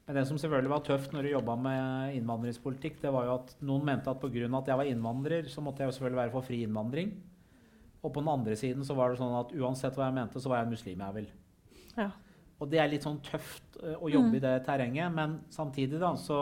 Men 0.06 0.16
det 0.16 0.24
som 0.30 0.38
selvfølgelig 0.40 0.72
var 0.72 0.84
tøft 0.86 1.12
når 1.12 1.26
du 1.26 1.30
jobba 1.34 1.54
med 1.60 2.16
innvandringspolitikk, 2.16 2.96
det 3.02 3.12
var 3.12 3.28
jo 3.28 3.34
at 3.36 3.52
noen 3.60 3.84
mente 3.84 4.10
at 4.10 4.22
pga. 4.22 4.48
at 4.58 4.70
jeg 4.72 4.80
var 4.80 4.88
innvandrer, 4.88 5.50
så 5.52 5.62
måtte 5.62 5.84
jeg 5.84 5.92
jo 5.92 5.96
selvfølgelig 5.98 6.22
være 6.22 6.32
for 6.32 6.48
fri 6.48 6.62
innvandring. 6.64 7.12
Og 8.02 8.12
på 8.14 8.22
den 8.22 8.30
andre 8.30 8.54
siden 8.58 8.86
så 8.86 8.94
var 8.94 9.10
det 9.10 9.18
sånn 9.20 9.34
at 9.40 9.52
uansett 9.58 9.96
hva 9.98 10.06
jeg 10.06 10.16
mente, 10.20 10.40
så 10.42 10.52
var 10.52 10.62
jeg 10.62 10.72
muslim 10.72 11.02
jeg 11.02 11.16
vil. 11.16 11.28
Ja. 11.98 12.10
Og 12.58 12.70
det 12.70 12.80
er 12.82 12.90
litt 12.90 13.06
sånn 13.06 13.20
tøft 13.26 13.78
uh, 13.80 13.96
å 13.98 14.10
jobbe 14.10 14.34
mm. 14.34 14.38
i 14.38 14.44
det 14.44 14.54
terrenget, 14.66 15.14
men 15.14 15.38
samtidig, 15.54 16.00
da, 16.02 16.14
så 16.18 16.40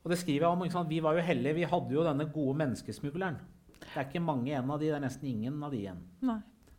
Og 0.00 0.08
det 0.08 0.16
skriver 0.16 0.46
jeg 0.46 0.56
om. 0.56 0.62
ikke 0.64 0.72
sant? 0.78 0.88
Vi 0.88 1.02
var 1.04 1.12
jo 1.12 1.20
heldige. 1.20 1.58
Vi 1.58 1.66
hadde 1.68 1.92
jo 1.92 2.04
denne 2.06 2.24
gode 2.32 2.54
menneskesmugleren. 2.56 3.34
Det 3.80 3.90
er 3.92 4.06
ikke 4.06 4.22
mange 4.24 4.48
igjen 4.48 4.70
av 4.72 4.78
de, 4.80 4.88
det 4.88 4.96
er 4.96 5.02
nesten 5.04 5.28
ingen 5.28 5.58
av 5.60 5.74
de 5.74 5.82
igjen. 5.82 5.98
Nei. 6.24 6.38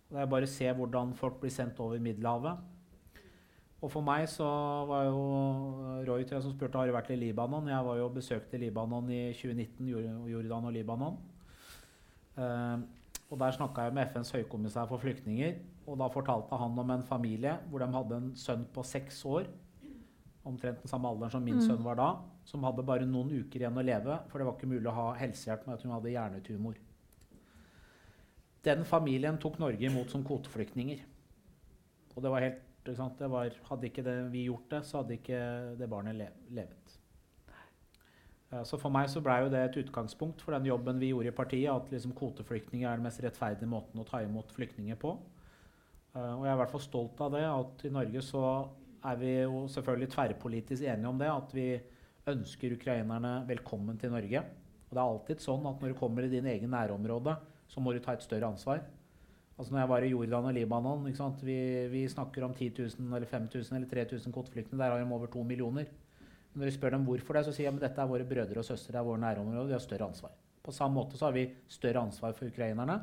Og 0.09 0.15
det 0.15 0.23
er 0.23 0.31
bare 0.31 0.47
å 0.47 0.51
se 0.51 0.71
hvordan 0.75 1.11
folk 1.19 1.37
blir 1.43 1.53
sendt 1.53 1.77
over 1.83 2.01
Middelhavet. 2.01 2.63
Og 3.81 3.89
for 3.89 4.05
meg 4.05 4.27
så 4.29 4.47
var 4.89 5.07
jo 5.07 5.21
Roy 6.05 6.25
tror 6.25 6.37
jeg, 6.37 6.43
som 6.45 6.53
spurte 6.53 6.77
har 6.77 6.89
du 6.89 6.93
vært 6.93 7.13
i 7.13 7.17
Libanon. 7.17 7.69
Jeg 7.69 7.85
var 7.87 7.97
jo 7.97 8.09
besøkte 8.13 8.59
Libanon 8.61 9.09
i 9.13 9.21
2019, 9.37 9.87
Jordan 10.33 10.67
og 10.69 10.75
Libanon. 10.75 11.21
Uh, 12.37 12.81
og 13.31 13.39
Der 13.39 13.53
snakka 13.55 13.85
jeg 13.87 13.95
med 13.95 14.09
FNs 14.11 14.33
høykommissær 14.35 14.89
for 14.89 14.99
flyktninger. 14.99 15.55
Og 15.87 15.97
da 15.99 16.07
fortalte 16.11 16.57
han 16.59 16.79
om 16.79 16.89
en 16.91 17.03
familie 17.07 17.55
hvor 17.69 17.79
de 17.79 17.87
hadde 17.93 18.17
en 18.17 18.31
sønn 18.35 18.65
på 18.73 18.83
seks 18.83 19.23
år. 19.25 19.47
Omtrent 20.43 20.81
den 20.81 20.91
samme 20.91 21.07
alderen 21.07 21.31
som 21.31 21.43
min 21.45 21.61
mm. 21.61 21.63
sønn 21.63 21.83
var 21.85 21.95
da. 21.95 22.09
Som 22.43 22.65
hadde 22.67 22.83
bare 22.83 23.07
noen 23.07 23.31
uker 23.31 23.63
igjen 23.63 23.77
å 23.77 23.85
leve, 23.85 24.17
for 24.27 24.41
det 24.41 24.47
var 24.47 24.57
ikke 24.57 24.71
mulig 24.73 24.89
å 24.91 24.97
ha 24.97 25.07
helsehjelp 25.21 25.63
med 25.67 25.77
at 25.77 25.85
hun 25.85 25.93
hadde 25.95 26.11
hjernetumor. 26.11 26.81
Den 28.67 28.83
familien 28.85 29.39
tok 29.41 29.61
Norge 29.61 29.87
imot 29.87 30.11
som 30.11 30.25
kvoteflyktninger. 30.27 31.05
Og 32.11 32.19
det 32.25 32.33
var 32.33 32.45
helt, 32.45 32.61
det 32.83 33.31
var, 33.31 33.55
Hadde 33.69 33.87
ikke 33.87 34.03
det, 34.05 34.17
vi 34.33 34.47
gjort 34.49 34.67
det, 34.73 34.83
så 34.89 34.99
hadde 34.99 35.15
ikke 35.21 35.41
det 35.79 35.89
barnet 35.89 36.19
levet. 36.51 36.80
Så 38.67 38.75
For 38.75 38.91
meg 38.91 39.07
så 39.07 39.21
ble 39.23 39.37
jo 39.45 39.51
det 39.51 39.61
et 39.63 39.77
utgangspunkt 39.85 40.41
for 40.43 40.51
den 40.51 40.67
jobben 40.67 40.99
vi 40.99 41.13
gjorde 41.13 41.31
i 41.31 41.35
partiet. 41.35 41.71
At 41.71 41.91
liksom 41.93 42.11
kvoteflyktninger 42.17 42.89
er 42.89 42.99
den 42.99 43.07
mest 43.07 43.21
rettferdige 43.23 43.69
måten 43.71 44.01
å 44.01 44.07
ta 44.07 44.19
imot 44.25 44.51
flyktninger 44.51 44.99
på. 44.99 45.15
Uh, 46.11 46.33
og 46.35 46.43
jeg 46.43 46.51
er 46.51 46.57
i 46.57 46.59
hvert 46.59 46.73
fall 46.73 46.83
stolt 46.83 47.23
av 47.23 47.31
det. 47.37 47.45
At 47.47 47.85
i 47.87 47.93
Norge 47.95 48.23
så 48.27 48.43
er 49.07 49.21
vi 49.21 49.31
jo 49.37 49.63
selvfølgelig 49.71 50.11
tverrpolitisk 50.11 50.83
enige 50.83 51.13
om 51.13 51.21
det. 51.21 51.31
At 51.31 51.55
vi 51.55 51.67
ønsker 52.31 52.75
ukrainerne 52.75 53.37
velkommen 53.47 53.95
til 54.01 54.11
Norge. 54.11 54.43
Og 54.89 54.97
det 54.97 54.99
er 54.99 55.07
alltid 55.07 55.45
sånn 55.47 55.69
at 55.71 55.79
når 55.79 55.93
du 55.93 55.99
kommer 56.01 56.27
i 56.27 56.33
din 56.33 56.49
egen 56.51 56.75
nærområde, 56.75 57.37
så 57.71 57.79
må 57.79 57.95
du 57.95 58.01
ta 58.03 58.17
et 58.17 58.25
større 58.25 58.51
ansvar. 58.51 58.83
Altså 59.55 59.71
når 59.71 59.83
jeg 59.83 59.91
var 59.93 60.03
i 60.03 60.11
Jordan 60.11 60.47
og 60.49 60.55
Libanon, 60.57 61.07
vi, 61.45 61.57
vi, 61.91 62.03
snakker 62.11 62.43
om 62.43 62.53
10 62.53 62.71
000 62.99 63.15
eller 63.15 63.29
5000 63.29 63.77
eller 63.77 63.87
3000 63.87 64.33
kvoteflyktninger. 64.35 64.83
Der 64.83 64.91
har 64.91 64.99
de 64.99 65.15
over 65.15 65.31
to 65.31 65.43
millioner. 65.43 65.87
Når 66.53 66.67
vi 66.67 66.75
spør 66.75 66.97
dem 66.97 67.07
hvorfor 67.07 67.37
det, 67.37 67.45
så 67.47 67.55
sier 67.55 67.71
de 67.71 67.79
at 67.79 67.87
dette 67.87 68.03
er 68.03 68.09
våre 68.11 68.27
brødre 68.27 68.59
og 68.59 68.67
søstre, 68.67 68.93
det 68.93 68.99
er 68.99 69.07
våre 69.07 69.21
nærområder, 69.23 69.69
vi 69.69 69.77
har 69.77 69.83
større 69.83 70.09
ansvar. 70.11 70.33
På 70.61 70.73
samme 70.75 70.99
måte 70.99 71.17
så 71.17 71.29
har 71.29 71.35
vi 71.35 71.47
større 71.71 72.03
ansvar 72.03 72.35
for 72.37 72.51
ukrainerne, 72.51 72.99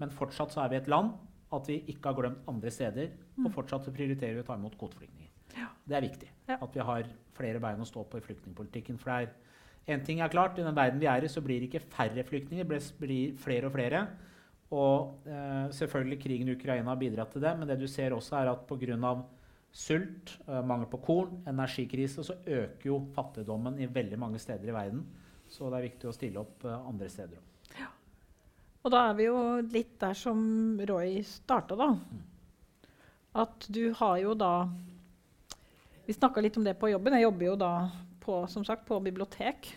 men 0.00 0.14
fortsatt 0.14 0.54
så 0.54 0.62
er 0.64 0.72
vi 0.72 0.80
et 0.80 0.90
land 0.90 1.12
at 1.52 1.68
vi 1.68 1.82
ikke 1.92 2.08
har 2.08 2.16
glemt 2.16 2.48
andre 2.48 2.70
steder, 2.72 3.12
og 3.36 3.48
mm. 3.48 3.52
fortsatt 3.52 3.86
så 3.86 3.92
prioriterer 3.94 4.38
vi 4.38 4.44
å 4.44 4.46
ta 4.46 4.56
imot 4.56 4.78
kvoteflyktninger. 4.80 5.30
Ja. 5.58 5.68
Det 5.84 5.96
er 5.98 6.06
viktig 6.06 6.28
ja. 6.48 6.56
at 6.56 6.76
vi 6.76 6.84
har 6.88 7.08
flere 7.36 7.60
bein 7.60 7.82
å 7.82 7.88
stå 7.88 8.04
på 8.08 8.20
i 8.20 8.24
flyktningpolitikken. 8.24 9.00
For 9.00 9.12
det 9.12 9.18
er 9.18 9.96
en 9.96 10.04
ting 10.06 10.22
er 10.22 10.32
klart, 10.32 10.56
i 10.56 10.64
den 10.64 10.76
verden 10.76 11.02
vi 11.02 11.10
er 11.10 11.24
i, 11.26 11.30
så 11.30 11.42
blir 11.44 11.60
det 11.60 11.68
ikke 11.68 11.84
færre 11.92 12.24
flyktninger, 12.24 12.68
det 12.68 12.80
blir 13.02 13.36
flere 13.42 13.68
og 13.68 13.74
flere. 13.74 14.06
Og 14.72 15.28
eh, 15.28 15.66
selvfølgelig 15.76 16.20
krigen 16.22 16.48
i 16.48 16.56
Ukraina 16.56 16.94
har 16.94 17.00
bidratt 17.00 17.34
til 17.34 17.44
det, 17.44 17.52
men 17.58 17.68
det 17.68 17.76
du 17.80 17.88
ser 17.90 18.14
også 18.16 18.38
er 18.40 18.52
at 18.54 18.64
pga 18.68 18.96
sult, 19.72 20.38
eh, 20.46 20.62
mangel 20.64 20.86
på 20.86 21.00
korn, 21.00 21.42
energikrise, 21.48 22.24
så 22.24 22.36
øker 22.44 22.88
jo 22.88 23.00
fattigdommen 23.14 23.78
i 23.80 23.88
veldig 23.88 24.18
mange 24.20 24.38
steder 24.38 24.68
i 24.68 24.76
verden. 24.76 25.02
Så 25.48 25.70
det 25.70 25.78
er 25.78 25.88
viktig 25.88 26.08
å 26.08 26.14
stille 26.16 26.42
opp 26.44 26.64
eh, 26.68 26.88
andre 26.88 27.08
steder 27.12 27.40
òg. 27.40 27.72
Ja. 27.80 27.88
Og 28.82 28.92
da 28.92 29.06
er 29.08 29.16
vi 29.16 29.28
jo 29.28 29.38
litt 29.64 29.96
der 30.00 30.16
som 30.18 30.40
Roy 30.88 31.22
starta, 31.26 31.78
da. 31.78 31.88
Mm. 31.96 32.22
At 33.42 33.66
du 33.72 33.86
har 33.96 34.18
jo 34.20 34.34
da 34.36 34.68
Vi 36.02 36.12
snakka 36.12 36.42
litt 36.42 36.56
om 36.58 36.64
det 36.66 36.74
på 36.80 36.88
jobben. 36.90 37.14
Jeg 37.14 37.22
jobber 37.22 37.46
jo 37.46 37.52
da 37.56 37.74
på, 38.20 38.40
som 38.50 38.64
sagt, 38.66 38.82
på 38.88 38.96
bibliotek. 39.00 39.68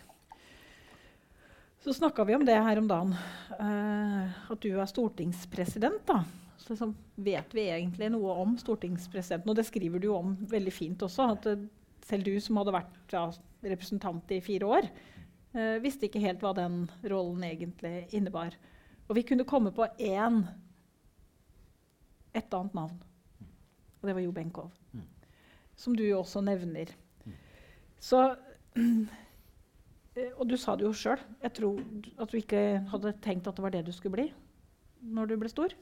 Så 1.78 1.94
snakka 1.94 2.24
vi 2.26 2.34
om 2.34 2.42
det 2.44 2.56
her 2.58 2.80
om 2.80 2.88
dagen. 2.90 3.12
Uh, 3.54 4.34
at 4.50 4.58
du 4.60 4.74
er 4.74 4.90
stortingspresident. 4.90 6.02
da 6.10 6.24
så 6.58 6.72
liksom, 6.72 6.94
vet 7.14 7.54
vi 7.54 7.66
egentlig 7.70 8.08
noe 8.12 8.36
om 8.42 8.56
stortingspresidenten. 8.60 9.50
Og 9.50 9.58
det 9.58 9.66
skriver 9.68 10.02
du 10.02 10.08
jo 10.08 10.18
om 10.18 10.36
veldig 10.50 10.72
fint 10.72 11.02
også. 11.04 11.30
at 11.36 11.48
uh, 11.52 11.66
Selv 12.06 12.26
du 12.26 12.36
som 12.40 12.58
hadde 12.60 12.74
vært 12.76 13.12
ja, 13.12 13.24
representant 13.66 14.30
i 14.30 14.38
fire 14.44 14.68
år, 14.78 14.86
eh, 15.58 15.80
visste 15.82 16.06
ikke 16.06 16.22
helt 16.22 16.38
hva 16.44 16.52
den 16.54 16.84
rollen 17.02 17.42
egentlig 17.42 18.04
innebar. 18.14 18.54
Og 19.08 19.16
vi 19.18 19.24
kunne 19.26 19.46
komme 19.48 19.72
på 19.74 19.88
én 19.98 20.44
et 22.36 22.54
annet 22.54 22.76
navn. 22.78 23.00
Og 23.98 24.06
det 24.06 24.14
var 24.14 24.22
Jo 24.22 24.34
Benkow. 24.36 24.70
Mm. 24.92 25.02
Som 25.74 25.96
du 25.98 26.04
jo 26.04 26.20
også 26.20 26.44
nevner. 26.46 26.94
Mm. 27.24 27.34
Så 27.98 28.22
Og 30.38 30.46
du 30.48 30.56
sa 30.56 30.76
det 30.76 30.86
jo 30.86 30.94
sjøl. 30.96 31.20
Jeg 31.42 31.52
tror 31.58 31.82
at 32.22 32.30
du 32.30 32.38
ikke 32.38 32.62
hadde 32.92 33.16
tenkt 33.24 33.48
at 33.50 33.58
det 33.58 33.66
var 33.66 33.74
det 33.74 33.86
du 33.88 33.92
skulle 33.92 34.14
bli 34.14 34.30
når 35.02 35.28
du 35.28 35.36
ble 35.40 35.50
stor. 35.50 35.74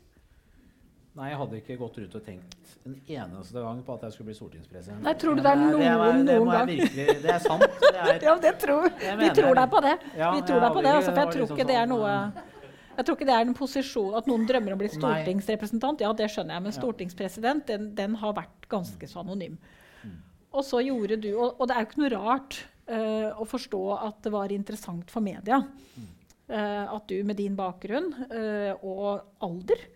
Nei, 1.15 1.29
jeg 1.31 1.39
hadde 1.39 1.59
ikke 1.61 1.75
gått 1.79 1.99
rundt 2.01 2.15
og 2.19 2.23
tenkt 2.27 2.71
en 2.89 2.95
eneste 2.99 3.61
gang 3.62 3.83
på 3.87 3.95
at 3.95 4.07
jeg 4.09 4.15
skulle 4.17 4.33
bli 4.33 4.35
stortingspresident. 4.35 5.05
Nei, 5.05 5.12
tror 5.15 5.37
du 5.39 5.43
det 5.45 5.53
er 5.53 5.61
noen 5.61 5.77
det, 5.79 5.91
er, 5.93 6.17
det 6.27 6.39
noen 6.41 6.51
gang? 6.51 6.73
virkelig, 6.73 7.05
det 7.23 7.31
er 7.31 7.45
sant. 7.45 7.85
Er, 7.91 8.17
Ja, 8.29 8.35
det 8.43 8.53
tror 8.65 8.89
Vi 8.91 9.29
tror 9.39 9.61
deg 9.61 9.71
på 9.77 9.85
det. 9.85 9.95
Ja, 10.19 10.33
Vi 10.35 10.43
tror 10.49 10.65
deg 10.65 10.75
på 10.75 10.83
det, 10.83 10.97
altså, 10.99 11.12
for 11.12 11.23
jeg 11.23 11.31
tror 11.37 11.45
liksom 11.45 11.61
ikke 11.61 11.69
det 11.71 11.79
er 11.79 11.87
sånn, 11.87 12.03
noe 12.03 12.51
jeg 12.95 13.07
tror 13.07 13.17
ikke 13.19 13.27
det 13.27 13.35
er 13.35 13.49
en 13.49 13.57
posisjon 13.59 14.19
at 14.19 14.29
noen 14.31 14.45
drømmer 14.47 14.75
om 14.75 14.79
å 14.79 14.83
bli 14.85 14.91
stortingsrepresentant. 14.93 16.03
Ja, 16.05 16.12
det 16.15 16.29
skjønner 16.31 16.59
jeg, 16.59 16.65
men 16.67 16.75
stortingspresident 16.77 17.67
den, 17.71 17.89
den 17.99 18.15
har 18.21 18.37
vært 18.37 18.69
ganske 18.71 19.09
så 19.11 19.25
anonym. 19.25 19.57
Mm. 20.05 20.21
Og 20.55 20.67
så 20.67 20.83
gjorde 20.85 21.19
du, 21.25 21.33
og, 21.35 21.57
og 21.59 21.71
det 21.71 21.75
er 21.75 21.83
jo 21.83 21.89
ikke 21.89 22.03
noe 22.05 22.12
rart 22.15 22.61
uh, 22.91 23.35
å 23.43 23.49
forstå 23.51 23.83
at 23.97 24.21
det 24.27 24.35
var 24.35 24.55
interessant 24.55 25.11
for 25.11 25.27
media. 25.27 25.59
Mm. 25.95 26.12
eh, 26.55 26.95
at 26.95 27.11
du 27.11 27.17
med 27.27 27.39
din 27.41 27.59
bakgrunn 27.59 28.12
uh, 28.31 28.73
og 28.79 29.43
alder 29.43 29.87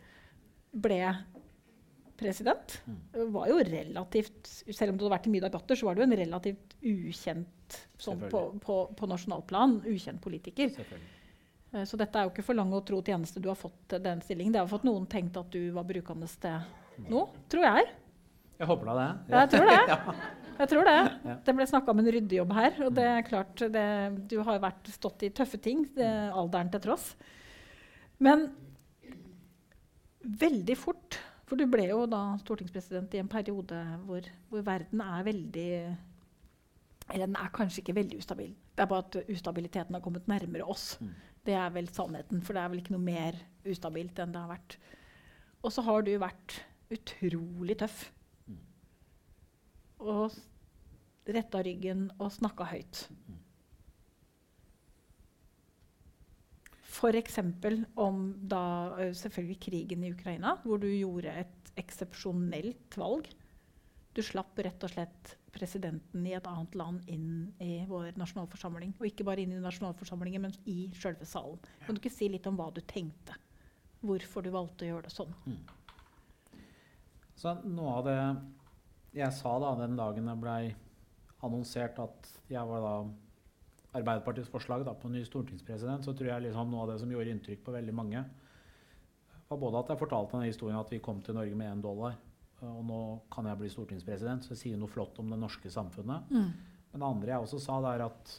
ble 0.73 1.03
president. 2.19 2.81
Mm. 2.87 3.29
Var 3.33 3.51
jo 3.53 3.59
relativt, 3.69 4.49
Selv 4.75 4.93
om 4.93 4.99
det 4.99 5.05
hadde 5.05 5.14
vært 5.14 5.29
i 5.29 5.35
mye 5.37 5.45
debatter, 5.45 5.79
så 5.79 5.87
var 5.87 5.95
det 5.95 6.03
jo 6.03 6.09
en 6.09 6.19
relativt 6.19 6.75
ukjent 6.83 7.79
sånn 8.01 8.25
på, 8.33 8.41
på, 8.64 8.79
på 8.97 9.09
nasjonalplan, 9.11 9.79
ukjent 9.87 10.21
politiker. 10.25 10.73
Eh, 11.73 11.85
Så 11.85 12.01
dette 12.01 12.19
er 12.19 12.27
jo 12.27 12.33
ikke 12.33 12.47
for 12.47 12.59
lang 12.59 12.73
og 12.75 12.85
tro 12.89 13.01
tjeneste 13.05 13.43
du 13.45 13.49
har 13.51 13.59
fått 13.61 13.99
den 14.03 14.23
stillingen. 14.25 14.57
Det 14.57 14.62
har 14.64 14.71
fått 14.71 14.87
noen 14.89 15.07
tenkt 15.11 15.39
at 15.39 15.51
du 15.53 15.71
var 15.77 15.87
brukende 15.89 16.27
til 16.43 17.07
nå, 17.07 17.25
tror 17.53 17.66
jeg. 17.69 17.89
Jeg 18.59 18.66
håper 18.66 18.91
da 18.91 18.95
det. 18.99 19.09
Ja, 19.31 19.41
jeg 19.45 19.51
tror 19.55 19.71
det. 19.71 20.14
Jeg 20.59 20.71
tror 20.73 20.89
det. 20.89 20.95
Det 21.47 21.53
ble 21.55 21.64
snakka 21.71 21.93
om 21.93 22.01
en 22.03 22.09
ryddejobb 22.11 22.53
her. 22.57 22.79
Og 22.83 22.95
det 22.97 23.05
er 23.07 23.21
klart, 23.23 23.61
det, 23.71 23.85
du 24.27 24.41
har 24.43 24.57
jo 24.57 24.62
vært, 24.64 24.89
stått 24.91 25.23
i 25.23 25.29
tøffe 25.31 25.61
ting, 25.62 25.85
det, 25.95 26.09
alderen 26.35 26.73
til 26.73 26.83
tross. 26.83 27.12
Men 28.19 28.49
veldig 30.23 30.77
fort 30.79 31.19
For 31.49 31.57
du 31.57 31.64
ble 31.71 31.87
jo 31.89 32.03
da 32.11 32.21
stortingspresident 32.43 33.14
i 33.16 33.23
en 33.23 33.31
periode 33.31 33.79
hvor, 34.05 34.27
hvor 34.51 34.64
verden 34.66 35.01
er 35.05 35.25
veldig 35.27 35.71
Eller 37.14 37.27
den 37.27 37.39
er 37.41 37.53
kanskje 37.55 37.81
ikke 37.83 37.97
veldig 37.97 38.19
ustabil. 38.21 38.51
Det 38.77 38.85
er 38.85 38.91
bare 38.91 39.07
at 39.07 39.31
ustabiliteten 39.33 39.97
har 39.97 40.03
kommet 40.05 40.29
nærmere 40.29 40.66
oss. 40.69 40.99
Mm. 41.01 41.14
Det 41.47 41.55
er 41.57 41.71
vel 41.73 41.89
sannheten, 41.89 42.43
for 42.45 42.53
det 42.53 42.61
er 42.61 42.69
vel 42.69 42.83
ikke 42.83 42.93
noe 42.93 43.07
mer 43.07 43.39
ustabilt 43.64 44.19
enn 44.21 44.35
det 44.35 44.43
har 44.43 44.51
vært. 44.51 44.77
Og 45.64 45.73
så 45.73 45.83
har 45.87 46.05
du 46.05 46.11
vært 46.21 46.59
utrolig 46.93 47.79
tøff. 47.81 48.03
Mm. 48.45 48.61
Og 50.05 50.37
retta 51.33 51.62
ryggen 51.64 52.11
og 52.19 52.29
snakka 52.37 52.69
høyt. 52.75 53.07
F.eks. 56.99 57.38
om 57.94 58.22
da 58.51 58.62
selvfølgelig 59.14 59.59
krigen 59.62 60.05
i 60.05 60.11
Ukraina, 60.11 60.57
hvor 60.64 60.80
du 60.82 60.88
gjorde 60.90 61.30
et 61.44 61.70
eksepsjonelt 61.78 62.99
valg. 62.99 63.28
Du 64.16 64.22
slapp 64.26 64.59
rett 64.59 64.82
og 64.82 64.90
slett 64.90 65.36
presidenten 65.55 66.26
i 66.26 66.34
et 66.34 66.46
annet 66.51 66.74
land 66.78 67.11
inn 67.11 67.53
i 67.62 67.84
vår 67.86 68.18
nasjonalforsamling. 68.18 68.96
Og 68.99 69.07
ikke 69.07 69.26
bare 69.28 69.44
inn 69.44 69.55
i 69.55 69.62
nasjonalforsamlingen, 69.62 70.49
men 70.49 70.57
i 70.66 70.88
sjølve 70.99 71.28
salen. 71.28 71.61
Kan 71.84 71.94
du 71.94 72.03
ikke 72.03 72.14
si 72.16 72.30
litt 72.32 72.49
om 72.51 72.59
hva 72.59 72.72
du 72.74 72.82
tenkte? 72.82 73.36
Hvorfor 74.03 74.42
du 74.42 74.51
valgte 74.55 74.86
å 74.86 74.90
gjøre 74.92 75.07
det 75.07 75.14
sånn? 75.14 75.32
Så 77.38 77.55
noe 77.62 77.94
av 78.01 78.07
det 78.09 78.18
jeg 79.18 79.34
sa 79.38 79.55
da 79.62 79.72
den 79.78 79.96
dagen 79.99 80.26
det 80.28 80.36
blei 80.42 80.62
annonsert 81.46 81.99
at 82.03 82.30
jeg 82.51 82.66
var 82.66 82.82
da 82.82 82.94
Arbeiderpartiets 83.97 84.51
forslag 84.53 84.84
da, 84.84 84.93
på 84.93 85.09
ny 85.09 85.22
stortingspresident, 85.24 86.05
så 86.05 86.12
tror 86.16 86.32
jeg 86.32 86.45
liksom 86.49 86.70
noe 86.72 86.84
av 86.84 86.93
det 86.93 86.99
som 87.01 87.12
gjorde 87.12 87.32
inntrykk 87.32 87.62
på 87.64 87.74
veldig 87.78 87.95
mange, 87.97 88.24
var 89.49 89.61
både 89.62 89.80
at 89.80 89.93
jeg 89.95 90.03
fortalte 90.03 90.36
denne 90.36 90.51
historien 90.51 90.76
at 90.76 90.91
vi 90.93 91.01
kom 91.01 91.22
til 91.24 91.39
Norge 91.39 91.57
med 91.57 91.72
én 91.72 91.80
dollar, 91.84 92.18
og 92.68 92.80
nå 92.84 93.01
kan 93.32 93.47
jeg 93.49 93.61
bli 93.61 93.70
stortingspresident, 93.72 94.45
så 94.45 94.53
jeg 94.53 94.62
sier 94.62 94.80
noe 94.80 94.93
flott 94.93 95.18
om 95.22 95.30
det 95.32 95.39
norske 95.41 95.70
samfunnet. 95.72 96.28
Men 96.93 97.03
det 97.03 97.09
andre 97.09 97.32
jeg 97.32 97.45
også 97.47 97.61
sa, 97.62 97.76
det 97.84 97.93
er 97.95 98.05
at 98.09 98.32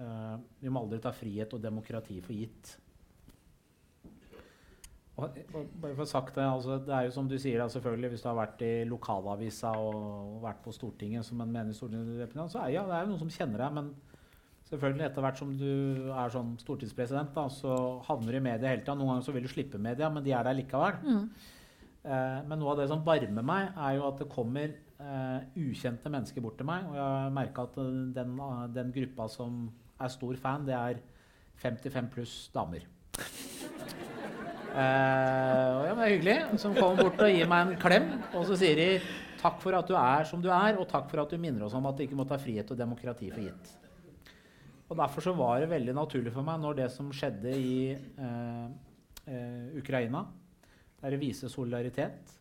uh, 0.00 0.34
vi 0.60 0.70
må 0.70 0.82
aldri 0.84 1.00
ta 1.02 1.12
frihet 1.16 1.54
og 1.56 1.62
demokrati 1.62 2.18
for 2.22 2.36
gitt. 2.36 2.76
Og, 5.16 5.38
og 5.56 5.70
bare 5.80 5.96
for 5.96 6.08
sagt 6.10 6.34
det, 6.36 6.44
altså, 6.44 6.76
det 6.84 6.92
er 6.92 7.06
jo 7.06 7.14
som 7.14 7.28
du 7.28 7.38
sier, 7.40 7.56
da, 7.62 7.70
selvfølgelig, 7.72 8.10
hvis 8.12 8.24
du 8.24 8.28
har 8.28 8.36
vært 8.36 8.64
i 8.66 8.72
lokalavisa 8.84 9.72
og, 9.80 9.94
og 9.96 10.42
vært 10.44 10.60
på 10.66 10.74
Stortinget 10.76 11.24
som 11.24 11.40
en 11.40 11.54
menig 11.54 11.76
stortingsrepresentant, 11.78 12.52
så 12.52 12.60
er 12.66 12.74
ja, 12.74 12.84
det 12.84 12.98
er 12.98 13.06
jo 13.06 13.14
noen 13.14 13.22
som 13.24 13.32
kjenner 13.32 13.64
deg. 13.64 13.78
Men 13.78 13.88
selvfølgelig 14.70 15.06
etter 15.06 15.24
hvert 15.24 15.40
som 15.40 15.52
du 15.58 15.68
er 16.10 16.32
sånn 16.34 16.54
stortingspresident, 16.62 17.34
da, 17.36 17.46
så 17.52 17.76
havner 18.08 18.34
du 18.34 18.40
i 18.40 18.46
media 18.48 18.72
hele 18.72 18.82
tida. 18.82 18.96
Noen 18.98 19.14
ganger 19.14 19.26
så 19.28 19.34
vil 19.36 19.46
du 19.46 19.52
slippe 19.52 19.80
media, 19.82 20.10
men 20.12 20.24
de 20.26 20.34
er 20.34 20.46
der 20.46 20.58
likevel. 20.58 20.98
Eh, 22.06 22.40
men 22.46 22.60
noe 22.60 22.74
av 22.74 22.80
det 22.82 22.88
som 22.90 23.04
varmer 23.06 23.46
meg, 23.46 23.70
er 23.76 23.96
jo 23.98 24.06
at 24.08 24.22
det 24.22 24.28
kommer 24.32 24.74
eh, 24.74 25.46
ukjente 25.62 26.12
mennesker 26.12 26.44
bort 26.44 26.58
til 26.60 26.68
meg. 26.68 26.86
Og 26.90 26.98
jeg 26.98 27.06
har 27.06 27.36
merka 27.38 27.66
at 27.68 27.78
eh, 27.82 27.92
den, 28.18 28.36
den 28.74 28.92
gruppa 28.94 29.28
som 29.32 29.66
er 30.02 30.12
stor 30.12 30.42
fan, 30.42 30.66
det 30.68 30.76
er 30.76 31.00
55 31.62 32.10
pluss 32.12 32.34
damer. 32.54 32.84
Eh, 34.76 35.68
og 35.72 35.86
ja, 35.86 35.92
men 35.94 36.02
det 36.02 36.08
er 36.08 36.12
hyggelig. 36.16 36.38
Som 36.60 36.74
kommer 36.76 37.06
bort 37.06 37.22
og 37.24 37.32
gir 37.32 37.48
meg 37.48 37.64
en 37.64 37.80
klem. 37.80 38.10
Og 38.34 38.44
så 38.50 38.58
sier 38.60 38.76
de 38.76 38.90
takk 39.40 39.58
for 39.62 39.78
at 39.78 39.88
du 39.88 39.96
er 39.96 40.28
som 40.28 40.42
du 40.42 40.50
er, 40.52 40.76
og 40.76 40.88
takk 40.90 41.08
for 41.12 41.22
at 41.22 41.32
du 41.32 41.40
minner 41.40 41.64
oss 41.66 41.76
om 41.76 41.86
at 41.88 41.96
du 41.96 42.04
ikke 42.04 42.18
må 42.18 42.26
ta 42.28 42.38
frihet 42.40 42.70
og 42.72 42.78
demokrati 42.78 43.30
for 43.32 43.46
gitt. 43.46 43.85
Og 44.86 44.96
Derfor 44.98 45.24
så 45.24 45.34
var 45.34 45.60
det 45.60 45.70
veldig 45.72 45.94
naturlig 45.96 46.32
for 46.34 46.46
meg 46.46 46.60
når 46.62 46.76
det 46.78 46.88
som 46.94 47.08
skjedde 47.14 47.52
i 47.58 47.78
eh, 47.92 48.66
eh, 49.26 49.64
Ukraina, 49.80 50.22
der 51.00 51.14
det 51.14 51.22
viser 51.22 51.50
solidaritet. 51.50 52.36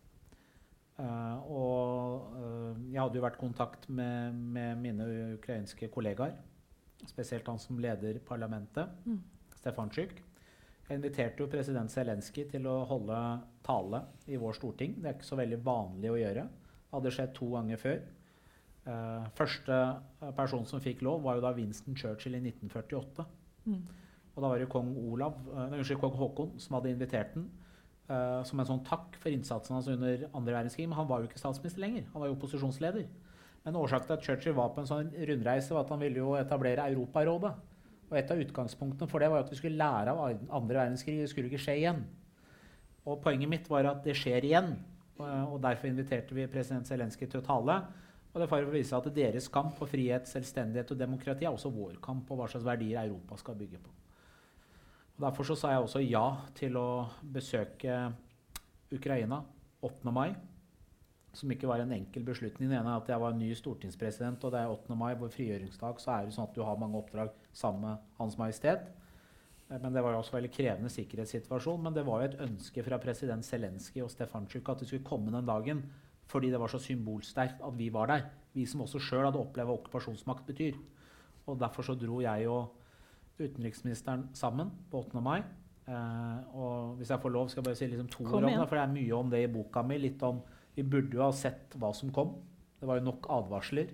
Eh, 1.02 1.52
og 1.52 2.36
eh, 2.38 2.84
jeg 2.94 3.02
hadde 3.02 3.18
jo 3.18 3.24
vært 3.26 3.40
i 3.40 3.42
kontakt 3.42 3.90
med, 3.90 4.38
med 4.56 4.78
mine 4.84 5.08
ukrainske 5.40 5.90
kollegaer, 5.92 6.38
spesielt 7.10 7.50
han 7.50 7.62
som 7.62 7.82
leder 7.82 8.22
parlamentet, 8.26 8.94
Mm. 9.06 9.24
Stefantsjuk. 9.66 10.12
Jeg 10.86 11.00
inviterte 11.00 11.42
jo 11.42 11.50
president 11.50 11.90
Zelenskyj 11.90 12.44
til 12.52 12.68
å 12.70 12.84
holde 12.86 13.18
tale 13.66 14.04
i 14.30 14.38
vår 14.38 14.54
storting. 14.54 14.92
Det 15.02 15.10
er 15.10 15.16
ikke 15.16 15.26
så 15.26 15.40
veldig 15.40 15.58
vanlig 15.66 16.12
å 16.12 16.20
gjøre. 16.20 16.44
Det 16.46 16.94
hadde 16.94 17.14
skjedd 17.16 17.32
to 17.34 17.48
ganger 17.56 17.82
før. 17.82 18.04
Eh, 18.86 19.28
første 19.38 19.76
eh, 19.76 20.32
person 20.38 20.66
som 20.70 20.82
fikk 20.84 21.02
lov, 21.06 21.24
var 21.26 21.40
jo 21.40 21.46
da 21.46 21.54
Winston 21.58 21.98
Churchill 21.98 22.38
i 22.38 22.44
1948. 22.44 23.26
Mm. 23.66 23.84
Og 24.36 24.44
da 24.44 24.50
var 24.52 24.60
det 24.60 24.72
kong 24.72 24.92
Olav, 25.08 25.38
eh, 25.54 25.78
unnskyld, 25.78 26.02
kong 26.04 26.18
Haakon 26.20 26.58
som 26.62 26.78
hadde 26.78 26.92
invitert 26.94 27.34
den 27.34 27.48
eh, 28.10 28.42
som 28.46 28.60
en 28.60 28.70
sånn 28.70 28.84
takk 28.88 29.16
for 29.22 29.34
innsatsen 29.34 29.78
hans 29.78 29.90
under 29.92 30.28
andre 30.32 30.58
verdenskrig. 30.58 30.88
Men 30.90 31.00
han 31.00 31.10
var 31.10 31.22
jo 31.22 31.30
ikke 31.30 31.42
statsminister 31.42 31.84
lenger. 31.84 32.10
Han 32.14 32.24
var 32.24 32.30
jo 32.30 32.38
opposisjonsleder. 32.38 33.08
Men 33.66 33.80
årsaken 33.80 34.10
til 34.10 34.18
at 34.18 34.28
Churchill 34.28 34.58
var 34.58 34.74
på 34.76 34.84
en 34.84 34.90
sånn 34.90 35.14
rundreise, 35.30 35.74
var 35.74 35.88
at 35.88 35.94
han 35.96 36.04
ville 36.04 36.22
jo 36.22 36.36
etablere 36.38 36.86
Europarådet. 36.92 37.54
Og 38.06 38.18
et 38.20 38.30
av 38.30 38.42
utgangspunktene 38.44 39.10
for 39.10 39.24
det 39.24 39.32
var 39.34 39.42
at 39.42 39.50
vi 39.50 39.58
skulle 39.58 39.82
lære 39.82 40.14
av 40.14 40.44
andre 40.54 40.84
verdenskrig. 40.84 41.18
Det 41.24 41.32
skulle 41.32 41.50
ikke 41.50 41.64
skje 41.64 41.80
igjen. 41.82 42.04
Og 43.06 43.18
poenget 43.24 43.50
mitt 43.50 43.70
var 43.70 43.90
at 43.90 44.06
det 44.06 44.14
skjer 44.18 44.46
igjen. 44.46 44.76
Og 45.16 45.26
og 45.26 45.62
derfor 45.64 45.88
inviterte 45.88 46.36
vi 46.36 46.46
president 46.52 46.88
Zelenskyj 46.90 47.30
til 47.32 47.40
å 47.40 47.46
tale. 47.46 47.80
Og 48.36 48.42
det 48.42 48.50
er 48.50 48.52
for 48.52 48.68
å 48.68 48.72
vise 48.74 48.98
at 48.98 49.06
deres 49.16 49.46
kamp 49.48 49.78
for 49.78 49.88
frihet, 49.88 50.28
selvstendighet 50.28 50.90
og 50.92 50.98
demokrati 51.00 51.46
er 51.48 51.54
også 51.56 51.70
vår 51.72 52.02
kamp 52.04 52.26
på 52.28 52.36
hva 52.36 52.50
slags 52.52 52.66
verdier 52.68 53.06
Europa 53.06 53.38
skal 53.40 53.56
bygge 53.56 53.80
på. 53.80 53.94
Og 55.16 55.22
Derfor 55.24 55.56
sa 55.56 55.72
jeg 55.72 55.86
også 55.86 56.02
ja 56.04 56.26
til 56.58 56.76
å 56.76 57.06
besøke 57.32 57.96
Ukraina 58.92 59.40
8. 59.80 60.12
mai. 60.12 60.34
Som 61.32 61.52
ikke 61.52 61.68
var 61.68 61.80
en 61.80 61.96
enkel 61.96 62.28
beslutning. 62.28 62.68
Den 62.68 62.82
ene 62.82 62.92
er 62.92 63.00
at 63.00 63.08
jeg 63.12 63.24
var 63.24 63.40
ny 63.40 63.54
stortingspresident, 63.56 64.44
og 64.44 64.52
det 64.52 64.60
er 64.60 64.72
8. 64.74 65.00
mai, 65.00 65.14
vår 65.20 65.32
frigjøringsdag, 65.32 66.04
så 66.04 66.12
er 66.18 66.28
det 66.28 66.36
sånn 66.36 66.50
at 66.50 66.56
du 66.60 66.64
har 66.68 66.80
mange 66.80 67.00
oppdrag 67.00 67.32
sammen 67.56 67.88
med 67.88 68.06
Hans 68.20 68.36
Majestet. 68.40 68.84
Eh, 69.70 69.80
Men 69.80 69.96
det 69.96 70.04
var 70.04 70.12
jo 70.12 70.20
også 70.20 70.36
en 70.36 70.42
veldig 70.42 70.56
krevende 70.58 70.92
sikkerhetssituasjon. 70.92 71.88
Men 71.88 71.96
det 71.96 72.04
var 72.08 72.20
jo 72.20 72.34
et 72.34 72.42
ønske 72.50 72.84
fra 72.84 73.00
president 73.00 73.48
Zelenskyj 73.48 74.04
og 74.04 74.12
Stefantsjuk 74.12 74.70
at 74.70 74.84
det 74.84 74.92
skulle 74.92 75.08
komme 75.08 75.32
den 75.32 75.48
dagen 75.48 75.86
fordi 76.30 76.50
det 76.54 76.60
var 76.60 76.72
så 76.72 76.80
symbolsterkt 76.82 77.62
at 77.64 77.78
vi 77.78 77.92
var 77.94 78.10
der. 78.12 78.26
Vi 78.56 78.66
som 78.66 78.82
også 78.86 79.02
sjøl 79.04 79.26
hadde 79.28 79.42
opplevd 79.42 79.70
hva 79.70 79.78
okkupasjonsmakt 79.78 80.48
betyr. 80.48 80.78
Og 81.46 81.60
derfor 81.62 81.86
så 81.86 81.96
dro 82.00 82.22
jeg 82.24 82.48
og 82.50 82.74
utenriksministeren 83.40 84.30
sammen 84.34 84.72
på 84.92 85.04
8. 85.04 85.22
mai. 85.22 85.42
Eh, 85.86 86.56
og 86.58 86.96
hvis 86.98 87.12
jeg 87.14 87.22
får 87.22 87.34
lov, 87.34 87.50
skal 87.50 87.62
jeg 87.62 87.68
bare 87.68 87.80
si 87.80 87.90
liksom 87.92 88.10
to 88.10 88.26
ord 88.26 88.44
om 88.44 88.50
det, 88.50 88.68
for 88.68 88.80
det 88.80 88.84
er 88.86 88.96
mye 88.96 89.18
om 89.20 89.30
det 89.30 89.44
i 89.44 89.52
boka 89.52 89.84
mi. 89.86 90.00
Litt 90.02 90.24
om 90.26 90.42
Vi 90.76 90.84
burde 90.84 91.16
jo 91.16 91.22
ha 91.24 91.32
sett 91.32 91.72
hva 91.80 91.94
som 91.96 92.10
kom. 92.12 92.34
Det 92.80 92.88
var 92.88 92.98
jo 93.00 93.06
nok 93.06 93.30
advarsler 93.32 93.94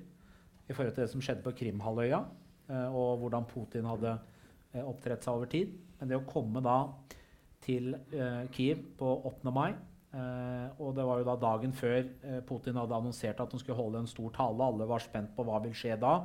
i 0.66 0.74
forhold 0.74 0.96
til 0.96 1.04
det 1.04 1.12
som 1.12 1.22
skjedde 1.22 1.44
på 1.46 1.54
Krimhalvøya, 1.60 2.24
eh, 2.72 2.88
og 2.90 3.20
hvordan 3.22 3.46
Putin 3.46 3.86
hadde 3.86 4.16
eh, 4.74 4.82
opptrådt 4.82 5.28
seg 5.28 5.36
over 5.36 5.52
tid. 5.52 5.76
Men 6.00 6.10
det 6.10 6.18
å 6.18 6.26
komme 6.26 6.64
da 6.66 6.78
til 7.62 7.94
eh, 7.94 8.48
Kiev 8.56 8.82
på 8.98 9.12
8. 9.30 9.54
mai 9.54 9.76
Og 10.12 10.96
det 10.98 11.06
var 11.08 11.22
jo 11.22 11.28
da 11.28 11.38
dagen 11.40 11.72
før 11.72 12.02
eh, 12.02 12.40
Putin 12.44 12.76
hadde 12.76 12.98
annonsert 12.98 13.40
at 13.40 13.54
han 13.54 13.62
skulle 13.62 13.78
holde 13.78 14.02
en 14.02 14.10
stor 14.12 14.34
tale. 14.36 14.66
Alle 14.66 14.88
var 14.90 15.04
spent 15.04 15.32
på 15.38 15.46
hva 15.48 15.62
vil 15.64 15.76
skje 15.78 15.96
da. 16.02 16.18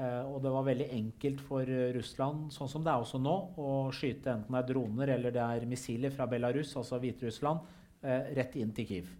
Eh, 0.00 0.22
og 0.24 0.40
det 0.42 0.52
var 0.54 0.64
veldig 0.66 0.88
enkelt 0.96 1.42
for 1.44 1.68
eh, 1.68 1.90
Russland, 1.96 2.46
sånn 2.54 2.70
som 2.70 2.84
det 2.84 2.92
er 2.92 3.02
også 3.02 3.20
nå, 3.20 3.34
å 3.60 3.72
skyte 3.92 4.32
enten 4.32 4.54
det 4.54 4.62
er 4.62 4.68
droner 4.70 5.12
eller 5.18 5.34
det 5.34 5.42
er 5.44 5.66
missiler 5.68 6.14
fra 6.14 6.24
Belarus, 6.30 6.72
altså 6.80 6.96
Hviterussland, 7.02 7.66
eh, 8.00 8.30
rett 8.38 8.56
inn 8.56 8.72
til 8.72 8.88
Kiev. 8.88 9.10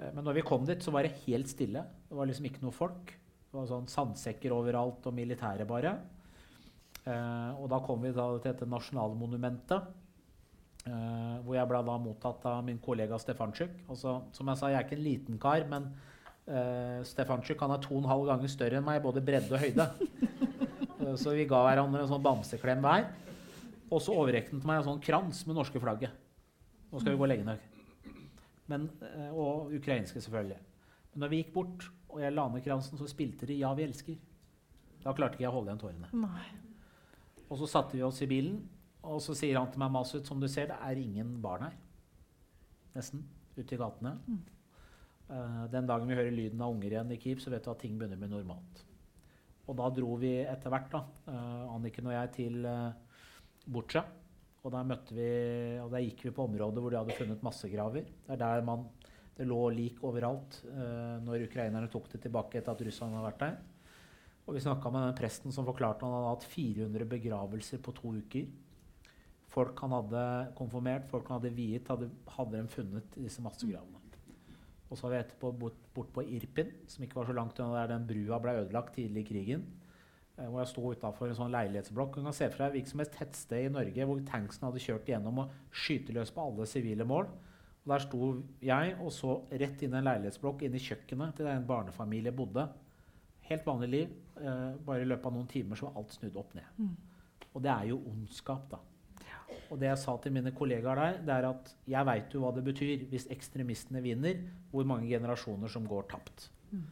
Eh, 0.00 0.10
men 0.16 0.26
når 0.26 0.40
vi 0.40 0.46
kom 0.48 0.66
dit, 0.66 0.82
så 0.82 0.94
var 0.94 1.06
det 1.06 1.20
helt 1.28 1.50
stille. 1.52 1.84
Det 2.08 2.18
var 2.18 2.26
liksom 2.30 2.50
ikke 2.50 2.64
noe 2.64 2.74
folk. 2.74 3.14
Det 3.50 3.58
var 3.58 3.70
sånn 3.70 3.88
sandsekker 3.90 4.54
overalt 4.54 5.06
og 5.06 5.14
militære 5.14 5.68
bare. 5.68 5.94
Eh, 7.04 7.50
og 7.54 7.70
da 7.70 7.80
kom 7.86 8.02
vi 8.02 8.12
da 8.16 8.26
til 8.34 8.50
dette 8.50 8.68
nasjonalmonumentet. 8.68 9.94
Eh, 10.88 11.34
hvor 11.44 11.58
jeg 11.58 11.68
ble 11.68 11.80
da 11.84 11.94
mottatt 12.00 12.44
av 12.48 12.62
min 12.64 12.78
kollega 12.80 13.18
Stefantsjuk. 13.20 13.72
Altså, 13.92 14.16
som 14.36 14.48
jeg 14.48 14.60
sa, 14.60 14.70
jeg 14.72 14.78
er 14.78 14.86
ikke 14.86 14.96
en 14.96 15.04
liten 15.04 15.40
kar, 15.40 15.66
men 15.68 15.90
uh, 16.48 17.02
Stefantsjuk 17.04 17.60
han 17.60 17.74
er 17.74 17.82
to 17.84 17.92
og 17.98 18.00
en 18.00 18.08
halv 18.08 18.30
ganger 18.30 18.52
større 18.52 18.80
enn 18.80 18.86
meg, 18.86 19.02
både 19.04 19.22
bredde 19.24 19.52
og 19.52 19.60
høyde. 19.60 19.86
uh, 21.02 21.12
så 21.20 21.34
vi 21.36 21.44
ga 21.50 21.60
hverandre 21.66 22.06
en 22.06 22.10
sånn 22.14 22.24
bamseklem 22.24 22.80
hver. 22.86 23.10
Og 23.90 24.00
så 24.00 24.14
overrekte 24.16 24.54
han 24.54 24.62
til 24.62 24.70
meg 24.70 24.80
en 24.80 24.88
sånn 24.88 25.04
krans 25.04 25.44
med 25.48 25.58
norske 25.58 25.82
flagget. 25.82 26.16
Nå 26.90 27.02
skal 27.02 27.12
vi 27.12 27.20
gå 27.20 27.28
lenge 27.28 27.48
nok. 27.50 27.68
Men, 28.72 28.88
uh, 29.04 29.30
og 29.34 29.76
ukrainske, 29.76 30.22
selvfølgelig. 30.24 30.60
Men 31.12 31.26
når 31.26 31.34
vi 31.34 31.42
gikk 31.42 31.54
bort, 31.58 31.90
og 32.10 32.24
jeg 32.24 32.34
la 32.34 32.48
ned 32.48 32.64
kransen, 32.64 32.98
så 32.98 33.06
spilte 33.10 33.46
de 33.46 33.60
'Ja, 33.60 33.74
vi 33.74 33.84
elsker'. 33.84 34.18
Da 35.04 35.12
klarte 35.12 35.36
ikke 35.36 35.44
jeg 35.44 35.52
å 35.52 35.56
holde 35.58 35.70
igjen 35.70 35.80
tårene. 35.80 36.08
Nei. 36.12 36.44
Og 37.50 37.58
så 37.58 37.68
satte 37.68 37.96
vi 37.96 38.02
oss 38.02 38.20
i 38.22 38.28
bilen, 38.30 38.60
og 39.02 39.20
så 39.24 39.34
sier 39.36 39.58
han 39.58 39.70
til 39.72 39.80
meg, 39.82 39.92
Masud, 39.94 40.24
som 40.28 40.40
du 40.40 40.48
ser, 40.50 40.68
det 40.70 40.78
er 40.84 41.00
ingen 41.00 41.36
barn 41.42 41.68
her. 41.68 41.76
Nesten. 42.96 43.24
Ute 43.56 43.74
i 43.74 43.80
gatene. 43.80 44.14
Eh, 45.30 45.64
den 45.72 45.88
dagen 45.88 46.08
vi 46.10 46.16
hører 46.18 46.34
lyden 46.34 46.62
av 46.62 46.74
unger 46.74 46.94
igjen 46.94 47.12
i 47.14 47.18
Kiev, 47.20 47.42
så 47.42 47.52
vet 47.52 47.64
du 47.64 47.70
at 47.72 47.80
ting 47.82 47.98
begynner 47.98 48.18
å 48.18 48.22
bli 48.22 48.30
normalt. 48.32 48.84
Og 49.70 49.76
da 49.78 49.90
dro 49.94 50.16
vi 50.18 50.32
etter 50.42 50.72
hvert, 50.72 50.88
da, 50.90 51.04
uh, 51.30 51.74
Anniken 51.76 52.08
og 52.10 52.14
jeg, 52.16 52.30
til 52.34 52.64
uh, 52.66 52.90
Butsja. 53.70 54.02
Og 54.60 54.72
der, 54.74 54.88
møtte 54.88 55.14
vi, 55.14 55.28
og 55.80 55.92
der 55.92 56.02
gikk 56.02 56.24
vi 56.26 56.32
på 56.36 56.44
områder 56.48 56.82
hvor 56.82 56.92
de 56.92 56.98
hadde 56.98 57.16
funnet 57.16 57.44
massegraver. 57.46 58.08
Det 58.26 58.34
er 58.34 58.40
der 58.40 58.64
man, 58.66 58.82
det 59.38 59.46
lå 59.46 59.60
lik 59.72 60.02
overalt 60.04 60.58
uh, 60.66 61.20
når 61.22 61.46
ukrainerne 61.46 61.90
tok 61.92 62.10
det 62.12 62.24
tilbake 62.26 62.58
etter 62.58 62.74
at 62.74 62.82
russerne 62.88 63.16
hadde 63.16 63.28
vært 63.28 63.44
der. 63.44 63.54
Og 64.48 64.56
vi 64.56 64.64
snakka 64.64 64.90
med 64.90 65.06
den 65.06 65.18
presten 65.20 65.54
som 65.54 65.68
forklarte 65.68 66.02
han 66.02 66.16
hadde 66.16 66.34
hatt 66.34 66.50
400 66.50 67.08
begravelser 67.14 67.84
på 67.84 67.94
to 67.94 68.16
uker. 68.18 68.50
Folk 69.50 69.80
han 69.82 69.94
hadde 69.96 70.22
konfirmert, 70.58 71.08
folk 71.10 71.26
han 71.28 71.40
hadde 71.40 71.56
viet, 71.56 71.88
hadde, 71.90 72.10
hadde 72.36 72.60
de 72.60 72.70
funnet 72.70 73.18
disse 73.18 73.42
massegravene. 73.42 73.98
Og 74.90 74.98
så 74.98 75.06
var 75.06 75.14
vi 75.14 75.20
etterpå 75.20 75.52
bort, 75.54 75.82
bort 75.94 76.10
på 76.14 76.24
Irpin, 76.34 76.72
som 76.90 77.04
ikke 77.06 77.20
var 77.20 77.28
så 77.28 77.34
langt 77.36 77.58
unna 77.62 77.78
der 77.78 77.92
den 77.92 78.08
brua 78.08 78.40
ble 78.42 78.56
ødelagt 78.64 78.96
tidlig 78.98 79.22
i 79.22 79.28
krigen. 79.28 79.62
Eh, 80.40 80.48
hvor 80.48 80.62
jeg 80.62 80.70
sto 80.72 80.90
utafor 80.90 81.30
en 81.30 81.38
sånn 81.38 81.54
leilighetsblokk. 81.54 82.18
Du 82.18 82.26
kan 82.26 82.36
se 82.36 82.48
for 82.50 82.64
deg 82.64 82.74
hvilket 82.74 82.92
som 82.94 83.02
helst 83.02 83.14
tettsted 83.18 83.66
i 83.66 83.72
Norge 83.74 84.08
hvor 84.08 84.22
tanksen 84.26 84.66
hadde 84.66 84.82
kjørt 84.82 85.10
gjennom 85.12 85.44
og 85.44 85.54
skyte 85.82 86.14
løs 86.16 86.34
på 86.34 86.44
alle 86.46 86.66
sivile 86.70 87.06
mål. 87.06 87.30
Og 87.80 87.94
der 87.94 88.04
sto 88.04 88.30
jeg 88.64 88.96
og 88.98 89.14
så 89.14 89.36
rett 89.50 89.84
inn 89.84 89.94
i 89.94 90.00
en 90.00 90.08
leilighetsblokk 90.10 90.66
inn 90.66 90.76
i 90.76 90.82
kjøkkenet 90.84 91.38
til 91.38 91.48
der 91.48 91.58
en 91.58 91.68
barnefamilie 91.68 92.34
bodde. 92.34 92.66
Helt 93.50 93.66
vanlig 93.66 93.90
liv. 93.94 94.16
Eh, 94.40 94.66
bare 94.86 95.04
i 95.04 95.08
løpet 95.08 95.30
av 95.30 95.38
noen 95.38 95.50
timer 95.50 95.78
så 95.78 95.88
var 95.88 96.02
alt 96.02 96.18
snudd 96.18 96.38
opp 96.40 96.54
ned. 96.58 96.82
Mm. 96.82 96.96
Og 97.50 97.62
det 97.64 97.72
er 97.74 97.90
jo 97.92 98.02
ondskap, 98.10 98.66
da. 98.70 98.82
Og 99.70 99.78
det 99.78 99.90
jeg 99.90 100.00
sa 100.02 100.16
til 100.22 100.34
mine 100.34 100.52
kollegaer 100.56 100.98
der, 100.98 101.18
det 101.26 101.34
er 101.34 101.48
at 101.50 101.74
jeg 101.90 102.08
veit 102.08 102.32
jo 102.34 102.42
hva 102.42 102.54
det 102.56 102.64
betyr 102.66 103.04
hvis 103.10 103.28
ekstremistene 103.30 104.02
vinner, 104.04 104.40
hvor 104.72 104.88
mange 104.88 105.10
generasjoner 105.10 105.70
som 105.70 105.86
går 105.88 106.08
tapt. 106.10 106.48
Mm. 106.70 106.88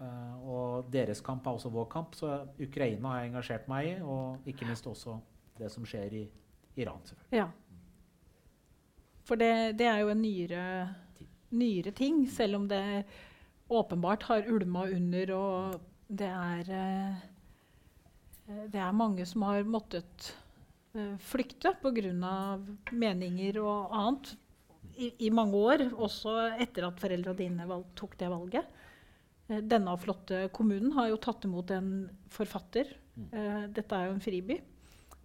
Eh, 0.00 0.36
og 0.48 0.92
deres 0.92 1.20
kamp 1.24 1.46
er 1.46 1.58
også 1.58 1.72
vår 1.72 1.88
kamp, 1.92 2.14
så 2.16 2.44
Ukraina 2.60 3.12
har 3.12 3.22
jeg 3.22 3.32
engasjert 3.32 3.66
meg 3.72 3.88
i, 3.90 3.96
og 4.00 4.48
ikke 4.48 4.68
minst 4.68 4.86
også 4.88 5.18
det 5.60 5.68
som 5.72 5.84
skjer 5.88 6.14
i 6.22 6.24
Iran, 6.80 7.02
selvfølgelig. 7.04 7.42
Ja. 7.42 7.48
For 9.28 9.38
det, 9.40 9.78
det 9.78 9.86
er 9.86 10.00
jo 10.00 10.12
en 10.14 10.22
nyere, 10.22 10.62
nyere 11.52 11.92
ting, 11.96 12.24
selv 12.32 12.62
om 12.62 12.68
det 12.70 13.04
åpenbart 13.70 14.24
har 14.30 14.48
ulma 14.50 14.86
under, 14.88 15.34
og 15.36 15.80
det 16.08 16.30
er 16.30 16.72
eh, 16.74 17.26
Det 18.72 18.80
er 18.82 18.92
mange 18.92 19.22
som 19.26 19.44
har 19.46 19.62
måttet 19.62 20.32
eh, 20.94 21.16
flykte 21.18 21.74
pga. 21.82 22.58
meninger 22.92 23.60
og 23.62 23.94
annet 23.96 24.34
i, 24.96 25.12
i 25.26 25.30
mange 25.30 25.56
år, 25.56 25.86
også 25.94 26.36
etter 26.60 26.88
at 26.88 27.00
foreldra 27.00 27.34
dine 27.34 27.66
valg, 27.68 27.86
tok 27.96 28.16
det 28.20 28.30
valget. 28.30 28.80
Eh, 29.48 29.60
Denne 29.62 29.96
flotte 29.98 30.48
kommunen 30.52 30.92
har 30.98 31.08
jo 31.10 31.20
tatt 31.20 31.44
imot 31.44 31.70
en 31.76 32.08
forfatter. 32.28 32.96
Eh, 33.32 33.66
dette 33.68 33.96
er 33.96 34.08
jo 34.08 34.16
en 34.16 34.24
friby. 34.24 34.60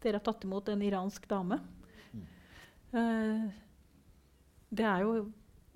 Dere 0.03 0.19
har 0.19 0.25
tatt 0.25 0.45
imot 0.45 0.69
en 0.69 0.83
iransk 0.85 1.27
dame. 1.29 1.59
Eh, 2.95 3.47
det 4.75 4.85
er 4.87 5.03
jo 5.03 5.25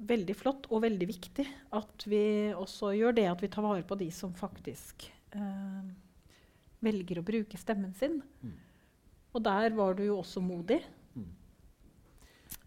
veldig 0.09 0.35
flott 0.37 0.67
og 0.71 0.85
veldig 0.85 1.07
viktig 1.09 1.43
at 1.75 2.05
vi 2.07 2.21
også 2.55 2.93
gjør 2.95 3.17
det 3.17 3.25
at 3.27 3.41
vi 3.43 3.49
tar 3.51 3.65
vare 3.65 3.83
på 3.87 3.97
de 3.99 4.07
som 4.15 4.31
faktisk 4.37 5.09
eh, 5.35 5.89
velger 6.85 7.19
å 7.19 7.25
bruke 7.27 7.59
stemmen 7.59 7.91
sin. 7.99 8.21
Mm. 8.39 8.55
Og 9.33 9.43
der 9.45 9.75
var 9.77 9.97
du 9.97 10.03
jo 10.03 10.19
også 10.19 10.41
modig. 10.41 10.79
Mm. 11.13 11.27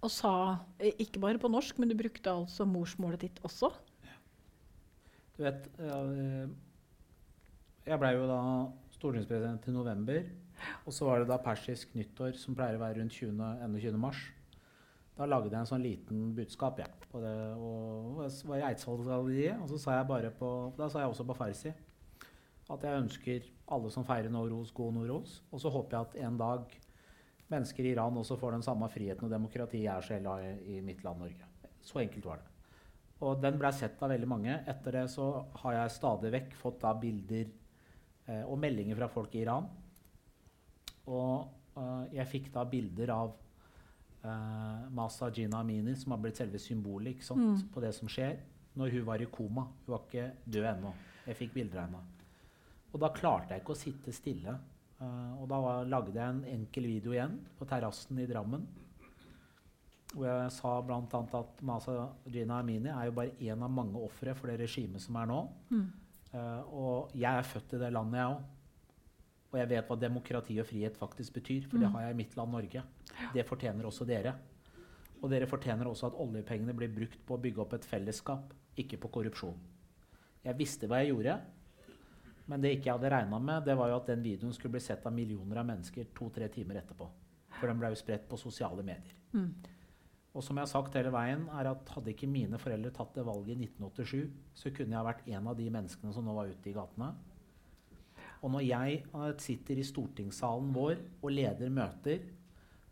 Og 0.03 0.11
sa, 0.11 0.35
eh, 0.79 0.95
ikke 1.03 1.21
bare 1.23 1.41
på 1.43 1.51
norsk, 1.51 1.79
men 1.79 1.91
du 1.91 1.97
brukte 1.99 2.31
altså 2.31 2.67
morsmålet 2.69 3.27
ditt 3.27 3.41
også. 3.43 3.73
Du 5.37 5.43
vet 5.43 5.67
eh, 5.81 6.49
Jeg 7.87 7.99
blei 7.99 8.13
jo 8.15 8.29
da 8.31 8.41
stortingspresident 8.95 9.67
i 9.67 9.75
november. 9.75 10.23
Og 10.87 10.95
så 10.95 11.09
var 11.09 11.19
det 11.19 11.31
da 11.31 11.41
persisk 11.43 11.97
nyttår, 11.99 12.37
som 12.39 12.55
pleier 12.55 12.79
å 12.79 12.83
være 12.85 13.01
rundt 13.01 13.17
20. 13.17 13.35
21. 13.67 13.99
mars. 13.99 14.21
Da 15.17 15.27
lagde 15.27 15.51
jeg 15.51 15.59
en 15.59 15.69
sånn 15.69 15.83
liten 15.83 16.29
budskap 16.37 16.79
jeg, 16.79 17.09
på 17.11 17.21
det. 17.21 17.33
Og 17.59 18.23
jeg 18.23 18.49
var 18.49 18.61
i 18.61 18.69
Eidsvollsgalleriet, 18.71 19.59
og 19.59 19.73
så 19.73 19.81
sa 19.83 19.97
jeg 19.99 20.09
bare 20.09 20.31
på 20.39 20.53
Da 20.79 20.89
sa 20.89 21.03
jeg 21.03 21.13
også 21.13 21.27
på 21.27 21.37
farsi 21.37 21.73
at 22.73 22.85
jeg 22.87 23.03
ønsker 23.03 23.49
alle 23.73 23.91
som 23.91 24.05
feirer 24.07 24.31
Nowroz, 24.33 24.71
god 24.77 24.95
Nowroz. 24.97 25.41
Og 25.53 25.61
så 25.63 25.71
håper 25.73 25.97
jeg 25.97 26.09
at 26.09 26.17
en 26.29 26.39
dag 26.41 26.79
mennesker 27.53 27.85
i 27.85 27.93
Iran 27.93 28.17
også 28.17 28.39
får 28.41 28.57
den 28.57 28.65
samme 28.65 28.89
friheten 28.93 29.27
og 29.29 29.33
demokratiet 29.35 29.85
jeg 29.85 30.07
selv 30.09 30.31
har 30.33 30.45
i, 30.47 30.77
i 30.77 30.81
mitt 30.85 31.03
land 31.05 31.21
Norge. 31.21 31.49
Så 31.85 32.01
enkelt 32.01 32.27
var 32.29 32.41
det. 32.41 32.49
Og 33.23 33.39
den 33.43 33.59
blei 33.61 33.71
sett 33.77 34.01
av 34.03 34.11
veldig 34.11 34.29
mange. 34.31 34.55
Etter 34.67 34.97
det 34.99 35.05
så 35.13 35.27
har 35.63 35.77
jeg 35.77 35.95
stadig 35.95 36.33
vekk 36.35 36.57
fått 36.59 36.81
da 36.83 36.91
bilder 36.99 37.45
eh, 38.27 38.43
og 38.43 38.59
meldinger 38.59 38.99
fra 38.99 39.09
folk 39.13 39.35
i 39.39 39.45
Iran. 39.45 39.69
Og 41.07 41.79
eh, 41.79 42.17
jeg 42.19 42.31
fikk 42.31 42.49
da 42.55 42.65
bilder 42.69 43.13
av 43.15 43.35
eh, 44.25 44.89
Masa 44.95 45.31
Jina 45.35 45.61
Amini, 45.63 45.95
som 45.99 46.17
har 46.17 46.23
blitt 46.25 46.41
selve 46.41 46.59
symbolet 46.63 47.23
Mm. 47.31 47.69
på 47.75 47.81
det 47.85 47.93
som 47.95 48.09
skjer, 48.11 48.39
når 48.75 48.91
hun 48.97 49.07
var 49.07 49.23
i 49.23 49.31
koma. 49.31 49.69
Hun 49.87 49.95
var 49.95 50.03
ikke 50.09 50.27
død 50.47 50.69
ennå. 50.75 50.93
Jeg 51.27 51.39
fikk 51.39 51.55
bilder 51.55 51.85
av 51.85 51.87
henne. 51.87 52.22
Og 52.93 53.01
da 53.01 53.09
klarte 53.15 53.55
jeg 53.55 53.63
ikke 53.63 53.75
å 53.75 53.81
sitte 53.81 54.13
stille. 54.15 54.55
Uh, 55.03 55.41
og 55.43 55.49
da 55.51 55.59
var, 55.59 55.85
lagde 55.89 56.13
jeg 56.15 56.23
en 56.29 56.45
enkel 56.47 56.87
video 56.87 57.15
igjen 57.17 57.39
på 57.59 57.67
terrassen 57.67 58.21
i 58.23 58.27
Drammen. 58.29 58.67
Hvor 60.13 60.27
jeg 60.29 60.53
sa 60.53 60.75
bl.a. 60.85 61.01
at 61.41 61.63
Masa 61.65 61.95
Jina 62.29 62.59
Amini 62.61 62.91
er 62.93 63.09
jo 63.09 63.15
bare 63.17 63.33
én 63.41 63.63
av 63.65 63.73
mange 63.73 63.97
ofre 64.05 64.35
for 64.37 64.53
det 64.53 64.59
regimet 64.61 65.01
som 65.01 65.17
er 65.17 65.31
nå. 65.31 65.39
Mm. 65.73 65.87
Uh, 66.33 66.61
og 66.73 67.15
jeg 67.17 67.33
er 67.33 67.49
født 67.49 67.75
i 67.77 67.81
det 67.81 67.93
landet, 67.97 68.21
jeg 68.21 68.35
òg. 68.37 68.43
Og 69.53 69.59
jeg 69.61 69.69
vet 69.69 69.89
hva 69.89 69.97
demokrati 70.01 70.55
og 70.63 70.69
frihet 70.69 70.95
faktisk 70.97 71.35
betyr, 71.37 71.67
for 71.69 71.77
det 71.81 71.89
Mm. 71.89 71.93
har 71.97 72.03
jeg 72.07 72.15
i 72.15 72.21
mitt 72.23 72.37
land 72.37 72.53
Norge. 72.53 72.83
Det 73.35 73.45
fortjener 73.49 73.85
også 73.85 74.07
dere. 74.09 74.35
Og 75.23 75.29
dere 75.31 75.47
fortjener 75.47 75.87
også 75.87 76.07
at 76.09 76.15
oljepengene 76.19 76.73
blir 76.75 76.89
brukt 76.89 77.19
på 77.27 77.37
å 77.37 77.41
bygge 77.41 77.61
opp 77.61 77.75
et 77.75 77.85
fellesskap, 77.85 78.53
ikke 78.77 78.99
på 79.01 79.11
korrupsjon. 79.13 79.59
Jeg 80.45 80.57
visste 80.59 80.89
hva 80.89 81.03
jeg 81.03 81.13
gjorde, 81.13 81.37
men 82.51 82.63
det 82.63 82.73
ikke 82.75 82.89
jeg 82.89 82.97
hadde 82.97 83.13
regna 83.15 83.39
med, 83.43 83.67
det 83.67 83.77
var 83.79 83.93
jo 83.93 83.99
at 84.01 84.09
den 84.11 84.25
videoen 84.25 84.55
skulle 84.57 84.77
bli 84.77 84.83
sett 84.83 85.05
av 85.07 85.15
millioner 85.15 85.63
av 85.63 85.69
mennesker 85.69 86.11
to-tre 86.17 86.49
timer 86.53 86.81
etterpå. 86.83 87.07
For 87.59 87.71
den 87.71 87.79
ble 87.79 87.93
jo 87.93 88.01
spredt 88.01 88.27
på 88.31 88.41
sosiale 88.41 88.83
medier. 88.87 89.15
Mm. 89.37 89.51
Og 90.33 90.45
som 90.45 90.57
jeg 90.57 90.65
har 90.65 90.71
sagt 90.71 90.97
hele 90.97 91.13
veien, 91.13 91.45
er 91.53 91.69
at 91.71 91.91
hadde 91.93 92.15
ikke 92.15 92.31
mine 92.31 92.59
foreldre 92.61 92.93
tatt 92.97 93.13
det 93.19 93.25
valget 93.27 93.53
i 93.55 93.67
1987, 93.69 94.31
så 94.57 94.73
kunne 94.75 94.97
jeg 94.97 95.09
vært 95.09 95.29
en 95.29 95.51
av 95.53 95.59
de 95.59 95.69
menneskene 95.75 96.15
som 96.17 96.25
nå 96.27 96.37
var 96.37 96.51
ute 96.51 96.71
i 96.71 96.77
gatene. 96.77 97.11
Og 98.43 98.51
når 98.51 98.65
jeg 98.67 99.03
eh, 99.05 99.33
sitter 99.45 99.79
i 99.79 99.87
stortingssalen 99.87 100.73
vår 100.75 100.97
og 101.21 101.35
leder 101.35 101.73
møter, 101.73 102.25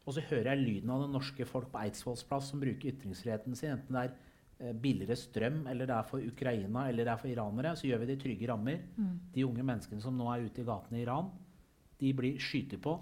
og 0.05 0.15
så 0.17 0.25
hører 0.29 0.53
jeg 0.53 0.65
lyden 0.67 0.93
av 0.93 1.05
det 1.05 1.13
norske 1.15 1.47
folk 1.49 1.71
på 1.73 1.81
Eidsvolls 1.81 2.23
plass 2.29 2.51
som 2.53 2.61
bruker 2.63 2.93
ytringsfriheten 2.93 3.57
sin, 3.59 3.75
enten 3.75 3.97
det 3.97 4.05
er 4.05 4.15
billigere 4.61 5.17
strøm, 5.17 5.63
eller 5.71 5.89
det 5.89 5.95
er 5.97 6.09
for 6.09 6.21
Ukraina, 6.21 6.89
eller 6.91 7.07
det 7.07 7.13
er 7.13 7.21
for 7.23 7.31
iranere, 7.31 7.73
så 7.79 7.89
gjør 7.89 8.03
vi 8.03 8.11
det 8.11 8.19
i 8.19 8.23
trygge 8.25 8.51
rammer. 8.51 8.83
Mm. 8.97 9.15
De 9.35 9.47
unge 9.47 9.65
menneskene 9.65 10.05
som 10.05 10.17
nå 10.19 10.27
er 10.33 10.45
ute 10.45 10.61
i 10.61 10.67
gatene 10.69 11.01
i 11.01 11.05
Iran, 11.07 11.31
de 12.01 12.13
blir 12.17 12.41
skytet 12.41 12.81
på, 12.85 12.95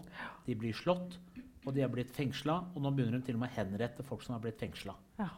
de 0.47 0.57
blir 0.59 0.75
slått, 0.75 1.19
og 1.67 1.75
de 1.75 1.83
er 1.85 1.91
blitt 1.93 2.11
fengsla. 2.15 2.57
Og 2.75 2.83
nå 2.83 2.93
begynner 2.95 3.21
de 3.21 3.29
til 3.29 3.39
og 3.39 3.43
med 3.43 3.53
å 3.53 3.59
henrette 3.59 4.07
folk 4.07 4.25
som 4.25 4.37
har 4.37 4.43
blitt 4.45 4.59
fengsla. 4.61 4.95
Ja. 5.19 5.29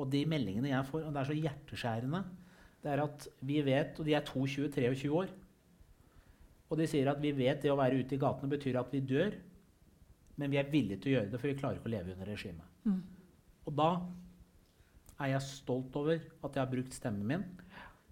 Og 0.00 0.08
de 0.12 0.22
meldingene 0.28 0.70
jeg 0.70 0.88
får, 0.88 1.04
og 1.06 1.14
det 1.14 1.20
er 1.22 1.30
så 1.30 1.36
hjerteskjærende, 1.36 2.22
det 2.80 2.92
er 2.94 3.02
at 3.02 3.26
vi 3.44 3.58
vet 3.60 3.98
Og 4.00 4.06
de 4.06 4.14
er 4.16 4.24
22-23 4.24 5.10
år. 5.12 5.32
Og 6.70 6.78
de 6.78 6.86
sier 6.88 7.10
at 7.10 7.20
vi 7.20 7.32
vet 7.36 7.60
det 7.60 7.72
å 7.72 7.76
være 7.76 7.98
ute 8.00 8.16
i 8.16 8.20
gatene 8.20 8.48
betyr 8.48 8.78
at 8.80 8.92
vi 8.94 9.02
dør, 9.04 9.34
men 10.40 10.52
vi 10.52 10.56
er 10.56 10.70
villige 10.70 11.02
til 11.02 11.10
å 11.10 11.14
gjøre 11.18 11.32
det, 11.32 11.40
for 11.40 11.50
vi 11.50 11.58
klarer 11.58 11.80
ikke 11.80 11.90
å 11.90 11.92
leve 11.92 12.14
under 12.14 12.30
regimet. 12.30 12.68
Mm. 12.86 13.00
Og 13.68 13.74
da 13.76 13.88
er 15.20 15.34
jeg 15.34 15.46
stolt 15.46 15.96
over 16.00 16.16
at 16.16 16.54
jeg 16.56 16.62
har 16.62 16.70
brukt 16.70 16.96
stemmen 16.96 17.26
min. 17.28 17.44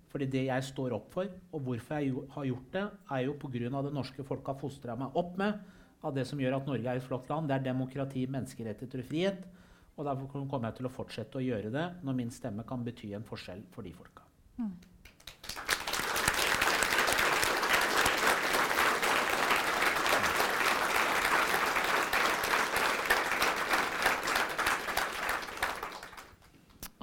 Fordi 0.09 0.29
det 0.33 0.47
jeg 0.47 0.65
står 0.65 0.95
opp 0.97 1.11
for, 1.13 1.29
og 1.53 1.65
hvorfor 1.65 2.01
jeg 2.01 2.15
har 2.33 2.47
gjort 2.49 2.71
det, 2.73 2.85
er 3.13 3.25
jo 3.27 3.35
pga. 3.41 3.83
det 3.83 3.93
norske 3.93 4.25
folk 4.25 4.47
har 4.47 4.57
fostra 4.57 4.97
meg 4.97 5.17
opp 5.17 5.37
med. 5.37 5.59
Av 6.03 6.15
det 6.15 6.25
som 6.27 6.41
gjør 6.41 6.57
at 6.61 6.67
Norge 6.67 6.89
er 6.89 6.97
et 7.01 7.05
flott 7.05 7.29
land. 7.29 7.49
Det 7.49 7.57
er 7.57 7.65
demokrati, 7.67 8.27
menneskerettigheter 8.27 9.03
og 9.03 9.09
frihet. 9.09 9.49
Og 9.99 10.07
derfor 10.07 10.31
kommer 10.31 10.69
jeg 10.69 10.79
til 10.79 10.87
å 10.87 10.95
fortsette 10.95 11.41
å 11.41 11.43
gjøre 11.43 11.73
det 11.75 11.87
når 12.07 12.17
min 12.21 12.31
stemme 12.31 12.65
kan 12.65 12.85
bety 12.87 13.13
en 13.19 13.27
forskjell 13.27 13.65
for 13.75 13.83
de 13.83 13.93
folka. 13.93 14.23
Mm. 14.59 14.73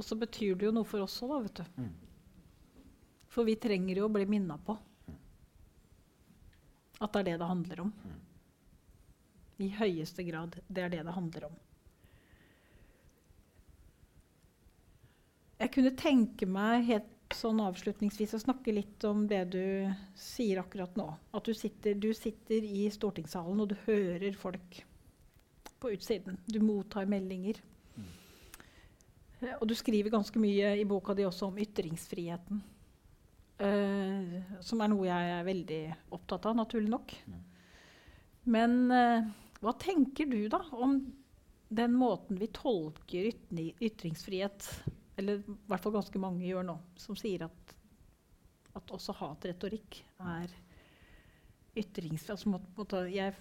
Og 0.05 0.09
så 0.11 0.15
betyr 0.21 0.53
det 0.53 0.67
jo 0.67 0.73
noe 0.75 0.85
for 0.85 1.01
oss 1.01 1.15
òg, 1.25 1.31
da, 1.33 1.39
vet 1.41 1.57
du. 1.57 1.81
Mm. 1.81 2.83
For 3.33 3.47
vi 3.47 3.55
trenger 3.57 3.97
jo 3.97 4.05
å 4.05 4.11
bli 4.13 4.27
minna 4.29 4.59
på 4.61 4.75
at 7.01 7.11
det 7.11 7.23
er 7.23 7.25
det 7.31 7.39
det 7.41 7.47
handler 7.49 7.81
om. 7.87 7.89
Mm. 8.05 8.19
I 9.65 9.71
høyeste 9.79 10.23
grad. 10.27 10.59
Det 10.67 10.85
er 10.85 10.93
det 10.93 11.01
det 11.07 11.15
handler 11.17 11.49
om. 11.49 11.57
Jeg 15.57 15.73
kunne 15.73 15.97
tenke 15.97 16.45
meg 16.45 16.85
helt 16.85 17.33
sånn 17.33 17.65
avslutningsvis 17.65 18.37
å 18.37 18.43
snakke 18.45 18.77
litt 18.77 19.03
om 19.09 19.25
det 19.27 19.41
du 19.57 19.65
sier 20.19 20.61
akkurat 20.61 20.93
nå. 20.99 21.09
At 21.33 21.49
du 21.49 21.57
sitter, 21.57 21.97
du 21.97 22.11
sitter 22.13 22.61
i 22.61 22.85
stortingssalen 22.93 23.65
og 23.65 23.73
du 23.73 23.79
hører 23.87 24.37
folk 24.37 24.83
på 25.81 25.95
utsiden. 25.97 26.37
Du 26.45 26.61
mottar 26.61 27.09
meldinger. 27.09 27.57
Og 29.59 29.67
du 29.67 29.75
skriver 29.75 30.13
ganske 30.13 30.39
mye 30.39 30.75
i 30.79 30.85
boka 30.87 31.13
di 31.17 31.25
også 31.27 31.49
om 31.49 31.59
ytringsfriheten. 31.59 32.61
Uh, 33.55 34.39
som 34.63 34.81
er 34.83 34.91
noe 34.91 35.07
jeg 35.07 35.31
er 35.31 35.45
veldig 35.47 35.81
opptatt 36.15 36.47
av, 36.49 36.57
naturlig 36.59 36.91
nok. 36.91 37.13
Mm. 37.31 37.43
Men 38.51 38.75
uh, 38.91 39.27
hva 39.63 39.73
tenker 39.79 40.27
du 40.27 40.41
da 40.51 40.59
om 40.75 40.99
den 41.75 41.95
måten 41.97 42.37
vi 42.37 42.49
tolker 42.53 43.31
ytringsfrihet 43.81 44.67
Eller 45.17 45.39
i 45.39 45.55
hvert 45.65 45.81
fall 45.81 45.95
ganske 45.95 46.19
mange 46.21 46.45
gjør 46.45 46.67
nå, 46.67 46.75
som 46.99 47.17
sier 47.17 47.47
at, 47.47 47.73
at 48.75 48.91
også 48.93 49.15
hatretorikk 49.15 50.01
er 50.19 50.51
ytringsfrihet. 51.79 52.43
Altså, 52.77 53.05
jeg, 53.07 53.33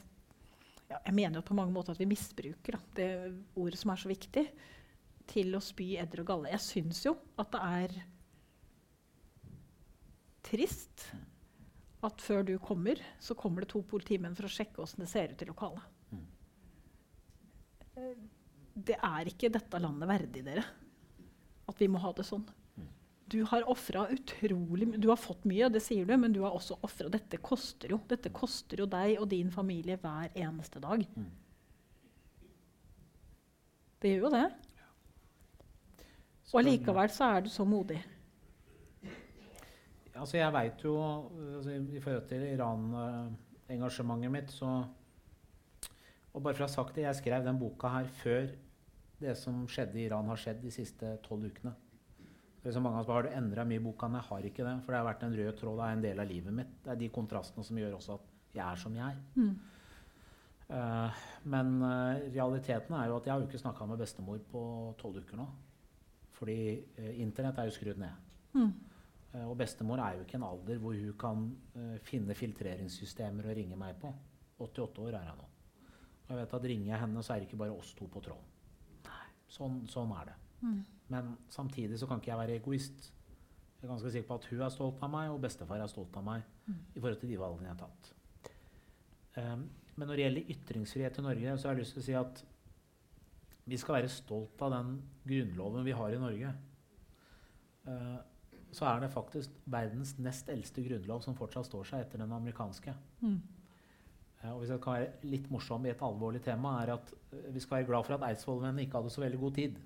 ja, 0.88 1.00
jeg, 1.00 1.14
mener 1.14 1.40
jo 1.40 1.48
på 1.50 1.58
mange 1.58 1.74
måter 1.74 1.94
at 1.94 2.00
vi 2.00 2.08
misbruker 2.10 2.78
da, 2.78 2.82
det 2.94 3.10
ordet 3.58 3.82
som 3.82 3.92
er 3.92 4.02
så 4.04 4.10
viktig 4.10 4.46
til 5.30 5.54
å 5.56 5.62
spy 5.62 5.94
edder 6.00 6.22
og 6.22 6.30
galle. 6.32 6.52
Jeg 6.52 6.64
syns 6.64 7.04
jo 7.06 7.14
at 7.40 7.52
det 7.54 7.62
er 7.78 7.94
trist 10.44 11.06
at 12.04 12.20
før 12.20 12.44
du 12.44 12.54
kommer, 12.60 13.00
så 13.22 13.36
kommer 13.38 13.64
det 13.64 13.72
to 13.72 13.80
politimenn 13.88 14.36
for 14.36 14.48
å 14.48 14.52
sjekke 14.52 14.82
åssen 14.84 15.04
det 15.04 15.10
ser 15.10 15.32
ut 15.32 15.44
i 15.44 15.48
lokalet. 15.48 15.86
Det 18.74 18.98
er 18.98 19.30
ikke 19.30 19.52
dette 19.54 19.80
landet 19.80 20.10
verdig, 20.10 20.42
dere. 20.44 20.64
At 21.70 21.80
vi 21.80 21.88
må 21.88 22.02
ha 22.02 22.10
det 22.16 22.26
sånn. 22.28 22.44
Du 23.30 23.38
har 23.48 23.64
ofra 23.70 24.04
utrolig 24.12 24.88
mye. 24.90 25.00
Du 25.00 25.08
har 25.08 25.18
fått 25.18 25.46
mye, 25.48 25.70
det 25.72 25.80
sier 25.82 26.04
du, 26.04 26.12
men 26.20 26.34
du 26.34 26.42
har 26.44 26.52
også 26.54 26.76
ofra 26.84 27.08
Dette 27.12 27.40
koster 27.42 27.94
jo. 27.94 28.02
Dette 28.10 28.30
koster 28.34 28.82
jo 28.84 28.88
deg 28.90 29.16
og 29.16 29.30
din 29.32 29.50
familie 29.54 29.96
hver 30.02 30.34
eneste 30.36 30.82
dag. 30.84 31.06
Det 34.02 34.12
gjør 34.12 34.26
jo 34.26 34.34
det. 34.34 34.44
Og 36.54 36.62
likevel 36.62 37.10
så 37.10 37.30
er 37.34 37.44
du 37.44 37.50
så 37.50 37.66
modig. 37.66 37.98
Altså 40.14 40.38
jeg 40.38 40.54
veit 40.54 40.84
jo 40.84 40.92
altså 41.58 41.72
I 41.74 42.00
forhold 42.02 42.28
til 42.30 42.44
Iran-engasjementet 42.52 44.30
mitt, 44.30 44.52
så 44.54 44.84
Og 46.34 46.42
bare 46.42 46.54
for 46.54 46.64
å 46.64 46.68
ha 46.68 46.72
sagt 46.72 46.94
det, 46.96 47.06
jeg 47.06 47.18
skrev 47.22 47.44
den 47.46 47.58
boka 47.58 47.90
her 47.94 48.06
før 48.22 48.48
det 49.22 49.36
som 49.38 49.64
skjedde 49.70 50.00
i 50.00 50.06
Iran, 50.08 50.26
har 50.26 50.40
skjedd 50.40 50.62
de 50.62 50.72
siste 50.74 51.12
tolv 51.22 51.46
ukene. 51.46 51.74
Så 52.64 52.80
mange 52.80 52.98
av 52.98 53.04
oss 53.04 53.12
Har 53.12 53.26
du 53.26 53.34
endra 53.36 53.64
mye 53.68 53.78
i 53.78 53.84
boka? 53.84 54.08
Nei, 54.08 54.22
jeg 54.22 54.28
har 54.30 54.48
ikke 54.48 54.64
det. 54.66 54.74
For 54.82 54.92
det 54.92 54.98
har 54.98 55.06
vært 55.06 55.22
en 55.26 55.36
rød 55.36 55.52
tråd. 55.60 55.78
Det 55.78 55.84
er 55.86 55.96
en 55.98 56.04
del 56.04 56.22
av 56.22 56.28
livet 56.30 56.56
mitt. 56.56 56.72
Det 56.82 56.90
er 56.90 57.00
de 57.00 57.10
kontrastene 57.12 57.66
som 57.66 57.78
gjør 57.78 57.96
også 57.98 58.16
at 58.16 58.32
jeg 58.56 58.64
er 58.64 58.80
som 58.80 58.96
jeg 58.96 59.04
er. 59.04 59.20
Mm. 59.36 59.54
Uh, 60.64 61.22
men 61.52 61.74
uh, 61.84 62.24
realiteten 62.32 62.96
er 62.96 63.10
jo 63.10 63.18
at 63.18 63.28
jeg 63.28 63.34
har 63.34 63.42
jo 63.42 63.48
ikke 63.50 63.60
snakka 63.60 63.86
med 63.90 64.00
bestemor 64.00 64.40
på 64.50 64.64
tolv 64.98 65.20
uker 65.20 65.38
nå. 65.38 65.46
Fordi 66.34 66.58
eh, 66.98 67.14
internett 67.22 67.58
er 67.58 67.68
jo 67.68 67.74
skrudd 67.76 68.00
ned. 68.02 68.22
Mm. 68.54 68.70
Eh, 69.34 69.44
og 69.46 69.56
bestemor 69.58 70.02
er 70.02 70.18
jo 70.18 70.26
ikke 70.26 70.38
en 70.38 70.46
alder 70.46 70.80
hvor 70.82 70.96
hun 70.98 71.18
kan 71.18 71.44
eh, 71.78 71.98
finne 72.06 72.36
filtreringssystemer 72.38 73.50
og 73.50 73.58
ringe 73.58 73.78
meg 73.78 73.98
på. 74.02 74.12
88 74.62 75.04
år 75.04 75.18
er 75.18 75.30
hun 75.30 75.42
nå. 75.42 75.50
Og 76.24 76.32
jeg 76.32 76.40
vet 76.40 76.56
at 76.56 76.66
ringer 76.70 76.90
jeg 76.92 77.02
henne, 77.02 77.22
så 77.22 77.34
er 77.34 77.42
det 77.42 77.50
ikke 77.50 77.60
bare 77.60 77.76
oss 77.76 77.92
to 77.94 78.08
på 78.10 78.22
tråden. 78.24 78.50
Sånn, 79.54 79.82
sånn, 79.90 80.10
er 80.16 80.30
det. 80.30 80.36
Mm. 80.64 80.78
Men 81.12 81.34
samtidig 81.52 81.98
så 82.00 82.08
kan 82.10 82.18
ikke 82.18 82.32
jeg 82.32 82.40
være 82.40 82.56
egoist. 82.58 83.10
Jeg 83.76 83.86
er 83.86 83.92
ganske 83.92 84.10
sikker 84.10 84.30
på 84.30 84.38
at 84.40 84.46
hun 84.50 84.62
er 84.64 84.72
stolt 84.72 85.02
av 85.04 85.12
meg, 85.12 85.30
og 85.30 85.42
bestefar 85.44 85.82
er 85.84 85.90
stolt 85.92 86.16
av 86.16 86.24
meg 86.26 86.46
mm. 86.64 86.78
i 86.94 87.02
forhold 87.02 87.20
til 87.20 87.30
de 87.30 87.38
valgene 87.38 87.68
jeg 87.68 87.76
har 87.76 87.82
tatt. 87.84 88.14
Um, 89.34 89.66
men 89.94 90.08
når 90.08 90.16
det 90.16 90.24
gjelder 90.24 90.50
ytringsfrihet 90.54 91.20
i 91.20 91.24
Norge, 91.26 91.54
så 91.58 91.68
har 91.68 91.76
jeg 91.76 91.84
lyst 91.84 91.96
til 91.98 92.02
å 92.02 92.06
si 92.08 92.16
at 92.18 92.42
vi 93.64 93.80
skal 93.80 93.98
være 93.98 94.12
stolt 94.12 94.60
av 94.64 94.72
den 94.74 94.94
grunnloven 95.24 95.86
vi 95.86 95.96
har 95.96 96.12
i 96.12 96.20
Norge. 96.20 96.52
Uh, 97.88 98.20
så 98.74 98.88
er 98.90 99.04
det 99.04 99.12
faktisk 99.14 99.52
verdens 99.70 100.16
nest 100.18 100.48
eldste 100.52 100.82
grunnlov 100.84 101.22
som 101.24 101.36
fortsatt 101.38 101.68
står 101.68 101.88
seg 101.88 102.04
etter 102.04 102.24
den 102.24 102.32
amerikanske. 102.34 102.94
Mm. 103.24 103.38
Uh, 104.42 104.50
og 104.52 104.58
hvis 104.60 104.74
jeg 104.74 104.82
kan 104.84 104.98
være 104.98 105.30
litt 105.32 105.50
morsom 105.52 105.86
i 105.88 105.92
et 105.94 106.04
alvorlig 106.04 106.42
tema, 106.44 106.76
er 106.82 106.94
at 106.98 107.12
uh, 107.14 107.48
vi 107.54 107.62
skal 107.62 107.80
være 107.80 107.88
glad 107.92 108.08
for 108.08 108.18
at 108.18 108.28
eidsvollmennene 108.28 108.84
ikke 108.84 109.00
hadde 109.00 109.14
så 109.16 109.24
veldig 109.24 109.42
god 109.46 109.60
tid. 109.60 109.80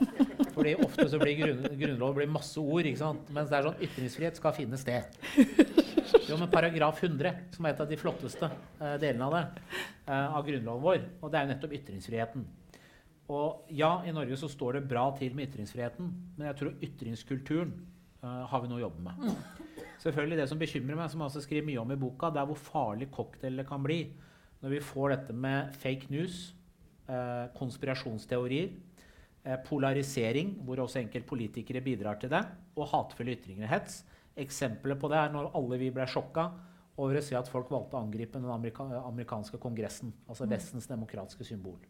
Fordi 0.54 0.76
ofte 0.86 1.08
så 1.10 1.18
blir 1.18 1.38
grunn, 1.40 1.64
grunnlov 1.80 2.18
blir 2.20 2.30
masse 2.30 2.62
ord, 2.62 2.86
ikke 2.86 3.02
sant? 3.02 3.30
mens 3.34 3.50
det 3.50 3.58
er 3.58 3.66
sånn 3.66 3.86
ytringsfrihet 3.88 4.38
skal 4.38 4.54
finne 4.56 4.78
sted. 4.80 5.10
Jo, 6.24 6.38
men 6.40 6.48
paragraf 6.48 7.02
100, 7.02 7.50
som 7.52 7.66
er 7.66 7.74
et 7.74 7.80
av 7.82 7.88
de 7.90 7.96
flotteste 8.00 8.48
delene 9.02 9.26
av 9.26 9.34
det, 9.34 9.72
av 10.08 10.46
grunnloven 10.46 10.84
vår, 10.84 11.02
og 11.20 11.32
det 11.32 11.36
er 11.36 11.44
jo 11.44 11.50
nettopp 11.50 11.74
ytringsfriheten. 11.76 12.46
Og 13.32 13.70
ja, 13.72 14.02
i 14.04 14.12
Norge 14.12 14.36
så 14.36 14.50
står 14.52 14.78
det 14.78 14.88
bra 14.90 15.06
til 15.16 15.32
med 15.36 15.48
ytringsfriheten, 15.48 16.10
men 16.36 16.48
jeg 16.50 16.58
tror 16.60 16.74
ytringskulturen 16.84 17.72
uh, 18.20 18.44
har 18.50 18.60
vi 18.60 18.68
noe 18.68 18.82
å 18.82 18.84
jobbe 18.84 19.04
med. 19.06 19.84
Selvfølgelig 20.02 20.42
Det 20.42 20.48
som 20.50 20.60
bekymrer 20.60 20.98
meg, 20.98 21.08
som 21.12 21.24
også 21.24 21.44
skriver 21.44 21.64
mye 21.70 21.80
om 21.80 21.94
i 21.94 22.00
boka, 22.00 22.28
det 22.28 22.42
er 22.42 22.50
hvor 22.50 22.60
farlig 22.60 23.08
cocktail 23.14 23.56
det 23.62 23.68
kan 23.68 23.84
bli 23.84 24.02
når 24.64 24.72
vi 24.72 24.80
får 24.84 25.12
dette 25.12 25.36
med 25.36 25.72
fake 25.76 26.10
news, 26.12 26.52
uh, 27.08 27.48
konspirasjonsteorier, 27.56 28.70
uh, 29.44 29.56
polarisering, 29.64 30.54
hvor 30.64 30.84
også 30.84 31.00
enkeltpolitikere 31.00 31.84
bidrar 31.84 32.20
til 32.20 32.32
det, 32.32 32.44
og 32.76 32.88
hatefulle 32.92 33.36
ytringer 33.38 33.68
og 33.68 33.72
hets. 33.72 34.02
Eksempelet 34.40 35.00
på 35.00 35.08
det 35.12 35.20
er 35.20 35.32
når 35.32 35.52
alle 35.56 35.80
vi 35.80 35.92
ble 35.94 36.08
sjokka 36.10 36.50
over 37.00 37.18
å 37.18 37.24
se 37.24 37.36
at 37.38 37.48
folk 37.50 37.72
valgte 37.72 37.96
å 37.98 38.04
angripe 38.04 38.38
den 38.38 38.52
amerika 38.52 38.86
amerikanske 39.00 39.58
kongressen, 39.62 40.12
altså 40.28 40.46
mm. 40.46 40.52
Vestens 40.54 40.90
demokratiske 40.90 41.46
symbol. 41.48 41.80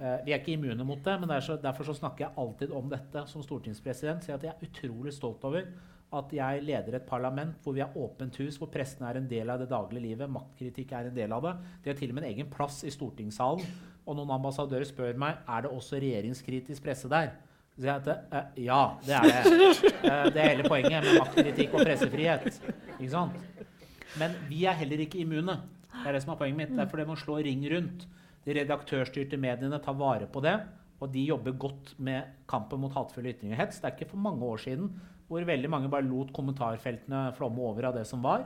Uh, 0.00 0.18
vi 0.26 0.32
er 0.32 0.40
ikke 0.40 0.54
immune 0.56 0.84
mot 0.86 1.00
det, 1.04 1.14
men 1.20 1.30
derfor 1.30 1.88
så 1.88 1.94
snakker 1.96 2.26
jeg 2.26 2.36
alltid 2.42 2.74
om 2.74 2.90
dette 2.90 3.24
som 3.30 3.44
stortingspresident. 3.44 4.24
Så 4.24 4.34
jeg 4.34 4.50
er 4.50 4.66
utrolig 4.66 5.14
stolt 5.14 5.44
over 5.48 5.66
at 6.12 6.32
jeg 6.36 6.64
leder 6.66 6.98
et 6.98 7.06
parlament 7.08 7.56
hvor 7.64 7.72
vi 7.76 7.80
har 7.80 7.94
åpent 7.96 8.36
hus, 8.42 8.58
hvor 8.60 8.68
pressen 8.72 9.06
er 9.08 9.16
en 9.16 9.28
del 9.28 9.48
av 9.48 9.62
det 9.62 9.70
daglige 9.70 10.04
livet, 10.10 10.28
maktkritikk 10.30 10.92
er 10.98 11.08
en 11.08 11.16
del 11.16 11.32
av 11.32 11.46
det. 11.46 11.54
De 11.84 11.92
har 11.92 11.96
til 11.98 12.12
og 12.12 12.18
med 12.18 12.26
en 12.26 12.34
egen 12.34 12.50
plass 12.52 12.82
i 12.84 12.92
stortingssalen. 12.92 13.64
Og 14.02 14.18
noen 14.18 14.34
ambassadører 14.34 14.84
spør 14.88 15.18
meg 15.20 15.40
er 15.46 15.64
det 15.64 15.72
også 15.72 16.00
regjeringskritisk 16.02 16.84
presse 16.84 17.08
der. 17.08 17.32
Så 17.78 17.86
jeg 17.88 18.02
at 18.02 18.08
uh, 18.34 18.58
ja, 18.60 18.80
det 19.06 19.14
er 19.16 19.28
det. 19.28 19.92
Uh, 20.02 20.26
det 20.34 20.42
er 20.42 20.50
hele 20.50 20.68
poenget 20.68 21.06
med 21.06 21.20
maktkritikk 21.22 21.76
og 21.78 21.86
pressefrihet. 21.86 22.58
Ikke 22.98 23.12
sant? 23.14 23.38
Men 24.20 24.34
vi 24.50 24.66
er 24.68 24.76
heller 24.76 25.06
ikke 25.06 25.22
immune. 25.22 25.56
Det 25.94 26.10
er 26.10 26.18
det 26.18 26.24
som 26.24 26.34
er 26.34 26.40
poenget 26.42 26.58
mitt. 26.58 26.74
Derfor 26.76 27.00
det 27.00 27.08
må 27.08 27.16
slå 27.16 27.38
ring 27.40 27.64
rundt. 27.72 28.04
De 28.42 28.56
redaktørstyrte 28.56 29.38
mediene 29.40 29.78
tar 29.82 29.96
vare 29.98 30.26
på 30.30 30.42
det, 30.44 30.56
og 31.02 31.10
de 31.14 31.22
jobber 31.26 31.54
godt 31.58 31.92
med 32.02 32.34
kampen 32.50 32.82
mot 32.82 32.94
hatefulle 32.94 33.32
ytringer 33.34 33.56
og 33.56 33.62
hets. 33.64 33.80
Det 33.82 33.88
er 33.88 33.96
ikke 33.96 34.12
for 34.14 34.22
mange 34.22 34.46
år 34.46 34.62
siden 34.62 34.90
hvor 35.28 35.46
veldig 35.48 35.70
mange 35.70 35.88
bare 35.90 36.04
lot 36.04 36.32
kommentarfeltene 36.34 37.30
flomme 37.38 37.62
over 37.64 37.88
av 37.88 37.96
det 37.96 38.04
som 38.08 38.22
var. 38.24 38.44